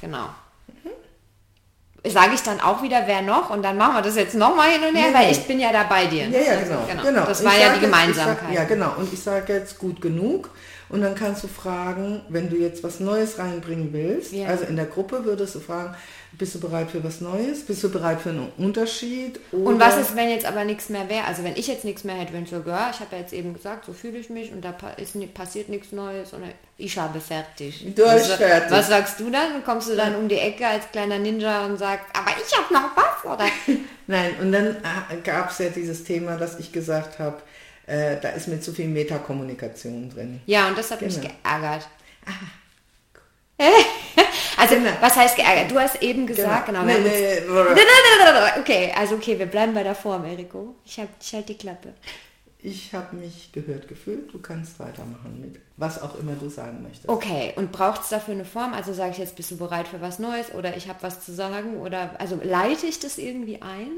Genau. 0.00 0.28
Mhm. 0.68 2.10
Sage 2.10 2.34
ich 2.34 2.42
dann 2.42 2.60
auch 2.60 2.82
wieder, 2.82 3.04
wer 3.06 3.22
noch? 3.22 3.48
Und 3.48 3.62
dann 3.62 3.78
machen 3.78 3.94
wir 3.94 4.02
das 4.02 4.16
jetzt 4.16 4.34
nochmal 4.34 4.70
hin 4.72 4.82
und 4.82 4.94
her, 4.94 5.08
nee, 5.08 5.14
weil 5.14 5.32
ich 5.32 5.46
bin 5.46 5.58
ja 5.58 5.72
da 5.72 5.84
bei 5.84 6.06
dir. 6.06 6.28
Ja, 6.28 6.40
ja, 6.40 6.52
also, 6.58 6.74
genau. 6.86 7.02
genau. 7.02 7.24
Das 7.24 7.42
war 7.42 7.56
ja 7.58 7.72
die 7.74 7.80
Gemeinsamkeit. 7.80 8.48
Sag, 8.48 8.54
ja, 8.54 8.64
genau. 8.64 8.94
Und 8.98 9.10
ich 9.10 9.22
sage 9.22 9.54
jetzt 9.54 9.78
gut 9.78 10.02
genug. 10.02 10.50
Und 10.88 11.00
dann 11.00 11.14
kannst 11.14 11.42
du 11.42 11.48
fragen, 11.48 12.20
wenn 12.28 12.50
du 12.50 12.56
jetzt 12.56 12.84
was 12.84 13.00
Neues 13.00 13.38
reinbringen 13.38 13.92
willst, 13.92 14.32
ja. 14.32 14.48
also 14.48 14.64
in 14.64 14.76
der 14.76 14.86
Gruppe 14.86 15.24
würdest 15.24 15.54
du 15.54 15.60
fragen, 15.60 15.94
bist 16.38 16.54
du 16.54 16.60
bereit 16.60 16.90
für 16.90 17.02
was 17.04 17.20
Neues? 17.20 17.64
Bist 17.64 17.82
du 17.84 17.90
bereit 17.90 18.20
für 18.20 18.30
einen 18.30 18.50
Unterschied? 18.58 19.38
Oder 19.52 19.66
und 19.66 19.80
was 19.80 19.96
ist, 19.96 20.16
wenn 20.16 20.30
jetzt 20.30 20.44
aber 20.44 20.64
nichts 20.64 20.88
mehr 20.88 21.08
wäre? 21.08 21.24
Also 21.24 21.44
wenn 21.44 21.56
ich 21.56 21.68
jetzt 21.68 21.84
nichts 21.84 22.04
mehr 22.04 22.16
hätte, 22.16 22.32
wenn 22.32 22.42
ich 22.42 22.50
so, 22.50 22.62
ja, 22.66 22.90
ich 22.90 23.00
habe 23.00 23.12
ja 23.12 23.18
jetzt 23.18 23.32
eben 23.32 23.54
gesagt, 23.54 23.86
so 23.86 23.92
fühle 23.92 24.18
ich 24.18 24.30
mich 24.30 24.52
und 24.52 24.64
da 24.64 24.74
ist, 24.96 25.14
passiert 25.34 25.68
nichts 25.68 25.92
Neues 25.92 26.32
und 26.32 26.42
ich 26.76 26.98
habe 26.98 27.20
fertig. 27.20 27.86
Du 27.94 28.04
hast 28.04 28.30
also, 28.30 28.34
fertig. 28.34 28.70
Was 28.70 28.88
sagst 28.88 29.20
du 29.20 29.30
dann? 29.30 29.64
Kommst 29.64 29.88
du 29.88 29.96
dann 29.96 30.16
um 30.16 30.28
die 30.28 30.38
Ecke 30.38 30.66
als 30.66 30.90
kleiner 30.90 31.18
Ninja 31.18 31.66
und 31.66 31.78
sagst, 31.78 32.06
aber 32.12 32.32
ich 32.36 32.56
habe 32.56 32.74
noch 32.74 32.96
was? 32.96 33.32
Oder? 33.32 33.46
Nein, 34.06 34.34
und 34.40 34.52
dann 34.52 34.76
äh, 34.76 35.16
gab 35.22 35.50
es 35.50 35.58
ja 35.58 35.68
dieses 35.68 36.04
Thema, 36.04 36.36
dass 36.36 36.58
ich 36.58 36.72
gesagt 36.72 37.18
habe, 37.20 37.36
äh, 37.86 38.16
da 38.20 38.30
ist 38.30 38.48
mir 38.48 38.60
zu 38.60 38.72
viel 38.72 38.88
Metakommunikation 38.88 40.10
drin. 40.10 40.40
Ja, 40.46 40.68
und 40.68 40.78
das 40.78 40.90
hat 40.90 41.00
genau. 41.00 41.12
mich 41.12 41.20
geärgert. 41.22 41.88
Ah. 42.26 42.30
Also, 44.56 44.76
genau. 44.76 44.90
was 45.00 45.14
heißt 45.14 45.36
geärgert? 45.36 45.70
Du 45.70 45.78
hast 45.78 46.00
eben 46.02 46.26
gesagt, 46.26 46.66
genau. 46.66 46.84
genau 46.84 46.98
nee, 46.98 47.06
nee, 47.06 48.60
okay, 48.60 48.94
also 48.96 49.16
okay, 49.16 49.38
wir 49.38 49.44
bleiben 49.44 49.74
bei 49.74 49.82
der 49.82 49.94
Form, 49.94 50.24
Eriko. 50.24 50.76
Ich, 50.86 50.98
hab, 50.98 51.08
ich 51.20 51.34
halte 51.34 51.48
die 51.48 51.58
Klappe. 51.58 51.92
Ich 52.58 52.94
habe 52.94 53.16
mich 53.16 53.52
gehört 53.52 53.88
gefühlt, 53.88 54.32
du 54.32 54.38
kannst 54.40 54.78
weitermachen 54.78 55.38
mit 55.38 55.60
was 55.76 56.00
auch 56.00 56.18
immer 56.18 56.32
du 56.32 56.48
sagen 56.48 56.82
möchtest. 56.82 57.10
Okay, 57.10 57.52
und 57.56 57.72
braucht 57.72 58.02
es 58.04 58.08
dafür 58.08 58.32
eine 58.32 58.46
Form? 58.46 58.72
Also 58.72 58.94
sage 58.94 59.10
ich 59.10 59.18
jetzt, 59.18 59.36
bist 59.36 59.50
du 59.50 59.58
bereit 59.58 59.86
für 59.86 60.00
was 60.00 60.18
Neues 60.18 60.54
oder 60.54 60.76
ich 60.76 60.88
habe 60.88 61.02
was 61.02 61.22
zu 61.22 61.34
sagen? 61.34 61.76
Oder 61.76 62.18
also 62.18 62.40
leite 62.42 62.86
ich 62.86 63.00
das 63.00 63.18
irgendwie 63.18 63.60
ein? 63.60 63.90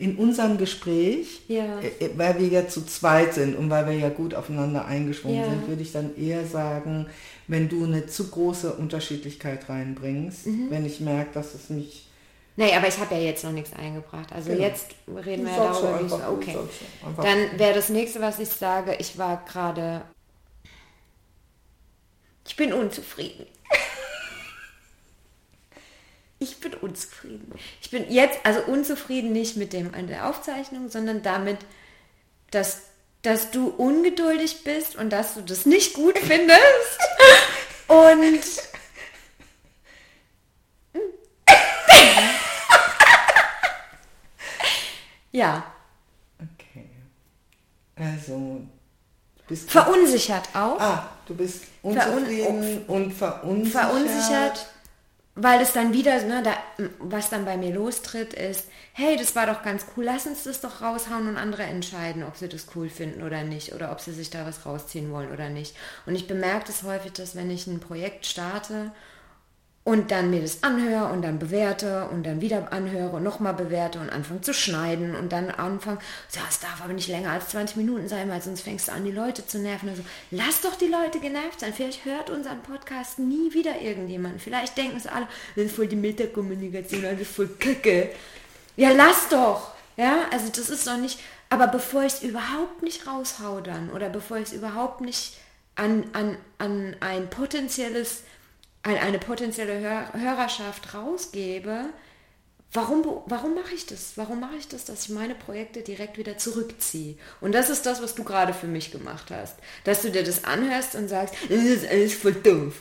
In 0.00 0.16
unserem 0.16 0.56
Gespräch, 0.56 1.42
ja. 1.46 1.78
Äh, 1.80 2.06
äh, 2.06 2.10
weil 2.16 2.40
wir 2.40 2.48
ja 2.48 2.66
zu 2.66 2.84
zweit 2.86 3.34
sind 3.34 3.54
und 3.54 3.68
weil 3.68 3.86
wir 3.86 3.92
ja 3.92 4.08
gut 4.08 4.34
aufeinander 4.34 4.86
eingeschwungen 4.86 5.38
ja. 5.38 5.44
sind, 5.44 5.68
würde 5.68 5.82
ich 5.82 5.92
dann 5.92 6.16
eher 6.16 6.46
sagen, 6.46 7.06
wenn 7.46 7.68
du 7.68 7.84
eine 7.84 8.06
zu 8.06 8.28
große 8.28 8.72
Unterschiedlichkeit 8.72 9.68
reinbringst, 9.68 10.46
mhm. 10.46 10.70
wenn 10.70 10.86
ich 10.86 11.00
merke, 11.00 11.30
dass 11.34 11.54
es 11.54 11.68
mich 11.68 12.06
Nee, 12.56 12.74
aber 12.74 12.88
ich 12.88 12.98
habe 12.98 13.14
ja 13.14 13.20
jetzt 13.22 13.44
noch 13.44 13.52
nichts 13.52 13.72
eingebracht. 13.72 14.32
Also 14.32 14.50
genau. 14.50 14.62
jetzt 14.64 14.88
reden 15.08 15.46
wir 15.46 15.52
ja 15.52 15.72
darüber, 15.72 16.00
wie 16.00 16.06
es 16.06 16.12
okay. 16.12 16.56
Dann 17.16 17.58
wäre 17.58 17.74
das 17.74 17.88
nächste, 17.88 18.20
was 18.20 18.38
ich 18.38 18.48
sage, 18.48 18.96
ich 18.98 19.16
war 19.16 19.42
gerade. 19.46 20.02
Ich 22.46 22.56
bin 22.56 22.72
unzufrieden. 22.72 23.46
Ich 26.40 26.58
bin 26.58 26.74
unzufrieden. 26.74 27.52
Ich 27.80 27.90
bin 27.90 28.10
jetzt, 28.10 28.40
also 28.44 28.62
unzufrieden 28.62 29.30
nicht 29.32 29.56
mit 29.56 29.72
dem 29.72 29.94
an 29.94 30.08
der 30.08 30.28
Aufzeichnung, 30.28 30.88
sondern 30.88 31.22
damit, 31.22 31.58
dass, 32.50 32.80
dass 33.22 33.50
du 33.50 33.68
ungeduldig 33.68 34.64
bist 34.64 34.96
und 34.96 35.10
dass 35.10 35.34
du 35.34 35.42
das 35.42 35.66
nicht 35.66 35.94
gut 35.94 36.18
findest. 36.18 36.98
und 37.86 38.40
Ja. 45.32 45.64
Okay. 46.38 46.90
Also, 47.94 48.62
bist 49.46 49.70
Verunsichert 49.70 50.48
auch. 50.54 50.80
Ah, 50.80 51.10
du 51.26 51.34
bist 51.34 51.64
unzufrieden 51.82 52.84
Verun 52.84 52.84
und 52.86 53.12
verunsichert. 53.12 53.72
Verunsichert, 53.72 54.66
weil 55.42 55.60
es 55.62 55.72
dann 55.72 55.94
wieder, 55.94 56.22
ne, 56.22 56.42
da, 56.42 56.52
was 56.98 57.30
dann 57.30 57.46
bei 57.46 57.56
mir 57.56 57.72
lostritt, 57.72 58.34
ist, 58.34 58.66
hey, 58.92 59.16
das 59.16 59.34
war 59.34 59.46
doch 59.46 59.62
ganz 59.62 59.86
cool, 59.96 60.04
lass 60.04 60.26
uns 60.26 60.44
das 60.44 60.60
doch 60.60 60.82
raushauen 60.82 61.28
und 61.28 61.38
andere 61.38 61.62
entscheiden, 61.62 62.22
ob 62.22 62.36
sie 62.36 62.48
das 62.48 62.66
cool 62.74 62.90
finden 62.90 63.22
oder 63.22 63.42
nicht 63.42 63.72
oder 63.72 63.90
ob 63.90 64.00
sie 64.00 64.12
sich 64.12 64.28
da 64.28 64.44
was 64.44 64.66
rausziehen 64.66 65.10
wollen 65.10 65.32
oder 65.32 65.48
nicht. 65.48 65.74
Und 66.04 66.14
ich 66.14 66.26
bemerke 66.26 66.66
das 66.66 66.82
häufig, 66.82 67.12
dass 67.12 67.36
wenn 67.36 67.50
ich 67.50 67.66
ein 67.66 67.80
Projekt 67.80 68.26
starte 68.26 68.92
und 69.90 70.12
dann 70.12 70.30
mir 70.30 70.40
das 70.40 70.62
anhöre 70.62 71.12
und 71.12 71.22
dann 71.22 71.40
bewerte 71.40 72.04
und 72.12 72.24
dann 72.24 72.40
wieder 72.40 72.72
anhöre 72.72 73.16
und 73.16 73.24
nochmal 73.24 73.54
bewerte 73.54 73.98
und 73.98 74.08
anfange 74.08 74.40
zu 74.40 74.54
schneiden 74.54 75.16
und 75.16 75.32
dann 75.32 75.50
anfange, 75.50 75.98
es 76.28 76.60
darf 76.60 76.80
aber 76.80 76.92
nicht 76.92 77.08
länger 77.08 77.32
als 77.32 77.48
20 77.48 77.76
Minuten 77.76 78.06
sein, 78.06 78.30
weil 78.30 78.40
sonst 78.40 78.60
fängst 78.60 78.86
du 78.86 78.92
an, 78.92 79.04
die 79.04 79.10
Leute 79.10 79.44
zu 79.44 79.58
nerven. 79.58 79.88
Also 79.88 80.04
lass 80.30 80.60
doch 80.60 80.76
die 80.76 80.86
Leute 80.86 81.18
genervt 81.18 81.58
sein. 81.58 81.74
Vielleicht 81.74 82.04
hört 82.04 82.30
unseren 82.30 82.62
Podcast 82.62 83.18
nie 83.18 83.52
wieder 83.52 83.80
irgendjemand. 83.80 84.40
Vielleicht 84.40 84.78
denken 84.78 84.96
es 84.96 85.08
alle, 85.08 85.26
das 85.56 85.64
ist 85.64 85.74
voll 85.74 85.88
die 85.88 85.96
Metakommunikation, 85.96 87.02
das 87.02 87.18
ist 87.18 87.34
voll 87.34 87.48
Kacke. 87.58 88.10
Ja, 88.76 88.92
lass 88.92 89.28
doch. 89.28 89.72
Ja, 89.96 90.26
also 90.30 90.52
das 90.54 90.70
ist 90.70 90.86
doch 90.86 90.98
nicht, 90.98 91.18
aber 91.48 91.66
bevor 91.66 92.04
ich 92.04 92.12
es 92.12 92.22
überhaupt 92.22 92.84
nicht 92.84 93.08
raushau 93.08 93.60
dann 93.60 93.90
oder 93.90 94.08
bevor 94.08 94.36
ich 94.36 94.44
es 94.44 94.52
überhaupt 94.52 95.00
nicht 95.00 95.36
an, 95.74 96.04
an, 96.12 96.36
an 96.58 96.94
ein 97.00 97.28
potenzielles 97.28 98.22
an 98.82 98.96
eine 98.96 99.18
potenzielle 99.18 99.80
Hör 99.80 100.12
Hörerschaft 100.14 100.94
rausgebe, 100.94 101.86
warum, 102.72 103.22
warum 103.26 103.54
mache 103.54 103.74
ich 103.74 103.86
das? 103.86 104.12
Warum 104.16 104.40
mache 104.40 104.56
ich 104.56 104.68
das, 104.68 104.84
dass 104.84 105.04
ich 105.04 105.10
meine 105.10 105.34
Projekte 105.34 105.82
direkt 105.82 106.18
wieder 106.18 106.38
zurückziehe? 106.38 107.16
Und 107.40 107.52
das 107.52 107.70
ist 107.70 107.86
das, 107.86 108.02
was 108.02 108.14
du 108.14 108.24
gerade 108.24 108.54
für 108.54 108.66
mich 108.66 108.90
gemacht 108.90 109.26
hast. 109.30 109.56
Dass 109.84 110.02
du 110.02 110.10
dir 110.10 110.22
das 110.22 110.44
anhörst 110.44 110.94
und 110.94 111.08
sagst, 111.08 111.34
das 111.48 111.62
ist 111.62 111.88
alles 111.88 112.14
voll 112.14 112.34
doof. 112.34 112.74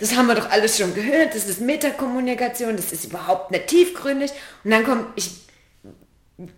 Das 0.00 0.14
haben 0.14 0.26
wir 0.26 0.34
doch 0.34 0.50
alles 0.50 0.76
schon 0.76 0.94
gehört, 0.94 1.34
das 1.34 1.48
ist 1.48 1.60
Metakommunikation, 1.60 2.76
das 2.76 2.92
ist 2.92 3.06
überhaupt 3.06 3.50
nicht 3.50 3.66
tiefgründig. 3.68 4.30
Und 4.62 4.70
dann 4.70 4.84
kommt, 4.84 5.06
ich, 5.16 5.30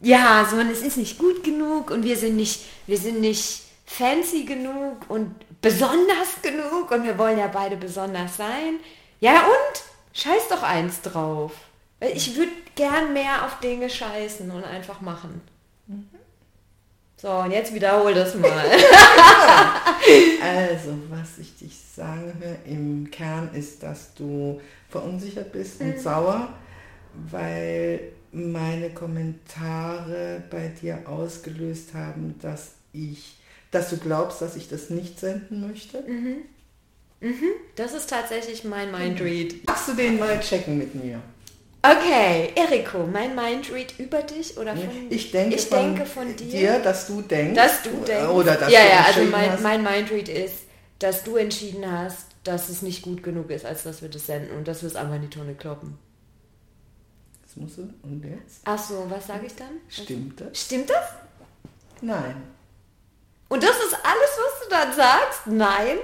ja, 0.03 0.47
so, 0.51 0.57
und 0.57 0.70
es 0.70 0.83
ist 0.83 0.97
nicht 0.97 1.18
gut 1.18 1.45
genug 1.45 1.91
und 1.91 2.03
wir 2.05 2.16
sind 2.16 2.35
nicht, 2.35 2.62
wir 2.87 2.99
sind 2.99 3.20
nicht 3.20 3.62
fancy 3.89 4.45
genug 4.45 5.09
und 5.09 5.34
besonders 5.61 6.41
genug 6.43 6.91
und 6.91 7.05
wir 7.05 7.18
wollen 7.18 7.39
ja 7.39 7.49
beide 7.49 7.76
besonders 7.76 8.36
sein. 8.36 8.80
Ja 9.20 9.41
und? 9.47 9.82
Scheiß 10.12 10.49
doch 10.51 10.62
eins 10.62 11.01
drauf. 11.01 11.53
Ich 12.01 12.36
würde 12.36 12.53
gern 12.74 13.12
mehr 13.12 13.45
auf 13.45 13.59
Dinge 13.61 13.91
scheißen 13.91 14.51
und 14.51 14.64
einfach 14.64 15.01
machen. 15.01 15.41
Mhm. 15.86 16.09
So, 17.16 17.30
und 17.30 17.51
jetzt 17.51 17.74
wiederhol 17.74 18.14
das 18.14 18.34
mal. 18.36 18.49
also, 20.43 20.95
was 21.11 21.39
ich 21.39 21.57
dich 21.57 21.74
höre 21.97 22.57
im 22.66 23.11
Kern 23.11 23.51
ist, 23.55 23.82
dass 23.82 24.14
du 24.14 24.61
verunsichert 24.89 25.51
bist 25.51 25.80
und 25.80 25.97
mhm. 25.97 25.99
sauer, 25.99 26.49
weil 27.30 28.12
meine 28.30 28.91
Kommentare 28.91 30.43
bei 30.51 30.68
dir 30.68 31.03
ausgelöst 31.07 31.95
haben, 31.95 32.39
dass 32.41 32.74
ich 32.93 33.38
dass 33.71 33.91
du 33.91 33.97
glaubst, 33.99 34.41
dass 34.41 34.57
ich 34.57 34.69
das 34.69 34.91
nicht 34.91 35.21
senden 35.21 35.66
möchte? 35.66 36.03
Mhm. 36.03 36.45
Mhm. 37.21 37.51
Das 37.77 37.95
ist 37.95 38.11
tatsächlich 38.11 38.64
mein 38.64 38.91
Mindread. 38.93 39.66
Magst 39.66 39.89
du 39.89 39.95
den 39.95 40.19
mal 40.19 40.39
checken 40.41 40.79
mit 40.79 40.95
mir? 40.95 41.21
Okay, 41.81 42.53
Eriko, 42.57 43.07
mein 43.07 43.35
Mindread 43.37 43.99
über 43.99 44.23
dich 44.23 44.57
oder 44.59 44.77
von 44.77 44.89
Ich 45.11 45.31
denke, 45.31 45.57
ich 45.57 45.66
von, 45.66 45.79
denke 45.79 46.07
von 46.07 46.37
dir, 46.37 46.47
dir, 46.47 46.79
dass 46.81 47.07
du 47.07 47.23
denkst. 47.23 47.55
Dass 47.55 47.83
du 47.83 47.91
denkst. 47.91 48.29
Oder 48.31 48.57
dass 48.57 48.73
ja, 48.73 48.81
du 48.81 48.89
ja, 48.89 49.05
also 49.07 49.23
mein, 49.31 49.53
hast. 49.53 49.62
mein 49.62 49.83
Mindread 49.83 50.29
ist, 50.29 50.64
dass 50.99 51.23
du 51.23 51.37
entschieden 51.37 51.91
hast, 51.91 52.27
dass 52.43 52.69
es 52.69 52.83
nicht 52.83 53.03
gut 53.03 53.23
genug 53.23 53.51
ist, 53.51 53.64
als 53.64 53.85
dass 53.85 54.03
wir 54.03 54.09
das 54.09 54.27
senden 54.27 54.57
und 54.57 54.66
dass 54.66 54.83
wir 54.83 54.89
es 54.89 54.97
einfach 54.97 55.14
in 55.14 55.23
die 55.23 55.31
Tonne 55.31 55.55
kloppen. 55.55 55.97
Das 57.45 57.57
musst 57.57 57.79
du, 57.79 57.83
und 58.03 58.25
jetzt? 58.25 58.61
Ach 58.64 58.79
so, 58.79 59.07
was 59.09 59.27
sage 59.29 59.47
ich 59.47 59.55
dann? 59.55 59.81
Stimmt 59.89 60.41
das? 60.41 60.61
Stimmt 60.61 60.91
das? 60.91 61.05
Nein. 62.01 62.43
Und 63.49 63.62
das 63.62 63.76
ist 63.76 63.94
alles, 63.94 64.30
was 64.36 64.64
du 64.64 64.70
dann 64.70 64.94
sagst? 64.94 65.46
Nein. 65.46 65.99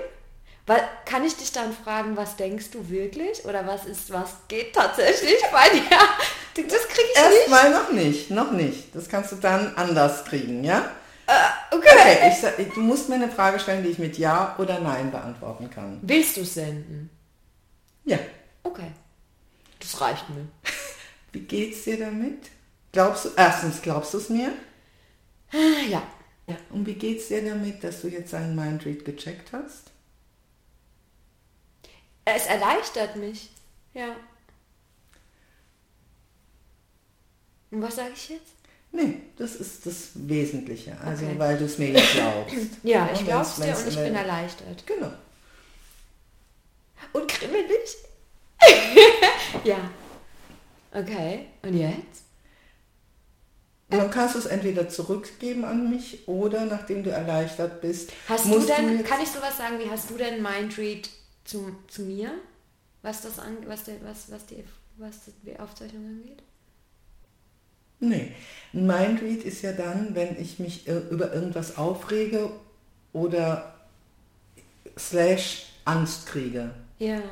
Weil, 0.66 0.82
kann 1.05 1.24
ich 1.24 1.36
dich 1.36 1.53
dann 1.53 1.74
fragen, 1.74 2.16
was 2.16 2.36
denkst 2.36 2.70
du 2.70 2.88
wirklich? 2.88 3.45
Oder 3.45 3.66
was 3.66 3.84
ist, 3.84 4.11
was 4.11 4.30
geht 4.49 4.74
tatsächlich 4.74 5.36
bei 5.53 5.68
dir? 5.68 5.99
Das 6.55 6.88
kriege 6.88 7.09
ich 7.12 7.16
Erst 7.16 7.30
nicht. 7.30 7.38
Erstmal 7.40 7.70
noch 7.70 7.90
nicht, 7.92 8.30
noch 8.30 8.51
nicht. 8.51 8.95
Das 8.95 9.09
kannst 9.09 9.32
du 9.32 9.36
dann 9.36 9.76
anders 9.76 10.24
kriegen, 10.24 10.64
ja? 10.64 10.90
Uh, 11.26 11.76
okay. 11.76 11.88
okay 11.88 12.57
ich, 12.59 12.72
du 12.72 12.80
musst 12.80 13.09
mir 13.09 13.16
eine 13.16 13.30
Frage 13.30 13.59
stellen, 13.59 13.82
die 13.82 13.90
ich 13.90 13.99
mit 13.99 14.18
Ja 14.18 14.55
oder 14.59 14.78
Nein 14.80 15.11
beantworten 15.11 15.68
kann. 15.70 15.99
Willst 16.03 16.36
du 16.36 16.45
senden? 16.45 17.11
Ja. 18.05 18.18
Okay. 18.62 18.90
Das 19.80 20.01
reicht 20.01 20.28
mir. 20.30 20.47
Wie 21.32 21.40
geht's 21.40 21.84
dir 21.84 21.99
damit? 21.99 22.51
Glaubst 22.92 23.24
du, 23.26 23.30
erstens, 23.36 23.82
glaubst 23.82 24.14
du 24.14 24.18
es 24.18 24.28
mir? 24.28 24.53
Ja. 25.90 26.03
Ja. 26.47 26.57
Und 26.70 26.86
wie 26.86 26.95
geht 26.95 27.20
es 27.20 27.28
dir 27.28 27.45
damit, 27.45 27.82
dass 27.82 28.03
du 28.03 28.09
jetzt 28.09 28.34
einen 28.34 28.55
Mindread 28.55 29.05
gecheckt 29.05 29.53
hast? 29.53 29.90
Es 32.26 32.47
erleichtert 32.47 33.16
mich, 33.16 33.51
ja. 33.92 34.16
Und 37.70 37.82
was 37.82 37.97
sage 37.97 38.12
ich 38.14 38.28
jetzt? 38.30 38.55
Nee, 38.92 39.22
das 39.36 39.57
ist 39.57 39.84
das 39.86 40.11
Wesentliche. 40.14 40.97
Also, 41.01 41.26
okay. 41.26 41.34
weil 41.38 41.59
du 41.59 41.64
es 41.64 41.78
mir 41.78 41.90
jetzt 41.90 42.12
glaubst. 42.12 42.55
ja, 42.84 43.11
ich 43.12 43.24
glaube 43.24 43.42
es 43.42 43.57
dir 43.57 43.76
und 43.76 43.88
ich 43.88 43.97
bin 43.97 44.14
erleichtert. 44.14 44.86
Genau. 44.86 45.12
Und 47.12 47.28
kribbelig? 47.28 47.97
ja. 49.64 49.90
Okay, 50.92 51.47
und 51.62 51.74
jetzt? 51.74 52.24
Und 53.95 54.03
dann 54.03 54.11
kannst 54.11 54.34
du 54.34 54.38
es 54.38 54.47
entweder 54.47 54.88
zurückgeben 54.88 55.64
an 55.64 55.90
mich 55.90 56.26
oder 56.28 56.64
nachdem 56.66 57.03
du 57.03 57.11
erleichtert 57.11 57.80
bist. 57.80 58.12
Hast 58.28 58.47
du 58.47 58.61
denn, 58.61 58.99
du 58.99 59.05
kann 59.05 59.20
ich 59.22 59.28
sowas 59.28 59.57
sagen, 59.57 59.78
wie 59.78 59.90
hast 59.90 60.11
du 60.11 60.16
denn 60.16 60.42
Mindread 60.42 61.09
zu, 61.45 61.76
zu 61.88 62.03
mir, 62.03 62.32
was 63.03 63.20
das 63.22 63.38
an, 63.38 63.57
was, 63.66 63.84
der, 63.84 63.97
was, 64.03 64.30
was, 64.30 64.47
die, 64.47 64.64
was 64.97 65.16
die 65.42 65.59
Aufzeichnung 65.59 66.05
angeht? 66.07 66.42
Nee. 68.01 68.32
Ein 68.72 68.86
Mindread 68.86 69.45
ist 69.45 69.62
ja 69.62 69.72
dann, 69.72 70.14
wenn 70.14 70.40
ich 70.40 70.59
mich 70.59 70.86
über 70.86 71.32
irgendwas 71.32 71.76
aufrege 71.76 72.51
oder 73.12 73.74
slash 74.99 75.66
Angst 75.84 76.26
kriege. 76.26 76.70
Ja. 76.99 77.22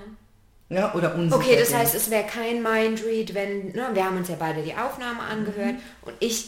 Ja, 0.72 0.94
oder 0.94 1.14
unsicher 1.14 1.36
Okay, 1.36 1.56
das 1.58 1.74
heißt, 1.74 1.94
es 1.94 2.10
wäre 2.10 2.24
kein 2.24 2.62
Mindread, 2.62 3.34
wenn, 3.34 3.72
ne, 3.72 3.90
wir 3.92 4.04
haben 4.04 4.16
uns 4.16 4.28
ja 4.28 4.36
beide 4.38 4.62
die 4.62 4.74
Aufnahme 4.74 5.20
angehört 5.20 5.74
mhm. 5.74 5.80
und 6.02 6.14
ich 6.18 6.46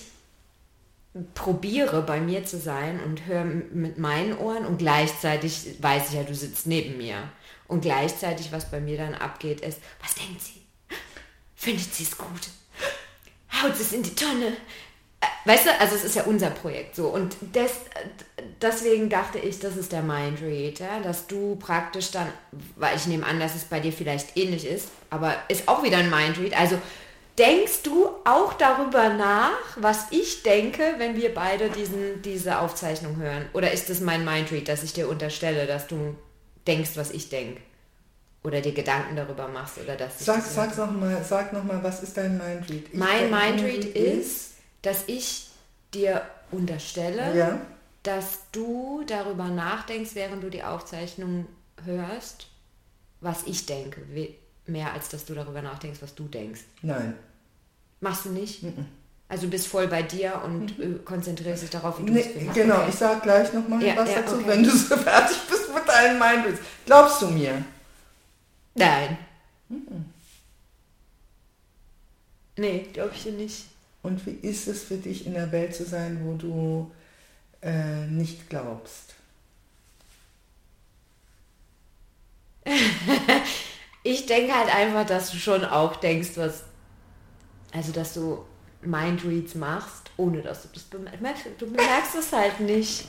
probiere 1.35 2.03
bei 2.03 2.21
mir 2.21 2.45
zu 2.45 2.59
sein 2.59 3.01
und 3.05 3.27
höre 3.27 3.45
mit 3.45 3.99
meinen 3.99 4.37
Ohren 4.39 4.65
und 4.65 4.79
gleichzeitig 4.79 5.77
weiß 5.81 6.09
ich 6.09 6.15
ja, 6.15 6.23
du 6.23 6.35
sitzt 6.35 6.67
neben 6.67 6.97
mir. 6.97 7.17
Und 7.69 7.83
gleichzeitig, 7.83 8.51
was 8.51 8.71
bei 8.71 8.81
mir 8.81 8.97
dann 8.97 9.15
abgeht, 9.15 9.61
ist, 9.61 9.79
was 10.03 10.15
denkt 10.15 10.43
sie? 10.43 10.63
Findet 11.55 11.95
sie 11.95 12.05
es 12.05 12.17
gut? 12.17 12.49
Haut 13.63 13.73
es 13.73 13.93
in 13.93 14.03
die 14.03 14.15
Tonne? 14.15 14.57
Weißt 15.45 15.67
du, 15.67 15.81
also 15.81 15.95
es 15.95 16.05
ist 16.05 16.17
ja 16.17 16.23
unser 16.25 16.51
Projekt 16.51 16.97
so. 16.97 17.09
Und 17.09 17.37
des, 17.55 17.73
deswegen 18.63 19.11
dachte 19.11 19.39
ich, 19.39 19.59
das 19.59 19.77
ist 19.77 19.93
der 19.93 20.03
Mindread, 20.03 20.79
ja? 20.79 21.01
dass 21.03 21.27
du 21.27 21.57
praktisch 21.57 22.11
dann, 22.11 22.29
weil 22.77 22.97
ich 22.97 23.07
nehme 23.07 23.27
an, 23.27 23.39
dass 23.39 23.55
es 23.55 23.65
bei 23.65 23.81
dir 23.81 23.93
vielleicht 23.93 24.37
ähnlich 24.37 24.67
ist, 24.67 24.89
aber 25.11 25.35
ist 25.49 25.69
auch 25.69 25.83
wieder 25.83 25.99
ein 25.99 26.11
Mindread. 26.11 26.59
Also 26.59 26.79
denkst 27.39 27.83
du 27.83 28.09
auch 28.25 28.55
darüber 28.55 29.11
nach, 29.11 29.59
was 29.77 30.07
ich 30.11 30.43
denke, 30.43 30.95
wenn 30.99 31.17
wir 31.17 31.35
beide 31.35 31.69
diesen, 31.69 32.23
diese 32.23 32.61
Aufzeichnung 32.61 33.17
hören? 33.17 33.47
Oder 33.53 33.73
ist 33.73 33.91
es 33.91 34.01
mein 34.01 34.25
Mindread, 34.25 34.69
dass 34.69 34.83
ich 34.83 34.95
dir 34.95 35.09
unterstelle, 35.09 35.67
dass 35.67 35.87
du 35.87 36.17
denkst, 36.67 36.93
was 36.95 37.11
ich 37.11 37.29
denke? 37.29 37.61
Oder 38.43 38.61
dir 38.61 38.73
Gedanken 38.73 39.17
darüber 39.17 39.49
machst 39.49 39.79
oder 39.79 39.97
dass 39.97 40.23
sag, 40.23 40.43
sag 40.43 40.77
noch 40.77 40.91
mal, 40.91 41.25
sag 41.27 41.53
noch 41.53 41.65
mal, 41.65 41.83
was 41.83 42.03
ist 42.03 42.17
dein 42.17 42.37
Mindread? 42.37 42.85
Ich 42.93 42.95
mein 42.95 43.31
Mindread 43.31 43.85
ist 43.87 44.54
dass 44.85 45.05
ich 45.07 45.49
dir 45.95 46.23
unterstelle, 46.51 47.37
ja. 47.37 47.61
dass 48.03 48.41
du 48.53 49.03
darüber 49.07 49.49
nachdenkst, 49.49 50.15
während 50.15 50.43
du 50.43 50.51
die 50.51 50.63
Aufzeichnung 50.63 51.47
hörst, 51.85 52.49
was 53.21 53.45
ich 53.45 53.67
denke, 53.67 54.03
mehr 54.67 54.93
als 54.93 55.09
dass 55.09 55.25
du 55.25 55.35
darüber 55.35 55.63
nachdenkst, 55.63 56.03
was 56.03 56.15
du 56.15 56.25
denkst. 56.25 56.61
Nein. 56.83 57.15
Machst 58.01 58.27
du 58.27 58.31
nicht? 58.31 58.63
Mhm. 58.63 58.87
Also 59.29 59.47
du 59.47 59.51
bist 59.51 59.67
voll 59.69 59.89
bei 59.89 60.03
dir 60.03 60.43
und 60.45 60.79
mhm. 60.79 61.05
konzentrierst 61.05 61.63
dich 61.63 61.71
darauf, 61.71 61.99
wie 61.99 62.05
du 62.05 62.13
nee, 62.13 62.21
es 62.21 62.55
Genau, 62.55 62.77
okay. 62.77 62.89
ich 62.91 62.95
sag 62.95 63.23
gleich 63.23 63.53
nochmal 63.55 63.83
ja, 63.83 63.97
was 63.97 64.11
ja, 64.11 64.21
dazu, 64.21 64.35
okay. 64.37 64.45
wenn 64.49 64.63
du 64.63 64.71
so 64.71 64.97
fertig 64.99 65.39
bist 65.49 65.75
mit 65.75 65.89
deinen 65.89 66.19
Mindreads. 66.19 66.61
Glaubst 66.85 67.23
du 67.23 67.29
mir? 67.29 67.65
Nein. 68.75 69.17
Mhm. 69.71 70.05
Nee, 72.57 72.87
glaube 72.93 73.13
ich 73.15 73.23
dir 73.23 73.33
nicht. 73.33 73.65
Und 74.05 74.25
wie 74.27 74.39
ist 74.47 74.69
es 74.69 74.85
für 74.85 74.99
dich 74.99 75.27
in 75.27 75.33
der 75.33 75.51
Welt 75.51 75.75
zu 75.75 75.85
sein, 75.85 76.21
wo 76.25 76.35
du 76.35 76.93
äh, 77.63 78.07
nicht 78.07 78.51
glaubst? 78.51 79.15
ich 84.03 84.27
denke 84.27 84.55
halt 84.55 84.75
einfach, 84.75 85.07
dass 85.07 85.31
du 85.31 85.39
schon 85.39 85.65
auch 85.65 85.97
denkst, 85.97 86.33
was. 86.37 86.65
Also, 87.73 87.93
dass 87.93 88.13
du 88.13 88.45
Mindreads 88.83 89.55
machst, 89.55 90.11
ohne 90.19 90.43
dass 90.43 90.63
du 90.63 90.69
das 90.75 90.83
bemerkst. 90.83 91.47
Du 91.59 91.67
bemerkst 91.67 92.15
es 92.15 92.31
halt 92.31 92.61
nicht. 92.61 93.07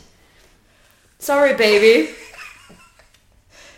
Sorry, 1.19 1.53
Baby. 1.55 2.09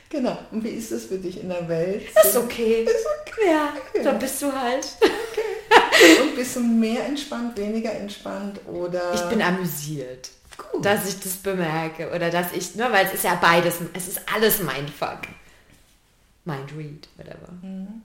Genau. 0.10 0.38
Und 0.52 0.64
wie 0.64 0.70
ist 0.70 0.90
es 0.92 1.08
für 1.08 1.18
dich 1.18 1.42
in 1.42 1.50
der 1.50 1.68
Welt? 1.68 2.04
Ist 2.24 2.38
okay. 2.38 2.84
Ist 2.90 3.06
okay. 3.22 3.46
Ja, 3.52 3.74
genau. 3.92 4.06
dann 4.06 4.20
bist 4.20 4.42
du 4.42 4.50
halt. 4.54 4.88
Und 6.22 6.36
bist 6.36 6.56
du 6.56 6.60
mehr 6.60 7.06
entspannt, 7.06 7.58
weniger 7.58 7.94
entspannt 7.94 8.60
oder? 8.68 9.14
Ich 9.14 9.22
bin 9.30 9.42
amüsiert. 9.42 10.30
Gut. 10.58 10.86
Dass 10.86 11.08
ich 11.08 11.20
das 11.20 11.34
bemerke 11.38 12.10
oder 12.10 12.30
dass 12.30 12.52
ich, 12.54 12.76
ne, 12.76 12.88
weil 12.92 13.06
es 13.06 13.14
ist 13.14 13.24
ja 13.24 13.36
beides, 13.36 13.76
es 13.94 14.08
ist 14.08 14.22
alles 14.34 14.60
Mindfuck. 14.60 15.20
Mind 16.46 16.72
read, 16.76 17.08
whatever. 17.16 17.52
Mhm. 17.62 18.02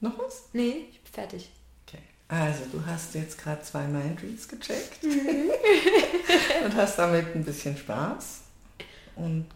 Noch 0.00 0.18
was? 0.18 0.44
Nee, 0.52 0.88
ich 0.90 1.00
bin 1.00 1.12
fertig. 1.12 1.50
Okay. 1.86 2.02
Also, 2.28 2.64
du 2.70 2.84
hast 2.84 3.14
jetzt 3.14 3.38
gerade 3.38 3.62
zwei 3.62 3.84
Mindreads 3.84 4.48
gecheckt 4.48 5.02
mhm. 5.02 5.50
und 6.64 6.74
hast 6.74 6.98
damit 6.98 7.34
ein 7.34 7.44
bisschen 7.44 7.76
Spaß 7.76 8.40
und 9.16 9.46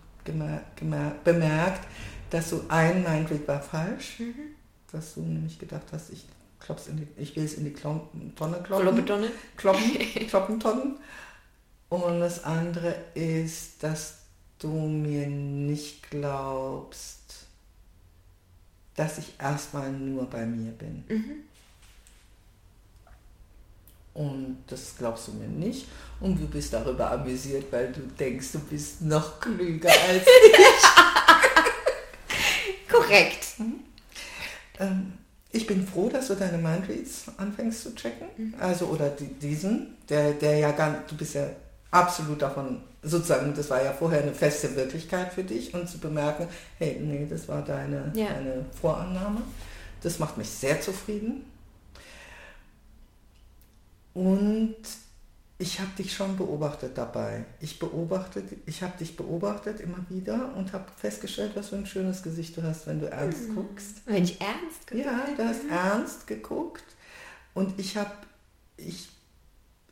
bemerkt, 1.24 1.86
dass 2.30 2.51
du 2.51 2.64
ein 2.68 3.03
Mindread 3.03 3.47
war 3.47 3.61
falsch. 3.61 4.20
Mhm 4.20 4.57
dass 4.93 5.14
du 5.14 5.20
nämlich 5.20 5.59
gedacht 5.59 5.86
hast, 5.93 6.11
ich, 6.11 6.26
in 6.89 6.97
die, 6.97 7.07
ich 7.16 7.36
will 7.36 7.45
es 7.45 7.55
in 7.55 7.64
die 7.64 7.72
Tonne 7.72 8.03
kloppen. 8.36 9.05
Kloppen, 9.57 9.82
Kloppentonnen. 10.28 10.97
Und 11.89 12.20
das 12.20 12.45
andere 12.45 12.95
ist, 13.14 13.82
dass 13.82 14.18
du 14.59 14.68
mir 14.68 15.26
nicht 15.26 16.11
glaubst, 16.11 17.47
dass 18.95 19.18
ich 19.18 19.32
erstmal 19.39 19.93
nur 19.93 20.26
bei 20.26 20.45
mir 20.45 20.72
bin. 20.72 21.05
Mhm. 21.09 21.36
Und 24.14 24.64
das 24.66 24.97
glaubst 24.99 25.28
du 25.28 25.32
mir 25.32 25.47
nicht. 25.47 25.86
Und 26.20 26.41
du 26.41 26.49
bist 26.49 26.72
darüber 26.72 27.12
amüsiert, 27.12 27.66
weil 27.70 27.93
du 27.93 28.01
denkst, 28.01 28.49
du 28.53 28.59
bist 28.59 29.03
noch 29.03 29.39
klüger 29.39 29.91
als 29.91 30.22
ich. 30.26 30.89
Korrekt. 32.89 33.59
Mhm. 33.59 33.88
Ähm, 34.78 35.12
ich 35.50 35.66
bin 35.66 35.86
froh, 35.86 36.08
dass 36.08 36.28
du 36.28 36.34
deine 36.34 36.58
Mindreads 36.58 37.24
anfängst 37.36 37.82
zu 37.82 37.94
checken. 37.94 38.28
Mhm. 38.36 38.54
Also, 38.58 38.86
oder 38.86 39.08
die, 39.10 39.26
diesen, 39.26 39.96
der, 40.08 40.32
der 40.32 40.58
ja 40.58 40.72
gar 40.72 41.02
du 41.08 41.16
bist 41.16 41.34
ja 41.34 41.48
absolut 41.90 42.42
davon, 42.42 42.82
sozusagen, 43.02 43.54
das 43.54 43.70
war 43.70 43.82
ja 43.82 43.92
vorher 43.92 44.22
eine 44.22 44.34
feste 44.34 44.74
Wirklichkeit 44.76 45.32
für 45.32 45.44
dich 45.44 45.72
und 45.72 45.88
zu 45.88 45.98
bemerken, 45.98 46.48
hey, 46.78 47.00
nee, 47.00 47.26
das 47.28 47.48
war 47.48 47.62
deine, 47.62 48.12
ja. 48.14 48.26
deine 48.26 48.64
Vorannahme. 48.80 49.42
Das 50.02 50.18
macht 50.18 50.36
mich 50.36 50.48
sehr 50.48 50.80
zufrieden. 50.80 51.44
Und 54.14 54.76
ich 55.61 55.80
habe 55.80 55.90
dich 55.98 56.14
schon 56.14 56.36
beobachtet 56.36 56.96
dabei. 56.96 57.44
Ich 57.61 57.80
beobachtet, 57.80 58.44
ich 58.66 58.82
habe 58.82 58.96
dich 58.96 59.16
beobachtet 59.16 59.80
immer 59.80 59.98
wieder 60.09 60.54
und 60.56 60.72
habe 60.72 60.84
festgestellt, 60.96 61.52
was 61.56 61.70
für 61.70 61.76
ein 61.76 61.86
schönes 61.86 62.22
Gesicht 62.22 62.56
du 62.56 62.62
hast, 62.62 62.86
wenn 62.86 63.00
du 63.00 63.11
ernst 63.11 63.48
mhm. 63.48 63.54
guckst. 63.56 64.02
Wenn 64.06 64.22
ich 64.22 64.40
ernst 64.40 64.86
gucke? 64.88 65.02
Ja, 65.02 65.26
du 65.36 65.44
hast 65.44 65.64
mhm. 65.64 65.70
ernst 65.70 66.26
geguckt 66.28 66.84
und 67.54 67.78
ich 67.80 67.96
habe, 67.96 68.12
ich, 68.76 69.09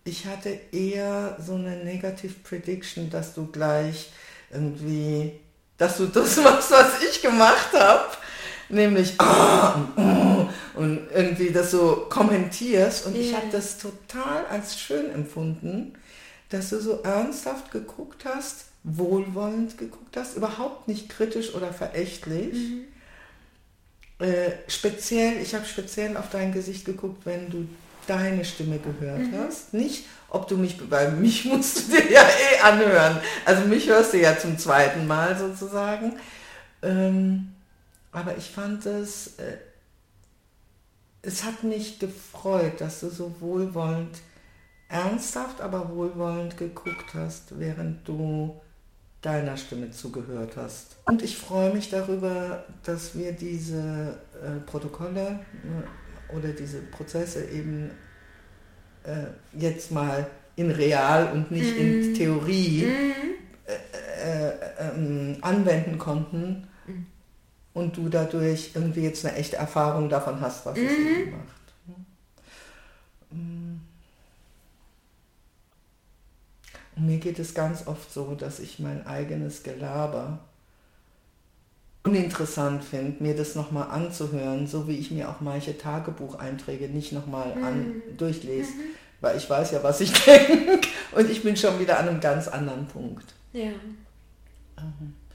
ich 0.05 0.27
hatte 0.27 0.51
eher 0.71 1.37
so 1.45 1.55
eine 1.55 1.77
Negative 1.85 2.35
Prediction, 2.45 3.11
dass 3.11 3.35
du 3.35 3.47
gleich 3.47 4.13
irgendwie, 4.53 5.33
dass 5.79 5.97
du 5.97 6.07
das 6.07 6.37
machst, 6.37 6.71
was 6.71 7.03
ich 7.03 7.23
gemacht 7.23 7.73
habe 7.73 8.17
nämlich 8.69 9.15
oh, 9.21 9.73
und 10.77 11.09
irgendwie 11.13 11.51
das 11.51 11.71
so 11.71 12.07
kommentierst. 12.09 13.07
Und 13.07 13.15
yeah. 13.15 13.25
ich 13.25 13.35
habe 13.35 13.47
das 13.51 13.79
total 13.79 14.47
als 14.51 14.79
schön 14.79 15.11
empfunden, 15.13 15.95
dass 16.51 16.71
du 16.71 16.81
so 16.81 17.01
ernsthaft 17.03 17.71
geguckt 17.71 18.25
hast, 18.25 18.67
wohlwollend 18.85 19.79
geguckt 19.79 20.17
hast, 20.17 20.37
überhaupt 20.37 20.87
nicht 20.87 21.09
kritisch 21.09 21.55
oder 21.55 21.73
verächtlich. 21.73 22.55
Mhm. 22.55 22.85
Äh, 24.25 24.53
speziell, 24.69 25.43
ich 25.43 25.55
habe 25.55 25.67
speziell 25.67 26.17
auf 26.17 26.31
dein 26.31 26.53
Gesicht 26.53 26.85
geguckt, 26.85 27.27
wenn 27.27 27.51
du 27.51 27.69
deine 28.07 28.45
Stimme 28.45 28.79
gehört 28.79 29.19
mhm. 29.19 29.39
hast. 29.39 29.75
Nicht, 29.75 30.05
ob 30.29 30.47
du 30.49 30.57
mich, 30.57 30.79
weil 30.91 31.11
mich 31.13 31.45
musst 31.47 31.89
du 31.89 31.97
dir 31.97 32.11
ja 32.11 32.23
eh 32.23 32.61
anhören. 32.63 33.19
Also 33.45 33.67
mich 33.67 33.89
hörst 33.89 34.13
du 34.13 34.21
ja 34.21 34.39
zum 34.39 34.59
zweiten 34.59 35.07
Mal 35.07 35.37
sozusagen. 35.37 36.15
Ähm, 36.83 37.49
aber 38.13 38.37
ich 38.39 38.51
fand 38.51 38.87
es, 38.87 39.39
äh, 39.39 39.59
es 41.27 41.45
hat 41.45 41.65
mich 41.65 41.99
gefreut, 41.99 42.81
dass 42.81 43.01
du 43.01 43.11
so 43.11 43.35
wohlwollend, 43.41 44.17
ernsthaft, 44.89 45.61
aber 45.61 45.91
wohlwollend 45.91 46.57
geguckt 46.57 47.15
hast, 47.15 47.59
während 47.59 48.07
du 48.07 48.55
deiner 49.23 49.57
Stimme 49.57 49.91
zugehört 49.91 50.57
hast. 50.57 50.99
Und 51.07 51.23
ich 51.23 51.37
freue 51.37 51.75
mich 51.75 51.91
darüber, 51.91 52.65
dass 52.85 53.19
wir 53.19 53.33
diese 53.33 54.21
äh, 54.41 54.61
Protokolle 54.65 55.41
äh, 55.65 56.37
oder 56.37 56.51
diese 56.51 56.81
Prozesse 56.83 57.45
eben 57.47 57.91
äh, 59.03 59.25
jetzt 59.59 59.91
mal 59.91 60.29
in 60.55 60.71
real 60.71 61.33
und 61.33 61.51
nicht 61.51 61.77
mm. 61.77 61.81
in 61.81 62.11
mhm. 62.11 62.15
Theorie 62.15 62.87
mm. 65.05 65.39
anwenden 65.43 65.99
konnten 65.99 66.69
und 67.77 67.95
du 67.99 68.09
dadurch 68.09 68.71
irgendwie 68.73 69.03
jetzt 69.03 69.27
eine 69.27 69.37
echte 69.37 69.57
Erfahrung 69.57 70.09
davon 70.09 70.41
hast, 70.41 70.65
was 70.65 70.79
mhm. 70.79 70.87
es 70.87 70.93
eben 70.93 71.31
macht. 71.33 71.99
Mm. 73.33 73.81
Und 76.97 77.07
mir 77.07 77.19
geht 77.19 77.39
es 77.39 77.53
ganz 77.53 77.87
oft 77.87 78.11
so, 78.11 78.35
dass 78.35 78.61
ich 78.61 78.79
mein 78.79 79.07
eigenes 79.07 79.63
Gelaber 79.63 80.39
uninteressant 82.03 82.83
finde, 82.83 83.23
mir 83.23 83.37
das 83.37 83.55
nochmal 83.55 83.91
anzuhören, 83.91 84.67
so 84.67 84.89
wie 84.89 84.97
ich 84.97 85.11
mir 85.11 85.29
auch 85.29 85.43
manche 85.43 85.77
Tagebucheinträge 85.77 86.89
nicht 86.89 87.13
nochmal 87.13 87.55
mhm. 87.57 88.17
durchlese, 88.17 88.71
mhm. 88.71 88.81
weil 89.21 89.37
ich 89.37 89.51
weiß 89.51 89.73
ja, 89.73 89.83
was 89.83 90.01
ich 90.01 90.13
denke 90.25 90.89
und 91.13 91.29
ich 91.29 91.43
bin 91.43 91.59
schon 91.59 91.79
wieder 91.79 91.99
an 91.99 92.09
einem 92.09 92.21
ganz 92.21 92.49
anderen 92.49 92.87
Punkt. 92.87 93.35
Ja. 93.53 93.73
Mhm. 94.79 95.26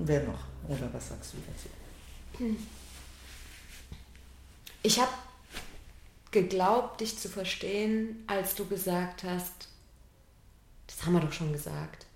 Wer 0.00 0.22
noch? 0.22 0.40
Oder 0.68 0.88
was 0.92 1.08
sagst 1.08 1.34
du 1.34 1.38
dazu? 1.46 2.56
Ich 4.82 4.98
habe 4.98 5.10
geglaubt, 6.30 7.00
dich 7.00 7.18
zu 7.18 7.28
verstehen, 7.28 8.24
als 8.26 8.54
du 8.54 8.66
gesagt 8.66 9.24
hast, 9.24 9.68
das 10.86 11.04
haben 11.04 11.12
wir 11.12 11.20
doch 11.20 11.32
schon 11.32 11.52
gesagt. 11.52 12.06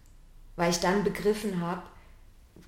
Weil 0.57 0.71
ich 0.71 0.79
dann 0.79 1.05
begriffen 1.05 1.61
habe, 1.61 1.83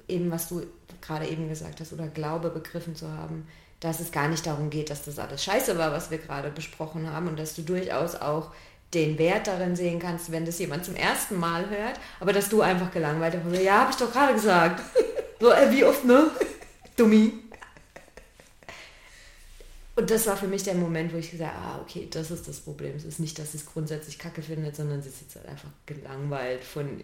eben 0.09 0.31
was 0.31 0.49
du 0.49 0.67
gerade 1.01 1.27
eben 1.27 1.49
gesagt 1.49 1.81
hast, 1.81 1.93
oder 1.93 2.09
glaube 2.09 2.51
begriffen 2.51 2.95
zu 2.95 3.11
haben, 3.11 3.49
dass 3.81 4.01
es 4.01 4.12
gar 4.12 4.29
nicht 4.29 4.47
darum 4.47 4.71
geht, 4.71 4.91
dass 4.91 5.05
das 5.05 5.19
alles 5.19 5.45
scheiße 5.45 5.79
war, 5.79 5.93
was 5.93 6.11
wir 6.11 6.19
gerade 6.19 6.51
besprochen 6.51 7.11
haben 7.11 7.29
und 7.29 7.39
dass 7.39 7.55
du 7.55 7.62
durchaus 7.62 8.17
auch 8.17 8.53
den 8.95 9.19
Wert 9.19 9.47
darin 9.47 9.77
sehen 9.77 9.99
kannst, 9.99 10.31
wenn 10.31 10.47
das 10.47 10.59
jemand 10.59 10.85
zum 10.85 10.95
ersten 10.95 11.39
Mal 11.39 11.69
hört, 11.69 11.99
aber 12.21 12.33
dass 12.33 12.49
du 12.49 12.62
einfach 12.62 12.91
gelangweilt 12.91 13.43
bist. 13.45 13.62
Ja, 13.62 13.81
habe 13.81 13.91
ich 13.91 13.97
doch 13.97 14.12
gerade 14.12 14.35
gesagt. 14.35 14.83
So, 15.41 15.51
äh, 15.51 15.70
wie 15.70 15.84
oft, 15.84 16.05
ne? 16.05 16.30
Dummi. 16.97 17.32
Und 19.97 20.11
das 20.11 20.26
war 20.26 20.37
für 20.37 20.47
mich 20.47 20.62
der 20.62 20.74
Moment, 20.74 21.12
wo 21.12 21.16
ich 21.16 21.30
gesagt 21.30 21.55
habe, 21.55 21.66
ah, 21.66 21.80
okay, 21.80 22.07
das 22.11 22.30
ist 22.30 22.47
das 22.47 22.61
Problem. 22.61 22.95
Es 22.97 23.05
ist 23.05 23.18
nicht, 23.18 23.39
dass 23.39 23.53
sie 23.53 23.59
es 23.59 23.66
grundsätzlich 23.66 24.18
kacke 24.18 24.43
findet, 24.43 24.76
sondern 24.76 25.03
sie 25.03 25.09
ist 25.09 25.22
jetzt 25.22 25.37
halt 25.37 25.49
einfach 25.49 25.70
gelangweilt 25.87 26.64
von. 26.64 27.03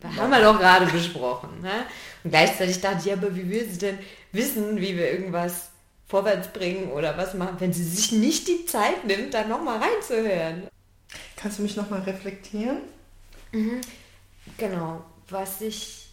Da 0.00 0.14
haben 0.16 0.30
wir 0.30 0.40
doch 0.40 0.58
gerade 0.58 0.86
besprochen. 0.86 1.60
Ne? 1.60 1.84
Und 2.24 2.30
gleichzeitig 2.30 2.80
dachte 2.80 3.06
ich, 3.06 3.12
aber 3.12 3.36
wie 3.36 3.50
will 3.50 3.68
sie 3.68 3.78
denn 3.78 3.98
wissen, 4.32 4.80
wie 4.80 4.96
wir 4.96 5.12
irgendwas 5.12 5.68
vorwärts 6.08 6.48
bringen 6.48 6.90
oder 6.90 7.18
was 7.18 7.34
machen, 7.34 7.56
wenn 7.58 7.72
sie 7.74 7.84
sich 7.84 8.12
nicht 8.12 8.48
die 8.48 8.64
Zeit 8.64 9.04
nimmt, 9.04 9.34
da 9.34 9.44
nochmal 9.44 9.78
reinzuhören? 9.78 10.68
Kannst 11.36 11.58
du 11.58 11.62
mich 11.62 11.76
nochmal 11.76 12.00
reflektieren? 12.00 12.78
Mhm. 13.52 13.82
Genau. 14.56 15.04
Was 15.28 15.60
ich 15.60 16.09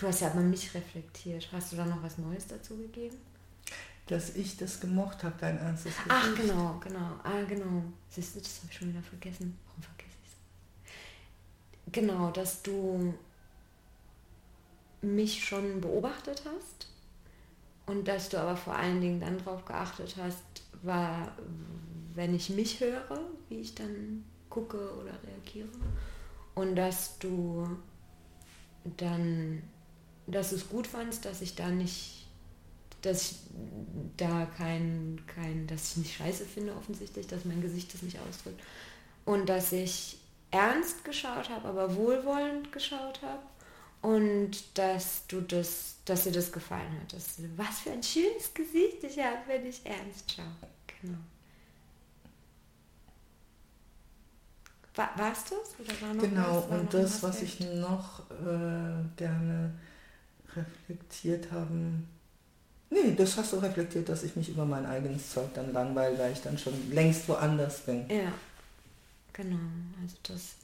Du 0.00 0.06
hast 0.06 0.20
ja 0.20 0.30
aber 0.30 0.40
mich 0.40 0.74
reflektiert. 0.74 1.46
Hast 1.52 1.72
du 1.72 1.76
da 1.76 1.84
noch 1.84 2.02
was 2.02 2.16
Neues 2.16 2.46
dazu 2.46 2.74
gegeben? 2.78 3.18
Dass 4.06 4.34
ich 4.34 4.56
das 4.56 4.80
gemocht 4.80 5.22
habe, 5.22 5.34
dein 5.38 5.58
ernstes 5.58 5.94
Gesicht. 5.94 6.08
Ach, 6.08 6.34
genau, 6.34 6.80
genau. 6.82 7.20
Ah, 7.22 7.42
genau. 7.46 7.84
Siehst 8.08 8.34
du, 8.34 8.40
das 8.40 8.60
habe 8.60 8.68
ich 8.70 8.78
schon 8.78 8.88
wieder 8.88 9.02
vergessen. 9.02 9.58
Warum 9.66 9.82
vergesse 9.82 10.16
ich 10.24 10.30
es? 11.86 11.92
Genau, 11.92 12.30
dass 12.30 12.62
du 12.62 13.12
mich 15.02 15.44
schon 15.44 15.82
beobachtet 15.82 16.44
hast 16.46 16.88
und 17.84 18.08
dass 18.08 18.30
du 18.30 18.40
aber 18.40 18.56
vor 18.56 18.76
allen 18.76 19.02
Dingen 19.02 19.20
dann 19.20 19.36
darauf 19.36 19.66
geachtet 19.66 20.16
hast, 20.16 20.42
war, 20.80 21.36
wenn 22.14 22.34
ich 22.34 22.48
mich 22.48 22.80
höre, 22.80 23.20
wie 23.50 23.60
ich 23.60 23.74
dann 23.74 24.24
gucke 24.48 24.94
oder 24.94 25.12
reagiere 25.24 25.68
und 26.54 26.74
dass 26.74 27.18
du 27.18 27.68
dann 28.96 29.62
dass 30.32 30.50
du 30.50 30.56
es 30.56 30.68
gut 30.68 30.86
fandst, 30.86 31.24
dass 31.24 31.40
ich 31.40 31.54
da 31.54 31.68
nicht, 31.68 32.26
dass 33.02 33.30
ich 33.32 33.36
da 34.16 34.46
kein, 34.56 35.20
kein, 35.26 35.66
dass 35.66 35.92
ich 35.92 35.96
nicht 35.98 36.16
scheiße 36.16 36.44
finde 36.44 36.74
offensichtlich, 36.74 37.26
dass 37.26 37.44
mein 37.44 37.62
Gesicht 37.62 37.92
das 37.94 38.02
nicht 38.02 38.18
ausdrückt. 38.18 38.60
Und 39.24 39.48
dass 39.48 39.72
ich 39.72 40.18
ernst 40.50 41.04
geschaut 41.04 41.48
habe, 41.48 41.68
aber 41.68 41.94
wohlwollend 41.94 42.72
geschaut 42.72 43.20
habe. 43.22 43.42
Und 44.02 44.78
dass 44.78 45.26
du 45.26 45.42
das, 45.42 45.96
dass 46.06 46.24
dir 46.24 46.32
das 46.32 46.50
gefallen 46.52 47.00
hat. 47.02 47.12
Dass, 47.12 47.36
was 47.56 47.80
für 47.80 47.90
ein 47.90 48.02
schönes 48.02 48.52
Gesicht 48.54 49.04
ich 49.04 49.18
habe, 49.18 49.38
wenn 49.46 49.66
ich 49.66 49.84
ernst 49.84 50.32
schaue. 50.32 50.46
Genau. 51.02 51.18
War, 54.94 55.10
war's 55.16 55.44
das? 55.44 55.74
Oder 55.78 56.00
war 56.00 56.14
noch 56.14 56.22
genau, 56.22 56.56
was? 56.56 56.70
War 56.70 56.80
und 56.80 56.94
das, 56.94 57.22
was 57.22 57.42
ich 57.42 57.60
noch 57.60 58.30
äh, 58.30 59.04
gerne 59.16 59.74
reflektiert 60.56 61.50
haben. 61.52 62.08
Nee, 62.90 63.14
das 63.16 63.36
hast 63.36 63.52
du 63.52 63.58
reflektiert, 63.58 64.08
dass 64.08 64.24
ich 64.24 64.34
mich 64.34 64.48
über 64.48 64.64
mein 64.64 64.84
eigenes 64.84 65.30
Zeug 65.30 65.54
dann 65.54 65.72
langweile, 65.72 66.18
weil 66.18 66.32
ich 66.32 66.40
dann 66.40 66.58
schon 66.58 66.74
längst 66.90 67.28
woanders 67.28 67.80
bin. 67.80 68.08
Ja, 68.08 68.32
genau. 69.32 69.58
Also 70.02 70.16
das. 70.24 70.54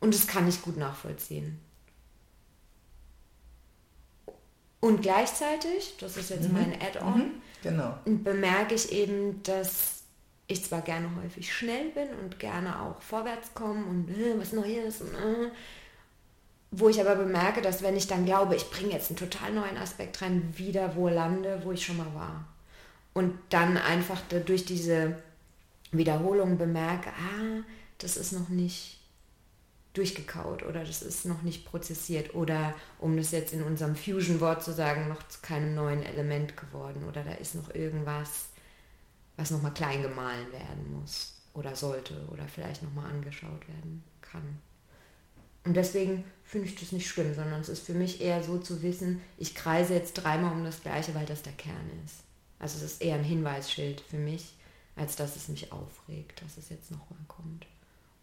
Und 0.00 0.14
das 0.14 0.26
kann 0.26 0.46
ich 0.48 0.62
gut 0.62 0.76
nachvollziehen. 0.76 1.58
Und 4.80 5.02
gleichzeitig, 5.02 5.96
das 5.98 6.16
ist 6.16 6.30
jetzt 6.30 6.48
mhm. 6.48 6.54
mein 6.54 6.80
Add-on, 6.80 7.18
mhm. 7.18 7.42
genau. 7.62 7.98
bemerke 8.04 8.74
ich 8.74 8.92
eben, 8.92 9.42
dass 9.42 10.02
ich 10.46 10.64
zwar 10.64 10.82
gerne 10.82 11.10
häufig 11.22 11.52
schnell 11.52 11.90
bin 11.90 12.08
und 12.22 12.38
gerne 12.38 12.80
auch 12.80 13.02
vorwärts 13.02 13.52
komme 13.54 13.84
und 13.84 14.08
äh, 14.08 14.38
was 14.38 14.52
Neues 14.52 15.00
und 15.00 15.14
äh, 15.14 15.50
wo 16.70 16.88
ich 16.88 17.00
aber 17.00 17.16
bemerke, 17.16 17.62
dass 17.62 17.82
wenn 17.82 17.96
ich 17.96 18.06
dann 18.06 18.26
glaube, 18.26 18.54
ich 18.54 18.70
bringe 18.70 18.92
jetzt 18.92 19.10
einen 19.10 19.16
total 19.16 19.52
neuen 19.52 19.78
Aspekt 19.78 20.20
rein, 20.20 20.52
wieder 20.56 20.96
wo 20.96 21.08
lande, 21.08 21.60
wo 21.64 21.72
ich 21.72 21.84
schon 21.84 21.96
mal 21.96 22.14
war. 22.14 22.46
Und 23.14 23.38
dann 23.48 23.76
einfach 23.76 24.20
durch 24.46 24.64
diese 24.64 25.16
Wiederholung 25.90 26.58
bemerke, 26.58 27.10
ah, 27.10 27.62
das 27.98 28.16
ist 28.16 28.32
noch 28.32 28.48
nicht 28.48 28.98
durchgekaut 29.94 30.62
oder 30.62 30.84
das 30.84 31.02
ist 31.02 31.24
noch 31.24 31.42
nicht 31.42 31.64
prozessiert 31.64 32.34
oder 32.34 32.74
um 33.00 33.16
das 33.16 33.32
jetzt 33.32 33.52
in 33.52 33.62
unserem 33.62 33.96
Fusion-Wort 33.96 34.62
zu 34.62 34.72
sagen, 34.72 35.08
noch 35.08 35.26
zu 35.26 35.40
keinem 35.42 35.74
neuen 35.74 36.04
Element 36.04 36.56
geworden 36.56 37.04
oder 37.08 37.24
da 37.24 37.32
ist 37.32 37.54
noch 37.54 37.74
irgendwas, 37.74 38.50
was 39.36 39.50
nochmal 39.50 39.74
klein 39.74 40.02
gemahlen 40.02 40.52
werden 40.52 41.00
muss 41.00 41.34
oder 41.54 41.74
sollte 41.74 42.14
oder 42.30 42.46
vielleicht 42.46 42.82
nochmal 42.82 43.10
angeschaut 43.10 43.66
werden 43.66 44.04
kann. 44.20 44.60
Und 45.64 45.74
deswegen 45.74 46.24
finde 46.48 46.66
ich 46.66 46.76
das 46.76 46.92
nicht 46.92 47.06
schlimm, 47.06 47.34
sondern 47.34 47.60
es 47.60 47.68
ist 47.68 47.84
für 47.84 47.92
mich 47.92 48.22
eher 48.22 48.42
so 48.42 48.56
zu 48.56 48.82
wissen, 48.82 49.20
ich 49.36 49.54
kreise 49.54 49.92
jetzt 49.92 50.14
dreimal 50.14 50.52
um 50.52 50.64
das 50.64 50.80
Gleiche, 50.80 51.14
weil 51.14 51.26
das 51.26 51.42
der 51.42 51.52
Kern 51.52 51.90
ist. 52.06 52.24
Also 52.58 52.78
es 52.78 52.92
ist 52.92 53.02
eher 53.02 53.16
ein 53.16 53.24
Hinweisschild 53.24 54.00
für 54.00 54.16
mich, 54.16 54.54
als 54.96 55.14
dass 55.14 55.36
es 55.36 55.48
mich 55.48 55.70
aufregt, 55.72 56.42
dass 56.42 56.56
es 56.56 56.70
jetzt 56.70 56.90
nochmal 56.90 57.20
kommt. 57.28 57.66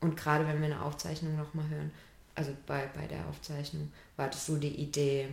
Und 0.02 0.18
gerade 0.18 0.48
wenn 0.48 0.60
wir 0.60 0.66
eine 0.66 0.82
Aufzeichnung 0.82 1.38
nochmal 1.38 1.70
hören, 1.70 1.92
also 2.34 2.52
bei, 2.66 2.88
bei 2.96 3.06
der 3.06 3.28
Aufzeichnung, 3.28 3.92
war 4.18 4.28
das 4.28 4.48
so 4.48 4.58
die 4.58 4.76
Idee, 4.76 5.30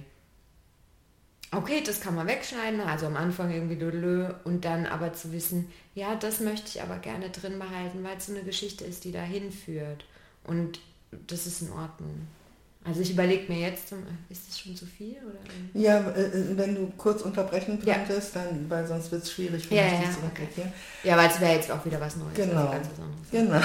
okay, 1.50 1.82
das 1.82 2.02
kann 2.02 2.14
man 2.14 2.26
wegschneiden, 2.26 2.80
also 2.82 3.06
am 3.06 3.16
Anfang 3.16 3.50
irgendwie 3.50 3.76
lö 3.76 4.34
und 4.44 4.66
dann 4.66 4.84
aber 4.84 5.14
zu 5.14 5.32
wissen, 5.32 5.72
ja, 5.94 6.14
das 6.14 6.40
möchte 6.40 6.68
ich 6.68 6.82
aber 6.82 6.98
gerne 6.98 7.30
drin 7.30 7.58
behalten, 7.58 8.04
weil 8.04 8.18
es 8.18 8.26
so 8.26 8.32
eine 8.32 8.44
Geschichte 8.44 8.84
ist, 8.84 9.04
die 9.04 9.12
dahin 9.12 9.50
führt. 9.50 10.04
Und 10.44 10.78
das 11.10 11.46
ist 11.46 11.62
in 11.62 11.72
Ordnung. 11.72 12.28
Also 12.84 13.00
ich 13.00 13.12
überlege 13.12 13.50
mir 13.52 13.60
jetzt, 13.60 13.92
ist 14.28 14.48
das 14.48 14.58
schon 14.58 14.74
zu 14.74 14.86
viel? 14.86 15.16
Oder? 15.24 15.38
Ja, 15.80 16.00
äh, 16.10 16.22
äh, 16.22 16.56
wenn 16.56 16.74
du 16.74 16.92
kurz 16.96 17.22
unterbrechen 17.22 17.80
könntest, 17.80 18.34
ja. 18.34 18.42
dann, 18.42 18.68
weil 18.68 18.84
sonst 18.86 19.12
wird 19.12 19.22
es 19.22 19.30
schwierig 19.30 19.68
für 19.68 19.76
ja, 19.76 19.84
mich, 19.84 19.92
ja, 19.92 20.10
zu 20.10 20.18
okay. 20.26 20.48
Ja, 21.04 21.16
weil 21.16 21.30
es 21.30 21.40
wäre 21.40 21.52
jetzt 21.52 21.70
auch 21.70 21.84
wieder 21.84 22.00
was 22.00 22.16
Neues. 22.16 22.34
Genau. 22.34 22.68
Also 22.68 22.90
genau. 23.30 23.60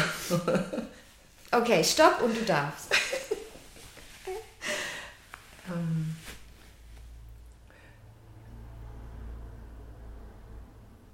okay, 1.51 1.84
stopp 1.84 2.22
und 2.22 2.38
du 2.38 2.45
darfst. 2.45 2.91
ähm. 5.68 6.15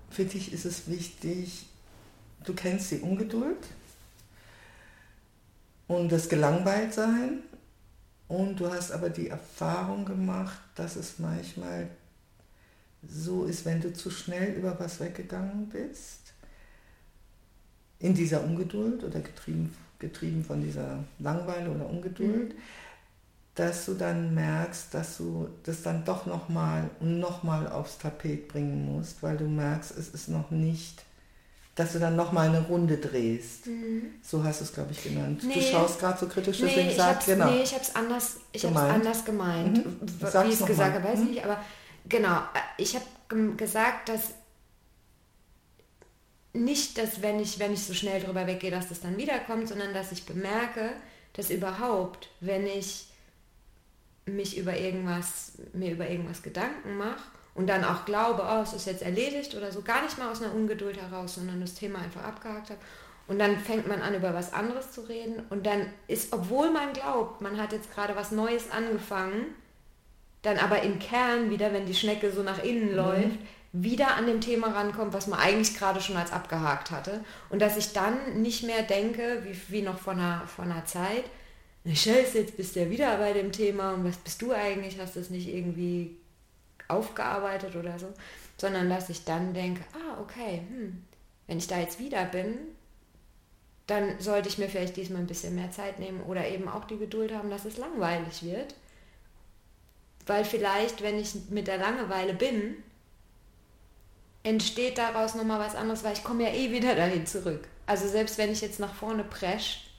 Für 0.10 0.26
dich 0.26 0.52
ist 0.52 0.66
es 0.66 0.90
wichtig, 0.90 1.68
du 2.44 2.54
kennst 2.54 2.92
die 2.92 3.00
Ungeduld 3.00 3.66
und 5.88 6.12
das 6.12 6.28
Gelangweiltsein. 6.28 7.44
Und 8.28 8.60
du 8.60 8.72
hast 8.72 8.92
aber 8.92 9.10
die 9.10 9.30
Erfahrung 9.30 10.06
gemacht, 10.06 10.60
dass 10.76 10.96
es 10.96 11.20
manchmal 11.20 11.88
so 13.08 13.46
ist, 13.46 13.66
wenn 13.66 13.82
du 13.82 13.94
zu 13.94 14.10
schnell 14.10 14.54
über 14.54 14.80
was 14.80 15.00
weggegangen 15.00 15.68
bist, 15.70 16.34
in 18.00 18.14
dieser 18.14 18.44
Ungeduld 18.44 19.04
oder 19.04 19.20
getrieben, 19.20 19.76
getrieben 20.00 20.44
von 20.44 20.62
dieser 20.62 21.04
Langweile 21.20 21.70
oder 21.70 21.90
Ungeduld, 21.90 22.54
mhm. 22.54 22.60
dass 23.56 23.86
du 23.86 23.94
dann 23.94 24.34
merkst, 24.34 24.94
dass 24.94 25.18
du 25.18 25.50
das 25.64 25.84
dann 25.84 26.04
doch 26.04 26.26
nochmal 26.26 26.90
und 27.00 27.20
nochmal 27.20 27.68
aufs 27.68 27.98
Tapet 27.98 28.48
bringen 28.48 28.86
musst, 28.86 29.24
weil 29.24 29.38
du 29.38 29.46
merkst, 29.46 29.98
es 29.98 30.10
ist 30.10 30.28
noch 30.28 30.52
nicht 30.52 31.04
dass 31.76 31.94
du 31.94 32.00
dann 32.00 32.16
nochmal 32.16 32.50
eine 32.50 32.62
Runde 32.62 32.98
drehst. 32.98 33.66
Mhm. 33.66 34.14
So 34.22 34.44
hast 34.44 34.62
du 34.62 34.66
es, 34.66 34.74
glaube 34.74 34.92
ich, 34.92 35.04
genannt. 35.04 35.42
Nee, 35.44 35.56
du 35.56 35.62
schaust 35.62 36.00
gerade 36.00 36.20
so 36.20 36.28
kritisch, 36.28 36.60
deswegen 36.60 36.88
nee, 36.88 36.96
sag 36.96 37.26
genau. 37.26 37.50
Nee, 37.50 37.64
ich 37.64 37.74
habe 37.74 37.84
es 37.84 37.96
anders, 37.96 38.38
ich 38.52 38.66
anders 38.66 39.26
gemeint. 39.26 39.84
Mhm. 39.86 40.00
Wie 40.02 40.50
ich 40.50 40.60
es 40.60 40.66
gesagt 40.66 40.96
habe, 40.96 41.04
weiß 41.04 41.20
ich 41.20 41.26
mhm. 41.26 41.32
nicht, 41.32 41.44
aber 41.44 41.58
genau, 42.08 42.42
ich 42.78 42.96
habe 42.96 43.56
gesagt, 43.58 44.10
dass 44.10 44.36
nicht, 46.56 47.00
dass 47.00 47.24
wenn 47.24 47.40
ich, 47.40 47.58
wenn 47.58 47.74
ich 47.74 47.84
so 47.84 47.96
schnell 47.96 48.22
drüber 48.22 48.46
weggehe, 48.46 48.70
dass 48.70 48.90
das 48.90 49.02
dann 49.02 49.18
wiederkommt, 49.18 49.68
sondern 49.68 49.96
dass 49.96 50.12
ich 50.12 50.28
bemerke, 50.28 50.92
dass 51.34 51.50
überhaupt, 51.50 52.30
wenn 52.42 52.68
ich 52.68 53.08
mich 54.28 54.58
über 54.58 54.78
irgendwas, 54.78 55.54
mir 55.74 55.92
über 55.92 56.08
irgendwas 56.08 56.44
Gedanken 56.44 56.98
mache 56.98 57.24
und 57.56 57.68
dann 57.68 57.84
auch 57.84 58.06
glaube, 58.06 58.44
oh, 58.48 58.62
es 58.62 58.74
ist 58.74 58.88
jetzt 58.88 59.04
erledigt 59.04 59.56
oder 59.56 59.72
so, 59.72 59.82
gar 59.82 60.02
nicht 60.02 60.18
mal 60.18 60.32
aus 60.32 60.42
einer 60.42 60.54
Ungeduld 60.54 61.00
heraus, 61.00 61.36
sondern 61.36 61.62
das 61.62 61.76
Thema 61.76 62.00
einfach 62.00 62.24
abgehakt 62.24 62.72
habe. 62.72 62.80
Und 63.28 63.40
dann 63.40 63.58
fängt 63.58 63.88
man 63.88 64.02
an, 64.02 64.16
über 64.16 64.34
was 64.34 64.54
anderes 64.54 64.92
zu 64.92 65.02
reden. 65.02 65.44
Und 65.50 65.66
dann 65.66 65.86
ist, 66.08 66.34
obwohl 66.34 66.72
man 66.72 66.92
glaubt, 66.94 67.42
man 67.42 67.62
hat 67.62 67.72
jetzt 67.72 67.94
gerade 67.94 68.16
was 68.16 68.32
Neues 68.32 68.72
angefangen, 68.72 69.46
dann 70.42 70.58
aber 70.58 70.82
im 70.82 71.00
Kern 71.00 71.50
wieder, 71.50 71.72
wenn 71.72 71.86
die 71.86 71.94
Schnecke 71.94 72.32
so 72.32 72.44
nach 72.44 72.64
innen 72.64 72.90
mhm. 72.90 72.96
läuft, 72.96 73.40
wieder 73.72 74.16
an 74.16 74.28
dem 74.28 74.42
Thema 74.42 74.68
rankommt, 74.68 75.14
was 75.14 75.28
man 75.28 75.40
eigentlich 75.40 75.76
gerade 75.78 76.02
schon 76.02 76.18
als 76.18 76.32
abgehakt 76.32 76.92
hatte. 76.92 77.24
Und 77.50 77.62
dass 77.62 77.78
ich 77.78 77.94
dann 77.94 78.42
nicht 78.42 78.64
mehr 78.64 78.84
denke, 78.84 79.44
wie, 79.44 79.58
wie 79.70 79.82
noch 79.82 80.00
vor 80.00 80.14
einer, 80.14 80.44
vor 80.48 80.66
einer 80.66 80.86
Zeit, 80.86 81.24
Scheiße, 81.86 82.40
jetzt 82.40 82.56
bist 82.56 82.76
du 82.76 82.82
ja 82.82 82.90
wieder 82.90 83.18
bei 83.18 83.34
dem 83.34 83.52
Thema 83.52 83.94
und 83.94 84.06
was 84.06 84.18
bist 84.18 84.42
du 84.42 84.54
eigentlich? 84.54 85.00
Hast 85.00 85.18
du 85.18 85.20
es 85.20 85.30
nicht 85.30 85.50
irgendwie 85.50 86.18
aufgearbeitet 86.88 87.76
oder 87.76 87.98
so, 88.00 88.08
sondern 88.58 88.90
dass 88.90 89.10
ich 89.10 89.26
dann 89.26 89.54
denke, 89.54 89.84
ah, 89.94 90.22
okay, 90.22 90.62
hm, 90.68 91.04
wenn 91.48 91.58
ich 91.58 91.68
da 91.68 91.80
jetzt 91.80 92.00
wieder 92.00 92.26
bin, 92.26 92.58
dann 93.88 94.20
sollte 94.20 94.48
ich 94.48 94.58
mir 94.58 94.70
vielleicht 94.70 94.96
diesmal 94.96 95.22
ein 95.22 95.28
bisschen 95.28 95.56
mehr 95.56 95.72
Zeit 95.72 96.00
nehmen 96.00 96.22
oder 96.24 96.48
eben 96.48 96.70
auch 96.70 96.86
die 96.86 96.98
Geduld 96.98 97.34
haben, 97.34 97.50
dass 97.50 97.66
es 97.66 97.78
langweilig 97.78 98.44
wird. 98.44 98.76
Weil 100.26 100.46
vielleicht, 100.46 101.02
wenn 101.04 101.20
ich 101.20 101.36
mit 101.50 101.68
der 101.68 101.78
Langeweile 101.78 102.34
bin, 102.34 102.76
entsteht 104.44 104.98
daraus 104.98 105.36
nochmal 105.36 105.60
was 105.60 105.76
anderes, 105.76 106.04
weil 106.04 106.14
ich 106.14 106.24
komme 106.24 106.44
ja 106.44 106.50
eh 106.50 106.72
wieder 106.72 106.96
dahin 106.96 107.26
zurück. 107.26 107.68
Also 107.86 108.08
selbst 108.08 108.38
wenn 108.38 108.52
ich 108.52 108.62
jetzt 108.62 108.80
nach 108.80 108.94
vorne 108.94 109.26
presch, 109.26 109.90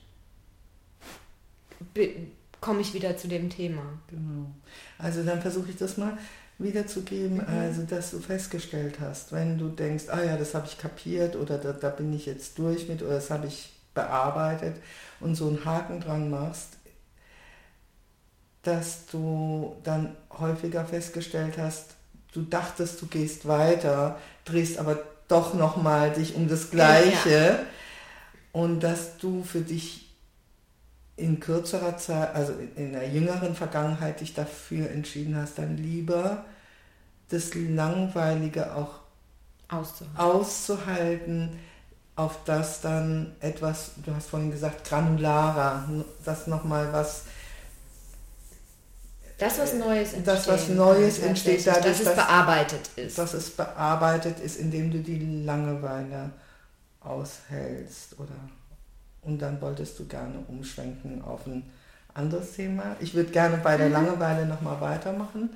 komme 2.61 2.81
ich 2.81 2.93
wieder 2.95 3.15
zu 3.17 3.27
dem 3.27 3.49
Thema. 3.49 3.83
Genau. 4.07 4.49
Also 4.97 5.23
dann 5.23 5.41
versuche 5.41 5.69
ich 5.69 5.77
das 5.77 5.97
mal 5.97 6.17
wiederzugeben, 6.57 7.37
mhm. 7.37 7.47
also 7.47 7.83
dass 7.83 8.11
du 8.11 8.19
festgestellt 8.19 8.99
hast, 9.01 9.31
wenn 9.31 9.57
du 9.57 9.69
denkst, 9.69 10.05
ah 10.09 10.23
ja, 10.23 10.37
das 10.37 10.53
habe 10.53 10.67
ich 10.67 10.77
kapiert 10.77 11.35
oder 11.35 11.57
da, 11.57 11.73
da 11.73 11.89
bin 11.89 12.13
ich 12.13 12.25
jetzt 12.25 12.57
durch 12.57 12.87
mit 12.87 13.01
oder 13.01 13.15
das 13.15 13.29
habe 13.29 13.47
ich 13.47 13.73
bearbeitet 13.93 14.75
und 15.19 15.35
so 15.35 15.47
einen 15.47 15.65
Haken 15.65 15.99
dran 15.99 16.29
machst, 16.29 16.69
dass 18.63 19.05
du 19.07 19.75
dann 19.83 20.15
häufiger 20.31 20.85
festgestellt 20.85 21.57
hast, 21.57 21.91
du 22.33 22.41
dachtest, 22.41 23.01
du 23.01 23.07
gehst 23.07 23.47
weiter, 23.47 24.19
drehst 24.43 24.77
aber 24.77 24.99
doch 25.27 25.53
nochmal 25.53 26.11
dich 26.11 26.35
um 26.35 26.47
das 26.47 26.71
Gleiche 26.71 27.29
ja. 27.29 27.59
und 28.51 28.81
dass 28.81 29.17
du 29.17 29.43
für 29.43 29.61
dich 29.61 30.04
in 31.17 31.39
kürzerer 31.39 31.97
Zeit, 31.97 32.35
also 32.35 32.53
in 32.75 32.93
der 32.93 33.09
jüngeren 33.09 33.55
Vergangenheit 33.55 34.19
dich 34.19 34.33
dafür 34.33 34.89
entschieden 34.91 35.35
hast, 35.35 35.57
dann 35.57 35.77
lieber 35.77 36.45
das 37.29 37.53
Langweilige 37.53 38.75
auch 38.75 38.99
auszuhalten, 39.69 40.19
auszuhalten 40.19 41.59
auf 42.15 42.43
das 42.45 42.81
dann 42.81 43.35
etwas, 43.39 43.91
du 44.05 44.13
hast 44.13 44.29
vorhin 44.29 44.51
gesagt, 44.51 44.87
granularer, 44.87 45.87
das 46.23 46.47
nochmal 46.47 46.91
was 46.93 47.23
das, 49.37 49.59
was 49.59 49.73
Neues 49.73 50.13
entsteht. 50.13 50.27
Das, 50.27 50.47
was 50.47 50.69
Neues 50.69 51.19
entsteht, 51.19 51.67
dadurch, 51.67 51.83
dass 51.83 51.99
es 51.99 52.05
dass, 52.05 52.15
bearbeitet 52.15 52.89
ist. 52.95 53.17
Dass 53.17 53.33
es 53.33 53.49
bearbeitet 53.49 54.39
ist, 54.39 54.57
indem 54.57 54.91
du 54.91 54.99
die 54.99 55.43
Langeweile 55.43 56.31
aushältst 57.01 58.17
oder 58.17 58.33
und 59.25 59.39
dann 59.39 59.61
wolltest 59.61 59.99
du 59.99 60.05
gerne 60.05 60.39
umschwenken 60.47 61.21
auf 61.21 61.45
ein 61.47 61.63
anderes 62.13 62.53
Thema. 62.53 62.95
Ich 62.99 63.13
würde 63.13 63.31
gerne 63.31 63.57
bei 63.57 63.77
der 63.77 63.87
mhm. 63.87 63.93
Langeweile 63.93 64.45
nochmal 64.45 64.79
weitermachen. 64.79 65.49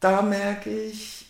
Da 0.00 0.22
merke 0.22 0.70
ich, 0.70 1.26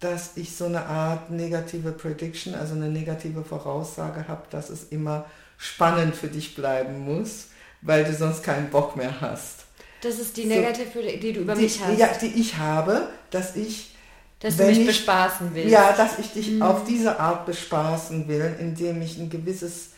dass 0.00 0.36
ich 0.36 0.54
so 0.54 0.66
eine 0.66 0.84
Art 0.84 1.30
negative 1.30 1.92
Prediction, 1.92 2.54
also 2.54 2.74
eine 2.74 2.88
negative 2.88 3.44
Voraussage 3.44 4.28
habe, 4.28 4.42
dass 4.50 4.70
es 4.70 4.84
immer 4.84 5.26
spannend 5.56 6.14
für 6.14 6.28
dich 6.28 6.54
bleiben 6.54 7.00
muss, 7.00 7.48
weil 7.80 8.04
du 8.04 8.12
sonst 8.12 8.42
keinen 8.42 8.70
Bock 8.70 8.96
mehr 8.96 9.20
hast. 9.20 9.64
Das 10.02 10.18
ist 10.18 10.36
die 10.36 10.44
negative, 10.44 10.90
so, 10.92 11.00
die 11.00 11.32
du 11.32 11.40
über 11.40 11.54
die, 11.54 11.62
mich 11.62 11.80
hast. 11.82 11.98
Ja, 11.98 12.08
die 12.20 12.26
ich 12.26 12.56
habe, 12.56 13.08
dass 13.30 13.56
ich 13.56 13.94
dass 14.40 14.58
du 14.58 14.64
mich 14.64 14.80
ich, 14.80 14.86
bespaßen 14.86 15.54
willst. 15.54 15.70
Ja, 15.70 15.92
dass 15.92 16.18
ich 16.18 16.32
dich 16.32 16.50
mhm. 16.50 16.62
auf 16.62 16.84
diese 16.84 17.18
Art 17.18 17.46
bespaßen 17.46 18.28
will, 18.28 18.54
indem 18.60 19.00
ich 19.00 19.16
ein 19.16 19.30
gewisses 19.30 19.93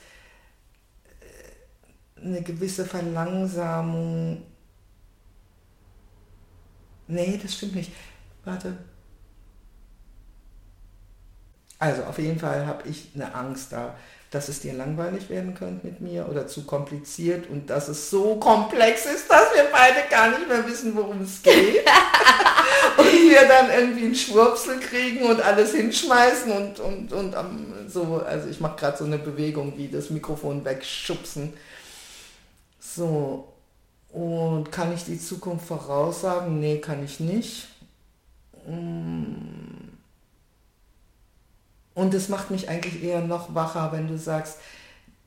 eine 2.22 2.42
gewisse 2.42 2.84
Verlangsamung. 2.84 4.42
Nee, 7.08 7.38
das 7.42 7.54
stimmt 7.54 7.74
nicht. 7.76 7.92
Warte. 8.44 8.76
Also 11.78 12.04
auf 12.04 12.18
jeden 12.18 12.38
Fall 12.38 12.66
habe 12.66 12.88
ich 12.88 13.10
eine 13.14 13.34
Angst 13.34 13.72
da, 13.72 13.94
dass 14.30 14.48
es 14.48 14.60
dir 14.60 14.72
langweilig 14.72 15.28
werden 15.28 15.54
könnte 15.54 15.86
mit 15.86 16.00
mir 16.00 16.28
oder 16.28 16.46
zu 16.46 16.64
kompliziert 16.64 17.48
und 17.48 17.70
dass 17.70 17.88
es 17.88 18.10
so 18.10 18.36
komplex 18.36 19.06
ist, 19.06 19.30
dass 19.30 19.54
wir 19.54 19.64
beide 19.70 20.08
gar 20.10 20.30
nicht 20.30 20.48
mehr 20.48 20.66
wissen, 20.66 20.96
worum 20.96 21.22
es 21.22 21.42
geht. 21.42 21.84
und 22.96 23.04
wir 23.04 23.46
dann 23.46 23.70
irgendwie 23.70 24.06
einen 24.06 24.14
Schwurpsel 24.14 24.80
kriegen 24.80 25.24
und 25.24 25.40
alles 25.40 25.74
hinschmeißen 25.74 26.50
und, 26.50 26.80
und, 26.80 27.12
und 27.12 27.34
so, 27.88 28.22
also 28.26 28.48
ich 28.48 28.58
mache 28.60 28.76
gerade 28.76 28.98
so 28.98 29.04
eine 29.04 29.18
Bewegung 29.18 29.74
wie 29.76 29.88
das 29.88 30.10
Mikrofon 30.10 30.64
wegschubsen. 30.64 31.52
So, 32.94 33.52
und 34.10 34.70
kann 34.70 34.94
ich 34.94 35.04
die 35.04 35.18
Zukunft 35.18 35.66
voraussagen? 35.66 36.60
Nee, 36.60 36.78
kann 36.78 37.04
ich 37.04 37.20
nicht. 37.20 37.68
Mm. 38.66 39.34
Und 41.94 42.14
es 42.14 42.28
macht 42.28 42.50
mich 42.50 42.68
eigentlich 42.68 43.02
eher 43.02 43.22
noch 43.22 43.54
wacher, 43.54 43.90
wenn 43.92 44.06
du 44.06 44.18
sagst, 44.18 44.58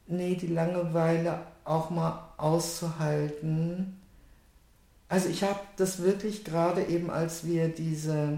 nee, 0.07 0.35
die 0.35 0.47
Langeweile 0.47 1.39
auch 1.65 1.89
mal 1.89 2.29
auszuhalten. 2.37 3.99
Also 5.07 5.29
ich 5.29 5.43
habe 5.43 5.59
das 5.77 6.01
wirklich 6.01 6.45
gerade 6.45 6.83
eben, 6.85 7.09
als 7.09 7.45
wir 7.45 7.67
diese 7.67 8.37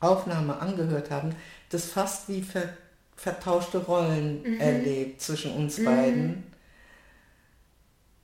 Aufnahme 0.00 0.58
angehört 0.60 1.10
haben, 1.10 1.34
das 1.70 1.84
fast 1.84 2.28
wie 2.28 2.42
ver 2.42 2.68
vertauschte 3.16 3.78
Rollen 3.78 4.42
mhm. 4.42 4.60
erlebt 4.60 5.20
zwischen 5.20 5.54
uns 5.54 5.78
mhm. 5.78 5.84
beiden 5.84 6.53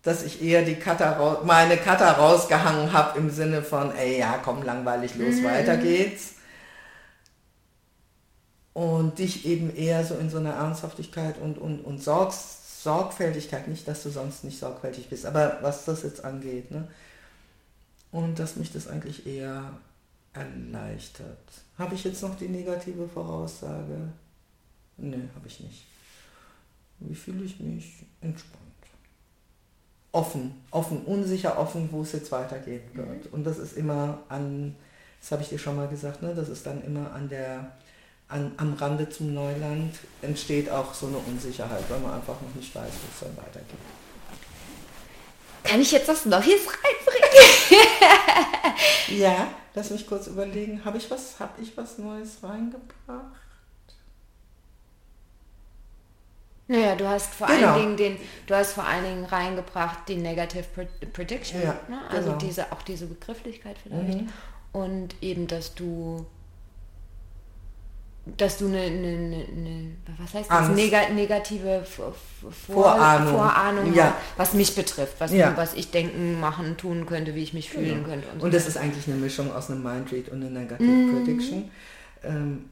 dass 0.02 0.22
ich 0.22 0.42
eher 0.42 0.64
die 0.64 0.76
Cutter 0.76 1.42
meine 1.44 1.76
Cutter 1.76 2.12
rausgehangen 2.12 2.92
habe 2.92 3.18
im 3.18 3.30
Sinne 3.30 3.62
von, 3.62 3.94
ey, 3.94 4.18
ja, 4.18 4.40
komm, 4.42 4.62
langweilig, 4.62 5.14
los, 5.16 5.36
mhm. 5.36 5.44
weiter 5.44 5.76
geht's. 5.76 6.34
Und 8.72 9.18
dich 9.18 9.46
eben 9.46 9.74
eher 9.74 10.04
so 10.04 10.14
in 10.14 10.30
so 10.30 10.38
einer 10.38 10.54
Ernsthaftigkeit 10.54 11.38
und, 11.38 11.58
und, 11.58 11.80
und 11.80 12.02
Sorg 12.02 12.32
Sorgfältigkeit, 12.32 13.68
nicht, 13.68 13.86
dass 13.86 14.04
du 14.04 14.08
sonst 14.08 14.42
nicht 14.42 14.58
sorgfältig 14.58 15.10
bist, 15.10 15.26
aber 15.26 15.58
was 15.60 15.84
das 15.84 16.02
jetzt 16.02 16.24
angeht. 16.24 16.70
Ne? 16.70 16.88
Und 18.10 18.38
dass 18.38 18.56
mich 18.56 18.72
das 18.72 18.88
eigentlich 18.88 19.26
eher 19.26 19.70
erleichtert. 20.32 21.36
Habe 21.76 21.94
ich 21.94 22.04
jetzt 22.04 22.22
noch 22.22 22.38
die 22.38 22.48
negative 22.48 23.06
Voraussage? 23.06 24.08
Nö, 24.96 25.18
habe 25.34 25.46
ich 25.46 25.60
nicht. 25.60 25.84
Wie 27.00 27.14
fühle 27.14 27.44
ich 27.44 27.60
mich? 27.60 28.06
Entspannt 28.22 28.69
offen, 30.12 30.60
offen, 30.70 31.02
unsicher 31.04 31.58
offen, 31.58 31.88
wo 31.92 32.02
es 32.02 32.12
jetzt 32.12 32.32
weitergehen 32.32 32.82
wird. 32.94 33.26
Mhm. 33.26 33.32
Und 33.32 33.44
das 33.44 33.58
ist 33.58 33.76
immer 33.76 34.18
an, 34.28 34.74
das 35.20 35.32
habe 35.32 35.42
ich 35.42 35.48
dir 35.48 35.58
schon 35.58 35.76
mal 35.76 35.88
gesagt, 35.88 36.22
ne, 36.22 36.34
das 36.34 36.48
ist 36.48 36.66
dann 36.66 36.82
immer 36.84 37.12
an 37.12 37.28
der, 37.28 37.72
an, 38.28 38.52
am 38.56 38.74
Rande 38.74 39.08
zum 39.08 39.34
Neuland 39.34 39.94
entsteht 40.22 40.70
auch 40.70 40.94
so 40.94 41.06
eine 41.06 41.18
Unsicherheit, 41.18 41.84
weil 41.88 42.00
man 42.00 42.14
einfach 42.14 42.40
noch 42.40 42.54
nicht 42.54 42.74
weiß, 42.74 42.90
wo 42.90 43.08
es 43.12 43.20
dann 43.20 43.36
weitergeht. 43.36 43.78
Kann 45.62 45.80
ich 45.80 45.92
jetzt 45.92 46.08
was 46.08 46.24
Neues 46.24 46.46
reinbringen? 46.48 47.30
ja, 49.20 49.48
lass 49.74 49.90
mich 49.90 50.06
kurz 50.06 50.26
überlegen. 50.26 50.84
Habe 50.84 50.98
ich 50.98 51.10
was, 51.10 51.38
habe 51.38 51.60
ich 51.62 51.76
was 51.76 51.98
Neues 51.98 52.38
reingebracht? 52.42 53.39
Naja, 56.70 56.94
du 56.94 57.08
hast 57.08 57.34
vor 57.34 57.48
genau. 57.48 57.72
allen 57.72 57.80
Dingen 57.80 57.96
den, 57.96 58.16
du 58.46 58.54
hast 58.54 58.74
vor 58.74 58.84
allen 58.84 59.02
Dingen 59.02 59.24
reingebracht 59.24 60.06
die 60.06 60.14
Negative 60.14 60.62
Prediction, 61.12 61.60
ja, 61.60 61.80
ne? 61.88 62.00
also 62.08 62.28
genau. 62.28 62.38
diese, 62.38 62.70
auch 62.70 62.82
diese 62.82 63.06
Begrifflichkeit 63.06 63.76
vielleicht. 63.82 64.20
Mhm. 64.20 64.28
Und 64.70 65.16
eben, 65.20 65.48
dass 65.48 65.74
du 65.74 66.26
dass 68.36 68.58
du 68.58 68.66
eine, 68.66 68.82
eine, 68.82 69.46
eine, 69.50 69.96
was 70.18 70.34
heißt 70.34 70.48
das, 70.48 70.68
Neg 70.68 70.92
negative 71.12 71.82
Vor 71.84 72.14
Vorahnung, 72.52 73.34
Vorahnung 73.34 73.94
ja. 73.94 74.14
was 74.36 74.54
mich 74.54 74.76
betrifft, 74.76 75.14
was, 75.18 75.32
ja. 75.32 75.56
was 75.56 75.74
ich 75.74 75.90
denken, 75.90 76.38
machen, 76.38 76.76
tun 76.76 77.06
könnte, 77.06 77.34
wie 77.34 77.42
ich 77.42 77.52
mich 77.52 77.70
fühlen 77.70 78.04
genau. 78.04 78.08
könnte. 78.08 78.28
Und, 78.28 78.40
so 78.40 78.44
und 78.46 78.54
das 78.54 78.68
ist 78.68 78.76
eigentlich 78.76 79.08
eine 79.08 79.16
Mischung 79.16 79.52
aus 79.52 79.70
einem 79.70 79.82
Mindread 79.82 80.28
und 80.28 80.44
einer 80.44 80.60
Negative 80.60 80.88
mm. 80.88 81.16
Prediction. 81.16 81.70
Ähm, 82.22 82.66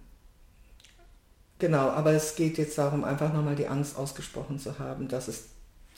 genau, 1.58 1.90
aber 1.90 2.12
es 2.12 2.36
geht 2.36 2.58
jetzt 2.58 2.78
darum, 2.78 3.04
einfach 3.04 3.32
nochmal 3.32 3.56
die 3.56 3.66
Angst 3.66 3.96
ausgesprochen 3.96 4.58
zu 4.58 4.78
haben, 4.78 5.08
dass 5.08 5.28
es 5.28 5.48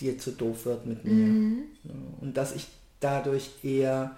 dir 0.01 0.19
zu 0.19 0.33
doof 0.33 0.65
wird 0.65 0.87
mit 0.87 1.05
mir. 1.05 1.13
Mm. 1.13 1.63
Und 2.21 2.37
dass 2.37 2.55
ich 2.55 2.67
dadurch 3.01 3.51
eher 3.63 4.17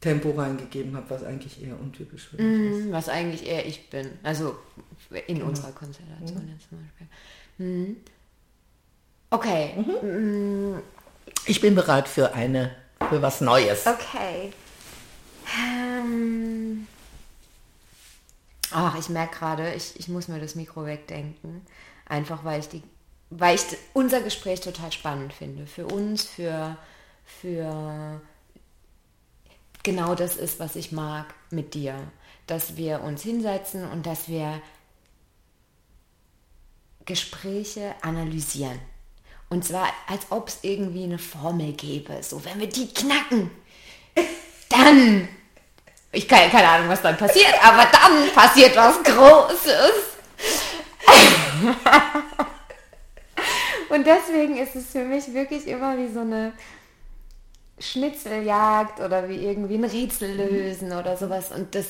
Tempo 0.00 0.30
reingegeben 0.30 0.96
habe, 0.96 1.10
was 1.10 1.24
eigentlich 1.24 1.62
eher 1.62 1.78
untypisch 1.78 2.28
für 2.28 2.42
mich 2.42 2.44
mm, 2.44 2.86
ist. 2.86 2.92
Was 2.92 3.08
eigentlich 3.08 3.46
eher 3.46 3.64
ich 3.66 3.88
bin. 3.88 4.10
Also 4.22 4.56
in 5.26 5.36
genau. 5.36 5.48
unserer 5.48 5.72
Konstellation 5.72 6.44
mhm. 6.44 6.50
jetzt 6.52 6.68
zum 6.68 6.78
Beispiel. 6.82 7.06
Mhm. 7.58 7.96
Okay. 9.30 9.74
Mhm. 9.76 10.82
Ich 11.46 11.60
bin 11.60 11.74
bereit 11.74 12.08
für 12.08 12.34
eine, 12.34 12.74
für 13.08 13.22
was 13.22 13.40
Neues. 13.40 13.86
Okay. 13.86 14.52
Ähm. 15.58 16.86
Ach, 18.72 18.98
ich 18.98 19.08
merke 19.08 19.38
gerade, 19.38 19.74
ich, 19.74 19.98
ich 19.98 20.08
muss 20.08 20.28
mir 20.28 20.40
das 20.40 20.54
Mikro 20.54 20.84
wegdenken. 20.86 21.64
Einfach 22.06 22.44
weil 22.44 22.60
ich 22.60 22.68
die, 22.68 22.82
weil 23.30 23.54
ich 23.54 23.62
unser 23.92 24.20
Gespräch 24.20 24.60
total 24.60 24.92
spannend 24.92 25.32
finde. 25.32 25.66
Für 25.66 25.86
uns, 25.86 26.24
für, 26.24 26.76
für 27.24 28.20
genau 29.82 30.14
das 30.14 30.36
ist, 30.36 30.60
was 30.60 30.76
ich 30.76 30.92
mag 30.92 31.34
mit 31.50 31.74
dir. 31.74 31.96
Dass 32.46 32.76
wir 32.76 33.02
uns 33.02 33.22
hinsetzen 33.22 33.88
und 33.90 34.06
dass 34.06 34.28
wir 34.28 34.60
Gespräche 37.04 37.94
analysieren. 38.02 38.78
Und 39.48 39.64
zwar, 39.64 39.88
als 40.06 40.26
ob 40.30 40.48
es 40.48 40.60
irgendwie 40.62 41.04
eine 41.04 41.18
Formel 41.18 41.72
gäbe. 41.74 42.22
So, 42.22 42.44
wenn 42.44 42.58
wir 42.58 42.68
die 42.68 42.88
knacken, 42.88 43.50
dann. 44.68 45.28
Ich 46.12 46.28
keine, 46.28 46.50
keine 46.50 46.68
Ahnung, 46.68 46.90
was 46.90 47.00
dann 47.00 47.16
passiert, 47.16 47.54
aber 47.62 47.86
dann 47.90 48.30
passiert 48.34 48.76
was 48.76 49.02
Großes. 49.02 49.92
Und 53.88 54.06
deswegen 54.06 54.58
ist 54.58 54.76
es 54.76 54.90
für 54.90 55.04
mich 55.04 55.32
wirklich 55.32 55.66
immer 55.66 55.96
wie 55.96 56.12
so 56.12 56.20
eine 56.20 56.52
Schnitzeljagd 57.78 59.00
oder 59.00 59.28
wie 59.28 59.36
irgendwie 59.36 59.74
ein 59.74 59.84
Rätsel 59.84 60.34
lösen 60.34 60.92
oder 60.92 61.16
sowas. 61.16 61.50
Und 61.50 61.74
das, 61.74 61.86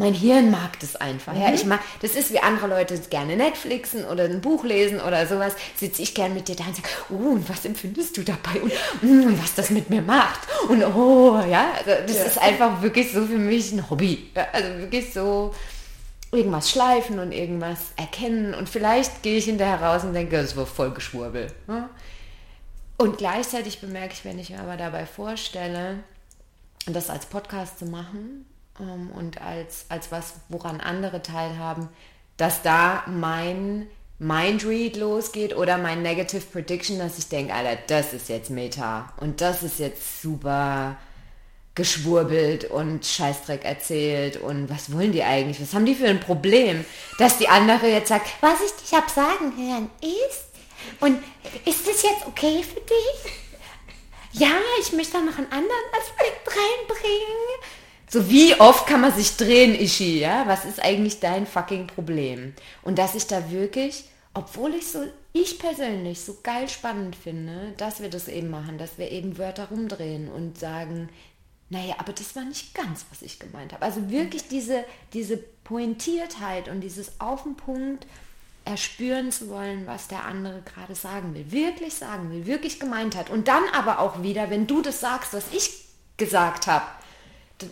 mein 0.00 0.14
Hirn 0.14 0.50
mag 0.50 0.80
das 0.80 0.96
einfach. 0.96 1.34
Mhm. 1.34 1.42
Ja, 1.42 1.52
ich 1.52 1.66
mag, 1.66 1.80
das 2.00 2.12
ist 2.12 2.32
wie 2.32 2.40
andere 2.40 2.68
Leute 2.68 2.98
gerne 3.10 3.36
Netflixen 3.36 4.06
oder 4.06 4.24
ein 4.24 4.40
Buch 4.40 4.64
lesen 4.64 4.98
oder 4.98 5.26
sowas. 5.26 5.54
Sitze 5.76 6.00
ich 6.00 6.14
gern 6.14 6.32
mit 6.32 6.48
dir 6.48 6.56
da 6.56 6.64
und 6.64 6.76
sage, 6.76 6.88
oh, 7.10 7.32
und 7.32 7.46
was 7.50 7.66
empfindest 7.66 8.16
du 8.16 8.22
dabei 8.22 8.62
und, 8.62 8.72
mm, 9.02 9.26
und 9.26 9.42
was 9.42 9.54
das 9.54 9.68
mit 9.68 9.90
mir 9.90 10.00
macht 10.00 10.40
und 10.70 10.82
oh, 10.82 11.38
ja, 11.46 11.72
also 11.76 11.90
das 12.06 12.16
ja. 12.16 12.24
ist 12.24 12.38
einfach 12.38 12.80
wirklich 12.80 13.12
so 13.12 13.26
für 13.26 13.36
mich 13.36 13.72
ein 13.72 13.90
Hobby. 13.90 14.30
Ja, 14.34 14.46
also 14.54 14.68
wirklich 14.78 15.12
so 15.12 15.54
irgendwas 16.32 16.70
schleifen 16.70 17.18
und 17.18 17.32
irgendwas 17.32 17.92
erkennen 17.96 18.54
und 18.54 18.70
vielleicht 18.70 19.22
gehe 19.22 19.36
ich 19.36 19.44
hinterher 19.44 19.82
raus 19.82 20.02
und 20.02 20.14
denke, 20.14 20.40
das 20.40 20.56
war 20.56 20.64
voll 20.64 20.92
Geschwurbel. 20.92 21.48
Ja? 21.68 21.90
Und 22.96 23.18
gleichzeitig 23.18 23.82
bemerke 23.82 24.14
ich, 24.14 24.24
wenn 24.24 24.38
ich 24.38 24.48
mir 24.48 24.60
aber 24.60 24.78
dabei 24.78 25.04
vorstelle, 25.04 25.98
das 26.86 27.10
als 27.10 27.26
Podcast 27.26 27.78
zu 27.78 27.84
machen 27.84 28.46
ähm, 28.78 29.10
und 29.10 29.40
als, 29.40 29.86
als 29.88 30.12
was, 30.12 30.34
woran 30.48 30.80
andere 30.80 31.22
teilhaben, 31.22 31.88
dass 32.36 32.62
da 32.62 33.04
mein 33.06 33.86
Mindread 34.18 34.96
losgeht 34.96 35.56
oder 35.56 35.78
mein 35.78 36.02
Negative 36.02 36.42
Prediction, 36.42 36.98
dass 36.98 37.18
ich 37.18 37.28
denke, 37.28 37.54
Alter, 37.54 37.80
das 37.86 38.12
ist 38.12 38.28
jetzt 38.28 38.50
Meta 38.50 39.12
und 39.18 39.40
das 39.40 39.62
ist 39.62 39.78
jetzt 39.78 40.22
super 40.22 40.96
geschwurbelt 41.74 42.64
und 42.64 43.06
Scheißdreck 43.06 43.64
erzählt 43.64 44.36
und 44.36 44.68
was 44.68 44.92
wollen 44.92 45.12
die 45.12 45.22
eigentlich? 45.22 45.60
Was 45.62 45.72
haben 45.72 45.86
die 45.86 45.94
für 45.94 46.08
ein 46.08 46.20
Problem? 46.20 46.84
Dass 47.18 47.38
die 47.38 47.48
andere 47.48 47.88
jetzt 47.88 48.08
sagt, 48.08 48.28
was 48.40 48.60
ich 48.60 48.72
dich 48.82 48.92
hab 48.92 49.08
sagen 49.08 49.52
hören 49.56 49.90
ist, 50.02 50.50
und 51.00 51.22
ist 51.64 51.86
das 51.86 52.02
jetzt 52.02 52.26
okay 52.26 52.62
für 52.62 52.80
dich? 52.80 53.32
Ja, 54.32 54.52
ich 54.80 54.92
möchte 54.92 55.14
da 55.14 55.20
noch 55.20 55.36
einen 55.38 55.50
anderen 55.50 55.86
Aspekt 55.98 56.48
reinbringen. 56.48 57.79
So 58.12 58.28
wie 58.28 58.58
oft 58.58 58.88
kann 58.88 59.02
man 59.02 59.14
sich 59.14 59.36
drehen, 59.36 59.72
Ishi, 59.72 60.18
ja? 60.18 60.46
Was 60.48 60.64
ist 60.64 60.82
eigentlich 60.82 61.20
dein 61.20 61.46
fucking 61.46 61.86
Problem? 61.86 62.54
Und 62.82 62.98
dass 62.98 63.14
ich 63.14 63.28
da 63.28 63.52
wirklich, 63.52 64.04
obwohl 64.34 64.74
ich 64.74 64.88
so, 64.88 65.04
ich 65.32 65.60
persönlich 65.60 66.20
so 66.20 66.38
geil 66.42 66.68
spannend 66.68 67.14
finde, 67.14 67.72
dass 67.76 68.02
wir 68.02 68.10
das 68.10 68.26
eben 68.26 68.50
machen, 68.50 68.78
dass 68.78 68.98
wir 68.98 69.12
eben 69.12 69.38
Wörter 69.38 69.68
rumdrehen 69.68 70.28
und 70.28 70.58
sagen, 70.58 71.08
naja, 71.68 71.94
aber 71.98 72.12
das 72.12 72.34
war 72.34 72.44
nicht 72.44 72.74
ganz, 72.74 73.04
was 73.10 73.22
ich 73.22 73.38
gemeint 73.38 73.72
habe. 73.72 73.84
Also 73.84 74.10
wirklich 74.10 74.48
diese, 74.48 74.84
diese 75.12 75.36
Pointiertheit 75.62 76.68
und 76.68 76.80
dieses 76.80 77.20
Auf 77.20 77.44
den 77.44 77.54
Punkt, 77.54 78.08
erspüren 78.64 79.30
zu 79.32 79.48
wollen, 79.48 79.86
was 79.86 80.08
der 80.08 80.24
andere 80.24 80.62
gerade 80.62 80.94
sagen 80.94 81.34
will, 81.34 81.50
wirklich 81.50 81.94
sagen 81.94 82.30
will, 82.30 82.46
wirklich 82.46 82.80
gemeint 82.80 83.16
hat. 83.16 83.30
Und 83.30 83.48
dann 83.48 83.62
aber 83.72 84.00
auch 84.00 84.22
wieder, 84.22 84.50
wenn 84.50 84.66
du 84.66 84.82
das 84.82 85.00
sagst, 85.00 85.32
was 85.32 85.44
ich 85.52 85.86
gesagt 86.16 86.66
habe, 86.66 86.84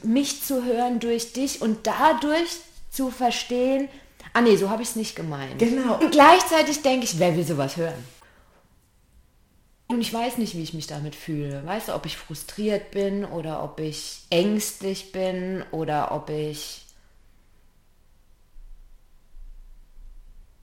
mich 0.03 0.43
zu 0.43 0.64
hören 0.64 1.01
durch 1.01 1.32
dich 1.32 1.62
und 1.62 1.86
dadurch 1.86 2.49
zu 2.91 3.11
verstehen, 3.11 3.89
ah 4.32 4.41
nee, 4.41 4.57
so 4.57 4.70
habe 4.70 4.82
ich 4.82 4.91
es 4.91 4.97
nicht 4.97 5.16
gemeint. 5.16 5.59
Genau. 5.59 5.99
Und 5.99 6.12
gleichzeitig 6.12 6.82
denke 6.82 7.05
ich, 7.05 7.18
wer 7.18 7.36
will 7.36 7.45
sowas 7.45 7.76
hören? 7.76 8.05
Und 9.89 10.03
ich 10.03 10.12
weiß 10.12 10.36
nicht, 10.36 10.55
wie 10.55 10.62
ich 10.62 10.74
mich 10.74 10.86
damit 10.86 11.14
fühle. 11.14 11.64
Weißt 11.64 11.89
du, 11.89 11.95
ob 11.95 12.05
ich 12.05 12.16
frustriert 12.16 12.91
bin 12.91 13.24
oder 13.24 13.62
ob 13.62 13.80
ich 13.80 14.20
ängstlich 14.28 15.12
bin 15.12 15.64
oder 15.70 16.12
ob 16.12 16.28
ich 16.28 16.84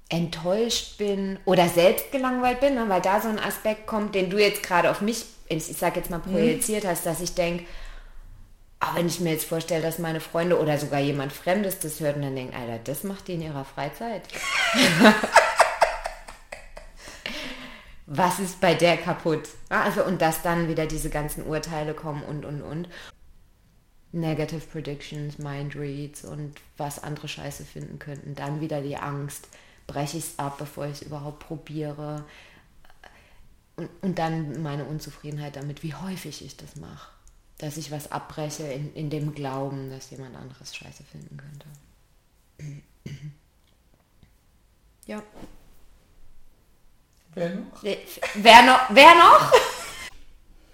enttäuscht 0.10 1.00
bin 1.00 1.40
oder 1.46 1.68
selbst 1.68 2.12
gelangweilt 2.12 2.60
bin, 2.60 2.76
ne, 2.76 2.88
weil 2.88 3.02
da 3.02 3.20
so 3.20 3.28
ein 3.28 3.40
Aspekt 3.40 3.88
kommt, 3.88 4.14
den 4.14 4.30
du 4.30 4.38
jetzt 4.38 4.62
gerade 4.62 4.92
auf 4.92 5.02
mich, 5.02 5.26
ich 5.50 5.66
sag 5.66 5.96
jetzt 5.96 6.12
mal, 6.12 6.20
projiziert 6.20 6.84
mhm. 6.84 6.90
hast, 6.90 7.08
dass 7.08 7.22
ich 7.22 7.34
denke, 7.34 7.66
auch 8.86 8.96
wenn 8.96 9.08
ich 9.08 9.20
mir 9.20 9.32
jetzt 9.32 9.46
vorstelle, 9.46 9.82
dass 9.82 10.00
meine 10.00 10.20
Freunde 10.20 10.60
oder 10.60 10.78
sogar 10.78 11.00
jemand 11.00 11.34
Fremdes 11.34 11.80
das 11.80 12.00
hört 12.00 12.16
und 12.18 12.22
dann 12.22 12.36
denkt, 12.36 12.56
Alter, 12.56 12.80
das 12.84 13.04
macht 13.04 13.28
die 13.28 13.34
in 13.34 13.42
ihrer 13.42 13.66
Freizeit. 13.66 14.24
Was 18.08 18.40
ist 18.40 18.62
bei 18.62 18.76
der 18.76 18.98
kaputt? 18.98 19.50
Also, 19.70 20.04
und 20.04 20.22
dass 20.22 20.44
dann 20.44 20.68
wieder 20.70 20.86
diese 20.86 21.10
ganzen 21.10 21.44
Urteile 21.46 21.94
kommen 21.96 22.24
und, 22.24 22.46
und, 22.46 22.62
und. 22.62 22.88
Negative 24.12 24.62
Predictions, 24.62 25.40
Mind 25.40 25.76
Reads 25.76 26.24
und 26.24 26.56
was 26.78 27.04
andere 27.04 27.28
Scheiße 27.28 27.66
finden 27.66 28.00
könnten. 28.00 28.36
Dann 28.36 28.62
wieder 28.62 28.82
die 28.82 28.96
Angst 28.96 29.50
breche 29.88 30.18
ich 30.18 30.24
es 30.24 30.40
ab, 30.40 30.58
bevor 30.58 30.86
ich 30.86 30.94
es 30.94 31.02
überhaupt 31.02 31.40
probiere. 31.40 32.24
Und, 33.76 33.90
und 34.02 34.20
dann 34.20 34.62
meine 34.62 34.86
Unzufriedenheit 34.86 35.56
damit, 35.56 35.84
wie 35.84 35.96
häufig 35.96 36.46
ich 36.46 36.56
das 36.56 36.76
mache. 36.76 37.15
Dass 37.58 37.78
ich 37.78 37.92
was 37.92 38.12
abbreche 38.12 38.64
in, 38.64 38.94
in 38.96 39.10
dem 39.10 39.34
Glauben, 39.34 39.90
dass 39.90 40.10
jemand 40.12 40.36
anderes 40.36 40.76
Scheiße 40.76 41.04
finden 41.04 41.38
könnte. 41.38 41.68
ja. 45.08 45.24
Wer 47.34 47.50
noch? 47.56 47.84
Wer 47.84 48.64
noch? 48.64 48.90
Wer 48.90 49.16
noch? 49.16 49.54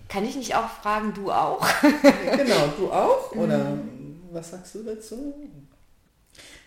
Kann 0.07 0.25
ich 0.25 0.35
nicht 0.35 0.55
auch 0.55 0.69
fragen, 0.69 1.13
du 1.13 1.31
auch? 1.31 1.65
genau, 1.81 2.67
du 2.77 2.91
auch? 2.91 3.31
Oder 3.31 3.75
mhm. 3.75 4.19
was 4.31 4.51
sagst 4.51 4.75
du 4.75 4.83
dazu? 4.83 5.33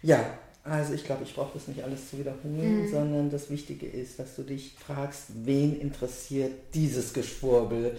Ja, 0.03 0.39
also 0.65 0.95
ich 0.95 1.05
glaube, 1.05 1.25
ich 1.25 1.35
brauche 1.35 1.53
das 1.53 1.69
nicht 1.69 1.85
alles 1.85 2.09
zu 2.09 2.19
wiederholen, 2.19 2.87
mhm. 2.87 2.91
sondern 2.91 3.31
das 3.31 3.51
Wichtige 3.51 3.87
ist, 3.87 4.19
dass 4.19 4.35
du 4.37 4.43
dich 4.43 4.75
fragst, 4.75 5.27
wen 5.45 5.79
interessiert 5.79 6.53
dieses 6.73 7.13
Geschwurbel, 7.13 7.99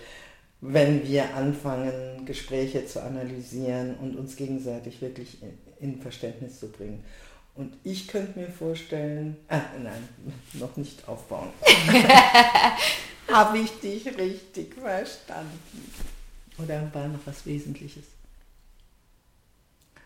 wenn 0.67 1.07
wir 1.07 1.35
anfangen, 1.35 2.25
Gespräche 2.25 2.85
zu 2.85 3.01
analysieren 3.01 3.95
und 3.95 4.15
uns 4.15 4.35
gegenseitig 4.35 5.01
wirklich 5.01 5.37
in, 5.41 5.57
in 5.79 6.01
Verständnis 6.01 6.59
zu 6.59 6.69
bringen. 6.69 7.03
Und 7.55 7.73
ich 7.83 8.07
könnte 8.07 8.37
mir 8.37 8.49
vorstellen, 8.49 9.37
ah, 9.47 9.61
nein, 9.81 10.09
noch 10.53 10.75
nicht 10.75 11.07
aufbauen. 11.07 11.49
Habe 13.31 13.57
ich 13.59 13.71
dich 13.79 14.05
richtig 14.17 14.75
verstanden? 14.75 15.59
Oder 16.57 16.89
war 16.93 17.07
noch 17.07 17.19
was 17.25 17.45
Wesentliches? 17.45 18.03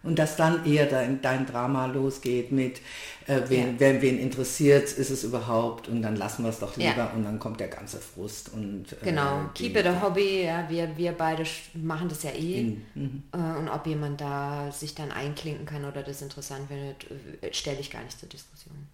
Und 0.01 0.17
dass 0.17 0.37
dann 0.37 0.65
eher 0.65 0.85
dein, 0.85 1.21
dein 1.21 1.45
Drama 1.45 1.85
losgeht 1.87 2.53
mit, 2.53 2.79
äh, 3.27 3.41
wen, 3.47 3.73
ja. 3.73 3.79
wen, 3.79 4.01
wen 4.01 4.17
interessiert 4.17 4.93
ist 4.93 5.09
es 5.09 5.25
überhaupt 5.25 5.89
und 5.89 6.01
dann 6.01 6.15
lassen 6.15 6.43
wir 6.43 6.49
es 6.49 6.59
doch 6.59 6.77
lieber 6.77 6.95
ja. 6.95 7.11
und 7.13 7.23
dann 7.23 7.37
kommt 7.37 7.59
der 7.59 7.67
ganze 7.67 7.99
Frust. 7.99 8.53
und 8.53 8.93
äh, 8.93 8.95
Genau, 9.03 9.41
äh, 9.41 9.45
keep 9.53 9.75
it 9.75 9.85
a 9.85 10.01
hobby, 10.01 10.45
ja, 10.45 10.69
wir, 10.69 10.95
wir 10.95 11.11
beide 11.11 11.43
machen 11.73 12.07
das 12.07 12.23
ja 12.23 12.31
eh. 12.31 12.59
In, 12.61 12.85
mhm. 12.95 13.23
äh, 13.33 13.59
und 13.59 13.67
ob 13.67 13.85
jemand 13.85 14.21
da 14.21 14.71
sich 14.71 14.95
dann 14.95 15.11
einklinken 15.11 15.65
kann 15.65 15.83
oder 15.83 16.01
das 16.01 16.21
interessant 16.21 16.69
findet, 16.69 17.05
äh, 17.41 17.53
stelle 17.53 17.79
ich 17.79 17.91
gar 17.91 18.03
nicht 18.03 18.17
zur 18.17 18.29
Diskussion. 18.29 18.87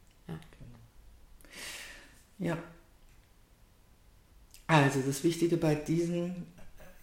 Ja. 2.39 2.47
ja. 2.47 2.58
Also 4.68 5.01
das 5.06 5.24
Wichtige 5.24 5.58
bei 5.58 5.76
diesem, 5.76 6.47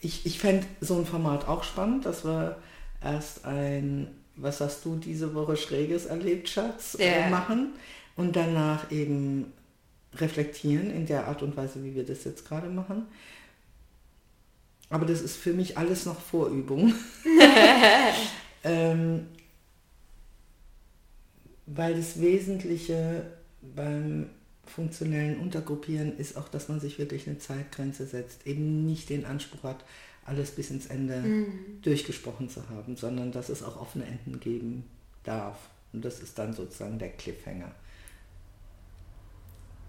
ich, 0.00 0.26
ich 0.26 0.40
fände 0.40 0.66
so 0.80 0.96
ein 0.98 1.07
Format 1.07 1.46
auch 1.46 1.62
spannend, 1.62 2.05
dass 2.05 2.24
wir 2.24 2.57
erst 3.05 3.44
ein, 3.44 4.09
was 4.36 4.61
hast 4.61 4.84
du 4.84 4.96
diese 4.96 5.34
Woche 5.34 5.57
Schräges 5.57 6.07
erlebt, 6.07 6.48
Schatz, 6.48 6.96
yeah. 6.98 7.26
äh, 7.26 7.30
machen 7.30 7.72
und 8.16 8.36
danach 8.36 8.90
eben 8.90 9.53
reflektieren 10.14 10.90
in 10.90 11.07
der 11.07 11.26
Art 11.26 11.42
und 11.42 11.57
Weise, 11.57 11.82
wie 11.84 11.94
wir 11.94 12.05
das 12.05 12.24
jetzt 12.24 12.46
gerade 12.46 12.68
machen. 12.68 13.07
Aber 14.90 15.07
das 15.07 15.22
ist 15.22 15.36
für 15.36 15.55
mich 15.55 15.78
alles 15.78 16.05
noch 16.05 16.20
Vorübung. 16.20 16.92
ähm, 18.64 19.26
weil 21.66 21.94
das 21.94 22.20
Wesentliche 22.20 23.24
beim 23.62 24.28
funktionellen 24.66 25.38
Untergruppieren 25.40 26.18
ist 26.18 26.36
auch, 26.36 26.48
dass 26.48 26.68
man 26.68 26.80
sich 26.80 26.98
wirklich 26.98 27.26
eine 27.26 27.38
Zeitgrenze 27.38 28.07
setzt, 28.07 28.46
eben 28.46 28.86
nicht 28.86 29.09
den 29.09 29.24
Anspruch 29.24 29.62
hat, 29.62 29.84
alles 30.24 30.52
bis 30.52 30.70
ins 30.70 30.86
Ende 30.86 31.16
mhm. 31.16 31.82
durchgesprochen 31.82 32.48
zu 32.48 32.68
haben, 32.68 32.96
sondern 32.96 33.32
dass 33.32 33.48
es 33.48 33.62
auch 33.62 33.80
offene 33.80 34.06
Enden 34.06 34.40
geben 34.40 34.84
darf. 35.24 35.58
Und 35.92 36.04
das 36.04 36.20
ist 36.20 36.38
dann 36.38 36.54
sozusagen 36.54 36.98
der 36.98 37.10
Cliffhanger. 37.10 37.72